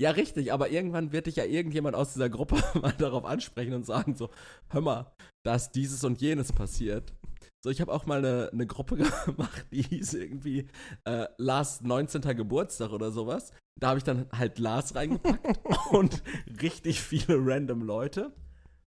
[0.01, 3.84] Ja, richtig, aber irgendwann wird dich ja irgendjemand aus dieser Gruppe mal darauf ansprechen und
[3.84, 4.30] sagen so,
[4.68, 7.12] hör mal, da ist dieses und jenes passiert.
[7.64, 8.96] So, ich habe auch mal eine, eine Gruppe
[9.26, 10.68] gemacht, die hieß irgendwie
[11.04, 12.22] äh, Lars 19.
[12.36, 13.52] Geburtstag oder sowas.
[13.80, 16.22] Da habe ich dann halt Lars reingepackt und
[16.62, 18.32] richtig viele random Leute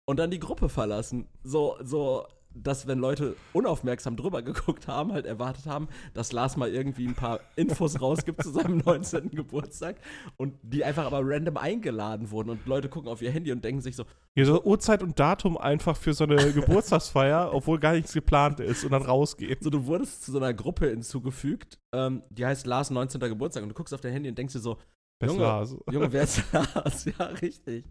[0.04, 1.28] und dann die Gruppe verlassen.
[1.42, 2.26] So, so
[2.62, 7.14] dass wenn Leute unaufmerksam drüber geguckt haben, halt erwartet haben, dass Lars mal irgendwie ein
[7.14, 9.30] paar Infos rausgibt zu seinem 19.
[9.30, 9.96] Geburtstag
[10.36, 13.80] und die einfach aber random eingeladen wurden und Leute gucken auf ihr Handy und denken
[13.80, 14.04] sich so.
[14.34, 18.84] Ja, so Uhrzeit und Datum einfach für so eine Geburtstagsfeier, obwohl gar nichts geplant ist
[18.84, 19.56] und dann rausgehen.
[19.60, 23.20] So, du wurdest zu so einer Gruppe hinzugefügt, ähm, die heißt Lars 19.
[23.20, 24.78] Geburtstag und du guckst auf dein Handy und denkst dir so,
[25.24, 25.76] Junge, Lars?
[25.90, 27.04] Junge, wer ist Lars?
[27.06, 27.86] Ja, richtig.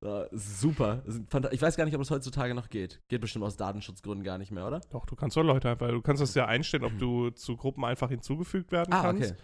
[0.00, 1.02] So, super.
[1.50, 3.00] Ich weiß gar nicht, ob das heutzutage noch geht.
[3.08, 4.80] Geht bestimmt aus Datenschutzgründen gar nicht mehr, oder?
[4.90, 7.84] Doch, du kannst doch Leute einfach, du kannst das ja einstellen, ob du zu Gruppen
[7.84, 9.32] einfach hinzugefügt werden ah, kannst.
[9.32, 9.40] okay.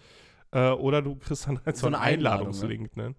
[0.51, 3.15] Äh, oder du kriegst dann halt so, So einen eine Einladung, Einladungslink, ne?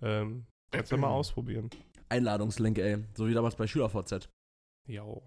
[0.00, 1.68] Ähm, kannst du mal ausprobieren.
[2.08, 3.04] Einladungslink, ey.
[3.14, 4.30] So wie damals bei SchülerVZ.
[4.88, 5.22] Jo.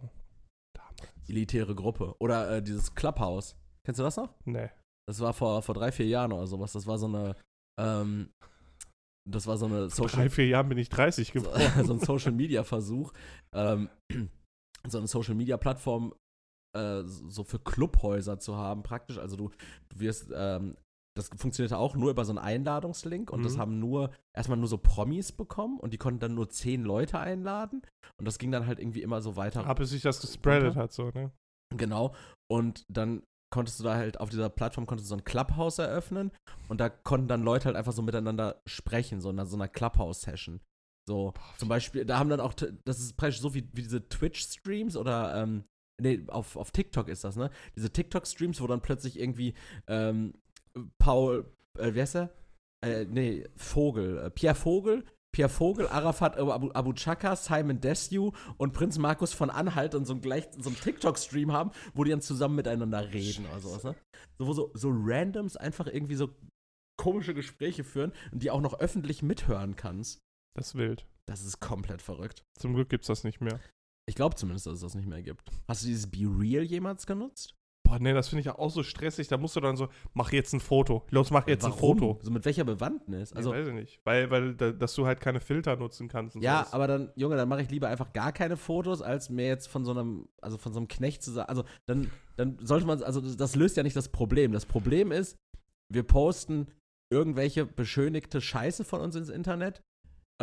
[0.75, 1.29] Damals.
[1.29, 2.15] Elitäre Gruppe.
[2.19, 3.55] Oder äh, dieses Clubhouse.
[3.86, 4.34] Kennst du das noch?
[4.45, 4.69] Nee.
[5.07, 6.73] Das war vor, vor drei, vier Jahren oder sowas.
[6.73, 7.36] Das war so eine,
[7.80, 8.30] ähm,
[9.30, 11.86] das war so eine Social drei, vier Jahren bin ich 30 so, geworden.
[11.86, 13.13] so ein Social Media Versuch,
[13.55, 13.89] ähm,
[14.88, 16.13] so eine Social Media Plattform
[16.76, 19.17] äh, so für Clubhäuser zu haben, praktisch.
[19.19, 19.49] Also du,
[19.89, 20.76] du wirst, ähm,
[21.15, 23.59] das funktionierte auch nur über so einen Einladungslink und das Mhm.
[23.59, 27.84] haben nur erstmal nur so Promis bekommen und die konnten dann nur zehn Leute einladen
[28.19, 29.63] und das ging dann halt irgendwie immer so weiter.
[29.65, 31.32] Aber bis sich das gespreadet hat, so, ne?
[31.78, 32.15] Genau.
[32.51, 33.24] Und dann
[33.54, 36.32] konntest du da halt auf dieser Plattform konntest du so ein Clubhouse eröffnen
[36.70, 40.60] und da konnten dann Leute halt einfach so miteinander sprechen, so in so einer Clubhouse-Session.
[41.08, 44.97] So, zum Beispiel, da haben dann auch, das ist praktisch so wie, wie diese Twitch-Streams
[44.97, 45.66] oder, ähm,
[46.01, 47.51] nee, auf, auf TikTok ist das, ne?
[47.76, 49.54] Diese TikTok-Streams, wo dann plötzlich irgendwie,
[49.86, 50.34] ähm,
[50.97, 51.45] Paul,
[51.78, 52.32] äh, wie heißt er?
[52.84, 58.71] Äh, nee, Vogel, äh, Pierre Vogel, Pierre Vogel, Arafat Abu, Abu Chaka, Simon Desue und
[58.71, 62.21] Prinz Markus von Anhalt und so, ein gleich, so einen TikTok-Stream haben, wo die dann
[62.21, 63.95] zusammen miteinander reden oder sowas, ne?
[64.38, 66.29] So, wo so, so Randoms einfach irgendwie so
[66.97, 70.19] komische Gespräche führen und die auch noch öffentlich mithören kannst.
[70.55, 71.07] Das ist wild.
[71.25, 72.43] Das ist komplett verrückt.
[72.59, 73.59] Zum Glück gibt's das nicht mehr.
[74.07, 75.49] Ich glaube zumindest, dass es das nicht mehr gibt.
[75.67, 77.55] Hast du dieses Be Real jemals genutzt?
[77.94, 79.28] Boah, nee, das finde ich ja auch so stressig.
[79.28, 81.04] Da musst du dann so, mach jetzt ein Foto.
[81.12, 82.18] Los, mach jetzt ein Foto.
[82.24, 83.32] So mit welcher Bewandtnis?
[83.34, 84.02] Also, Also, weiß ich nicht.
[84.04, 86.36] Weil, weil da, dass du halt keine Filter nutzen kannst.
[86.38, 86.74] Ja, sowas.
[86.74, 89.86] aber dann, Junge, dann mache ich lieber einfach gar keine Fotos, als mir jetzt von
[89.86, 91.50] so einem, also von so einem Knecht zu sagen.
[91.50, 94.54] Also, dann, dann sollte man, also das löst ja nicht das Problem.
[94.54, 95.38] Das Problem ist,
[95.94, 96.68] wir posten
[97.12, 99.84] irgendwelche beschönigte Scheiße von uns ins Internet.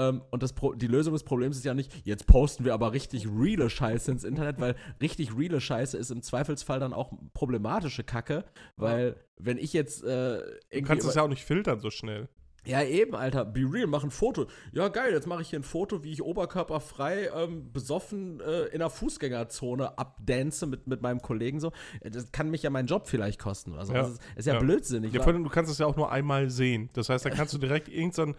[0.08, 2.92] Ähm, und das Pro die Lösung des Problems ist ja nicht, jetzt posten wir aber
[2.92, 8.04] richtig reale Scheiße ins Internet, weil richtig reale Scheiße ist im Zweifelsfall dann auch problematische
[8.04, 8.44] Kacke,
[8.76, 10.40] weil wenn ich jetzt äh,
[10.72, 12.28] Du kannst es ja auch nicht filtern so schnell.
[12.66, 13.44] ja, eben, Alter.
[13.46, 14.46] Be real, mach ein Foto.
[14.72, 18.80] Ja, geil, jetzt mache ich hier ein Foto, wie ich oberkörperfrei ähm, besoffen äh, in
[18.80, 21.72] der Fußgängerzone abdance mit, mit meinem Kollegen so.
[22.00, 23.74] Äh, Das kann mich ja meinen Job vielleicht kosten.
[23.74, 24.00] Also, Ja.
[24.02, 24.60] das ist, ist ja, Ja.
[24.60, 25.12] blödsinnig.
[25.12, 25.24] Ja, wa?
[25.24, 26.90] vor allem, du kannst es ja auch nur einmal sehen.
[26.92, 28.36] Das heißt, da kannst du direkt irgendeinen äh,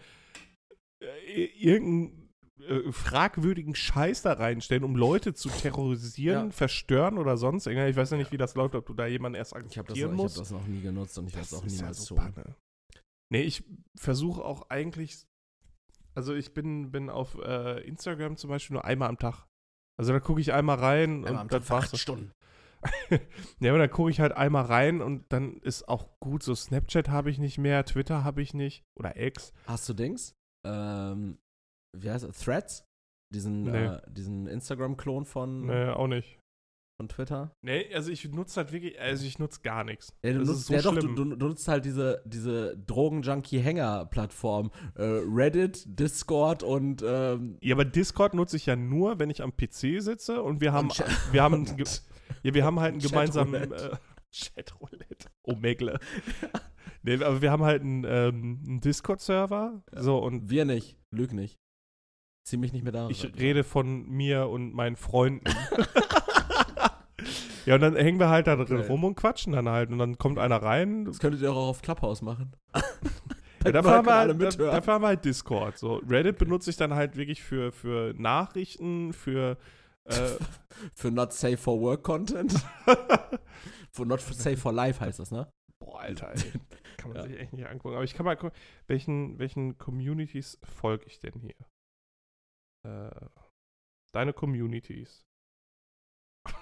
[1.26, 2.30] irgendeinen
[2.60, 6.50] äh, fragwürdigen Scheiß da reinstellen, um Leute zu terrorisieren, Ja.
[6.52, 7.66] verstören oder sonst.
[7.66, 7.90] irgendwas.
[7.90, 9.76] Ich weiß ja nicht, wie das läuft, ob du da jemanden erst ich habe das,
[9.78, 10.38] akzeptieren ich hab musst.
[10.38, 12.14] das noch nie genutzt und ich werde es auch niemals ja so.
[12.14, 12.54] Panne.
[13.30, 13.64] Nee, ich
[13.96, 15.26] versuche auch eigentlich,
[16.14, 19.46] also ich bin, bin auf äh, Instagram zum Beispiel nur einmal am Tag.
[19.98, 21.98] Also da gucke ich einmal rein Einmal am und für war's.
[21.98, 22.32] Stunden.
[23.60, 27.08] ja, und dann gucke ich halt einmal rein und dann ist auch gut, so Snapchat
[27.08, 29.52] habe ich nicht mehr, Twitter habe ich nicht oder X.
[29.66, 30.34] Hast du Dings?
[30.66, 31.38] Ähm,
[31.96, 32.84] wie heißt es, Threads?
[33.34, 33.84] Diesen, Nee.
[33.86, 36.38] äh, diesen Instagram-Klon von, Nee, auch nicht.
[37.00, 37.50] von Twitter?
[37.62, 40.12] Nee, also ich nutze halt wirklich, also ich nutze gar nichts.
[40.22, 44.70] Ja, du das nutzt, ist so ja doch, du, du, nutzt halt diese, diese Drogen-Junkie-Hänger-Plattform.
[44.96, 49.52] Äh, Reddit, Discord und ähm, Ja, aber Discord nutze ich ja nur, wenn ich am
[49.56, 51.66] PC sitze und wir haben, und wir haben,
[52.42, 53.92] ja, wir haben halt einen gemeinsamen Chatroulette.
[53.92, 53.96] äh,
[54.54, 55.28] Chatroulette.
[55.42, 55.98] Omegle.
[57.02, 59.82] nee, aber wir haben halt einen, ähm, einen Discord-Server.
[59.92, 60.98] So, und wir nicht.
[61.10, 61.58] Lüg nicht.
[62.44, 63.08] Zieh mich nicht mehr da.
[63.08, 65.44] ich rede von mir und meinen Freunden.
[67.66, 68.88] ja, und dann hängen wir halt da drin Okay.
[68.88, 69.90] rum und quatschen dann halt.
[69.90, 71.04] Und dann kommt einer rein.
[71.04, 72.52] Das könntet ihr auch auf Clubhouse machen.
[73.64, 75.78] Ja, Da dafür, haben wir halt, dafür haben wir halt Discord.
[75.78, 79.56] So, Reddit benutze ich dann halt wirklich für, für Nachrichten, für
[80.02, 80.14] äh,
[80.94, 82.52] Für Not Safe for Work Content.
[83.92, 85.48] für Not Safe for Life heißt das, ne?
[85.78, 86.42] Boah, Alter, ey.
[87.02, 87.22] Kann man Ja.
[87.28, 87.94] sich echt nicht angucken.
[87.96, 91.54] Aber ich kann mal gucken, welchen, welchen Communities folge ich denn hier?
[92.86, 93.28] Äh,
[94.14, 95.24] deine Communities.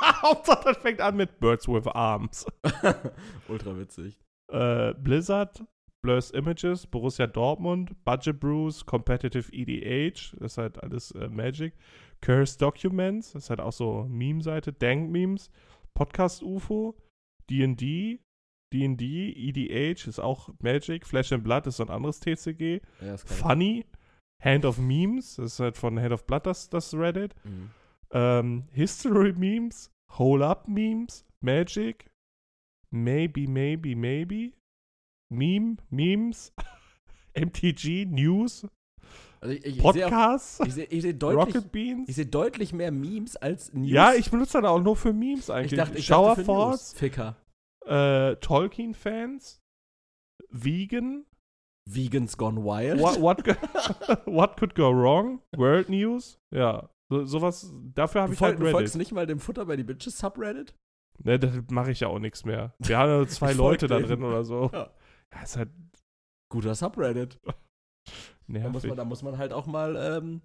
[0.22, 2.46] Hauptsache, das fängt an mit Birds with Arms.
[3.48, 4.18] Ultra witzig.
[4.52, 5.64] Äh, Blizzard,
[6.04, 11.74] Blurs Images, Borussia Dortmund, Budget Brews, Competitive EDH, das ist halt alles äh, Magic.
[12.22, 15.50] Curse Documents, das ist halt auch so Meme-Seite, Dank Memes,
[15.94, 16.96] Podcast UFO,
[17.50, 18.20] D&D,
[18.72, 23.16] D&D, EDH ist auch Magic, Flash and Blood ist so ein anderes TCG, Ja.
[23.16, 23.84] Funny,
[24.42, 27.70] Hand of Memes, das ist halt von Hand of Blood das, das Reddit, Mhm.
[28.10, 32.10] ähm, History Memes, Hole Up Memes, Magic,
[32.90, 34.52] Maybe, Maybe, Maybe,
[35.32, 36.52] Meme, Memes,
[37.34, 38.66] MTG, News,
[39.40, 42.08] Also ich, ich, sehe Podcasts, ich seh, ich seh deutlich, Rocket Beans.
[42.08, 43.90] ich seh deutlich mehr Memes als News.
[43.90, 45.72] Ja, ich benutze dann auch nur für Memes eigentlich.
[45.72, 46.44] ich dachte, ich Shower dachte.
[46.44, 47.36] Force, Ficker.
[47.86, 49.60] Äh, Tolkien-Fans,
[50.50, 51.24] Vegan,
[51.88, 53.00] Vegans Gone Wild.
[53.00, 53.46] what, what,
[54.26, 56.88] what could go wrong, World News, ja.
[57.08, 58.98] So, sowas, dafür habe ich halt du folgst Reddit.
[58.98, 60.74] nicht mal dem Futter bei die Bitches Subreddit?
[61.22, 62.74] Ne, da mache ich ja auch nichts mehr.
[62.78, 64.70] Wir haben ja zwei Leute da drin oder so.
[64.72, 64.90] Ja.
[65.32, 65.70] Ja, ist halt
[66.52, 67.38] Guter Subreddit.
[68.48, 70.42] Da muss, man, da muss man halt auch mal ähm,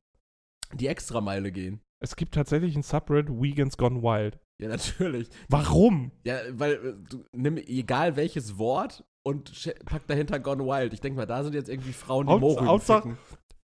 [0.74, 1.82] die Extrameile gehen.
[2.04, 4.39] Es gibt tatsächlich ein Subreddit Vegans Gone Wild.
[4.62, 5.28] Ja, natürlich.
[5.49, 6.12] Warum?
[6.24, 9.51] Ja, weil äh, du nimm egal welches Wort und
[9.86, 10.93] pack dahinter Gone Wild.
[10.93, 13.18] Ich denke mal, da sind jetzt irgendwie Frauen, die Mohren Hauptsache-.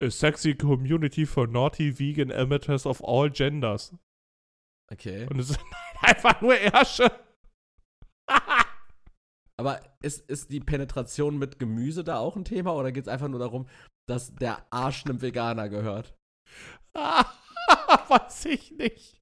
[0.01, 3.95] A sexy community for naughty vegan amateurs of all genders.
[4.91, 5.25] Okay.
[5.29, 5.59] Und es sind
[6.01, 7.11] einfach nur Ärsche.
[9.57, 13.29] Aber ist, ist die Penetration mit Gemüse da auch ein Thema oder geht es einfach
[13.29, 13.67] nur darum,
[14.07, 16.15] dass der Arsch einem Veganer gehört?
[16.93, 19.21] Weiß ich nicht.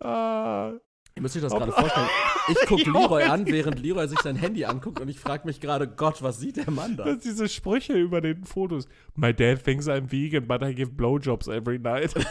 [0.00, 2.08] Ihr müsst euch das gerade vorstellen.
[2.48, 5.88] Ich gucke Leroy an, während Leroy sich sein Handy anguckt und ich frage mich gerade,
[5.88, 7.04] Gott, was sieht der Mann da?
[7.04, 8.86] Das diese Sprüche über den Fotos.
[9.14, 12.14] My dad thinks I'm vegan, but I give blowjobs every night.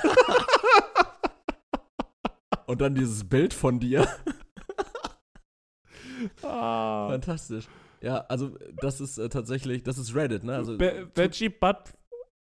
[2.67, 4.07] Und dann dieses Bild von dir.
[6.43, 7.09] ah.
[7.09, 7.67] Fantastisch.
[8.01, 10.55] Ja, also das ist äh, tatsächlich, das ist Reddit, ne?
[10.55, 11.93] Also, Ve- Veggie butt,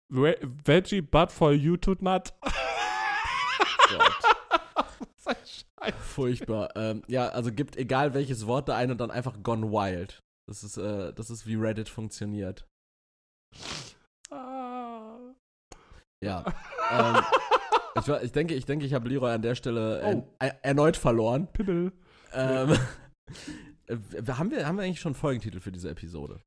[0.09, 2.33] Ve- Veggie butt for you to nut.
[3.91, 4.12] Gott,
[5.99, 6.70] furchtbar.
[6.77, 10.22] Ähm, ja, also gibt egal welches Wort da ein und dann einfach Gone Wild.
[10.47, 12.66] Das ist, äh, das ist wie Reddit funktioniert.
[14.31, 15.18] Ah.
[16.22, 16.45] Ja.
[16.91, 17.22] ähm,
[17.99, 20.29] ich, ich denke, ich denke, ich habe Leroy an der Stelle Oh.
[20.39, 21.47] er, er, erneut verloren.
[21.53, 21.93] Pimmel.
[22.33, 22.70] Ähm,
[23.87, 23.97] äh,
[24.29, 26.43] haben, wir, haben wir eigentlich schon einen Folgentitel für diese Episode?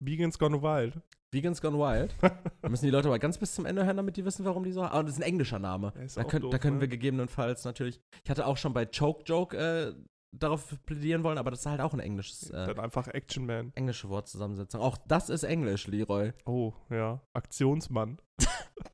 [0.00, 1.00] Vegans gone wild.
[1.32, 2.14] Vegans Gone Wild.
[2.60, 4.72] Da müssen die Leute aber ganz bis zum Ende hören, damit die wissen, warum die
[4.72, 4.82] so.
[4.82, 5.92] Aber das ist ein englischer Name.
[6.04, 6.80] Ist Da, könnt, doof, da können ne?
[6.82, 8.00] wir gegebenenfalls natürlich.
[8.24, 9.94] Ich hatte auch schon bei Choke Joke äh,
[10.36, 13.72] darauf plädieren wollen, aber das ist halt auch ein englisches, äh, Dann einfach Action Man.
[13.74, 14.80] englische Wortzusammensetzung.
[14.80, 16.32] Auch das ist Englisch, Leroy.
[16.46, 17.20] Oh, ja.
[17.32, 18.18] Aktionsmann.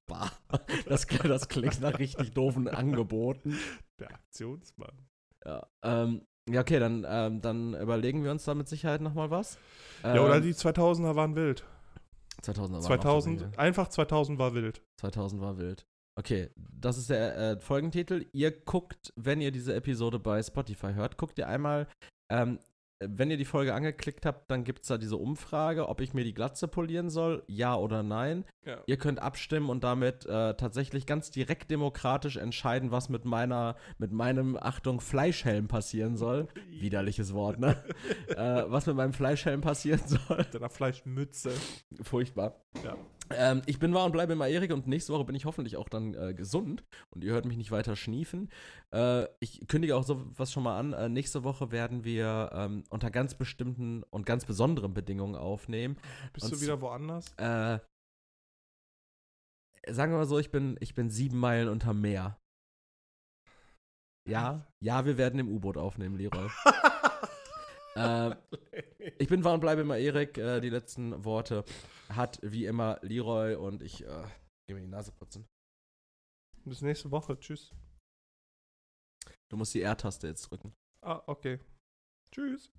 [0.07, 0.30] Bah.
[0.87, 3.59] Das, das klingt nach richtig doofen Angeboten.
[3.99, 4.93] Der Aktionsmann.
[5.44, 9.59] Ja, ähm, ja okay, dann, ähm, dann überlegen wir uns da mit Sicherheit nochmal was.
[10.02, 11.65] Ja, oder Ähm, die 2000er waren wild.
[12.44, 14.82] 2000 war 2000, einfach 2000 war wild.
[15.00, 15.86] 2000 war wild.
[16.16, 18.26] Okay, das ist der äh, Folgentitel.
[18.32, 21.88] Ihr guckt, wenn ihr diese Episode bei Spotify hört, guckt ihr einmal,
[22.30, 22.58] ähm,
[23.00, 26.24] wenn ihr die Folge angeklickt habt, dann gibt es da diese Umfrage, ob ich mir
[26.24, 28.44] die Glatze polieren soll, ja oder nein.
[28.64, 28.78] Ja.
[28.86, 34.12] Ihr könnt abstimmen und damit äh, tatsächlich ganz direkt demokratisch entscheiden, was mit meiner, mit
[34.12, 36.48] meinem, Achtung, Fleischhelm passieren soll.
[36.70, 37.82] Widerliches Wort, ne?
[38.28, 40.44] äh, was mit meinem Fleischhelm passieren soll.
[40.52, 41.52] Deiner Fleischmütze.
[42.02, 42.60] Furchtbar.
[42.82, 42.96] Ja.
[43.30, 45.88] Ähm, ich bin wahr und bleibe immer Erik und nächste Woche bin ich hoffentlich auch
[45.88, 48.51] dann äh, gesund und ihr hört mich nicht weiter schniefen.
[48.92, 50.92] Äh, ich kündige auch sowas schon mal an.
[50.92, 55.96] Äh, nächste Woche werden wir ähm, unter ganz bestimmten und ganz besonderen Bedingungen aufnehmen.
[56.32, 57.32] Bist Und du wieder woanders?
[57.36, 57.78] Äh,
[59.88, 62.38] sagen wir mal so, ich bin, ich bin sieben Meilen unterm Meer.
[64.26, 66.48] Ja, ja, wir werden im U-Boot aufnehmen, Leroy.
[67.94, 68.36] äh,
[69.18, 70.38] ich bin war und bleibe immer Erik.
[70.38, 71.64] Äh, die letzten Worte
[72.08, 74.24] hat wie immer Leroy und ich äh,
[74.66, 75.46] gehe mir die Nase putzen.
[76.64, 77.38] Bis nächste Woche.
[77.38, 77.72] Tschüss.
[79.48, 80.74] Du musst die R-Taste jetzt drücken.
[81.02, 81.60] Ah, okay.
[82.32, 82.72] Tschüss.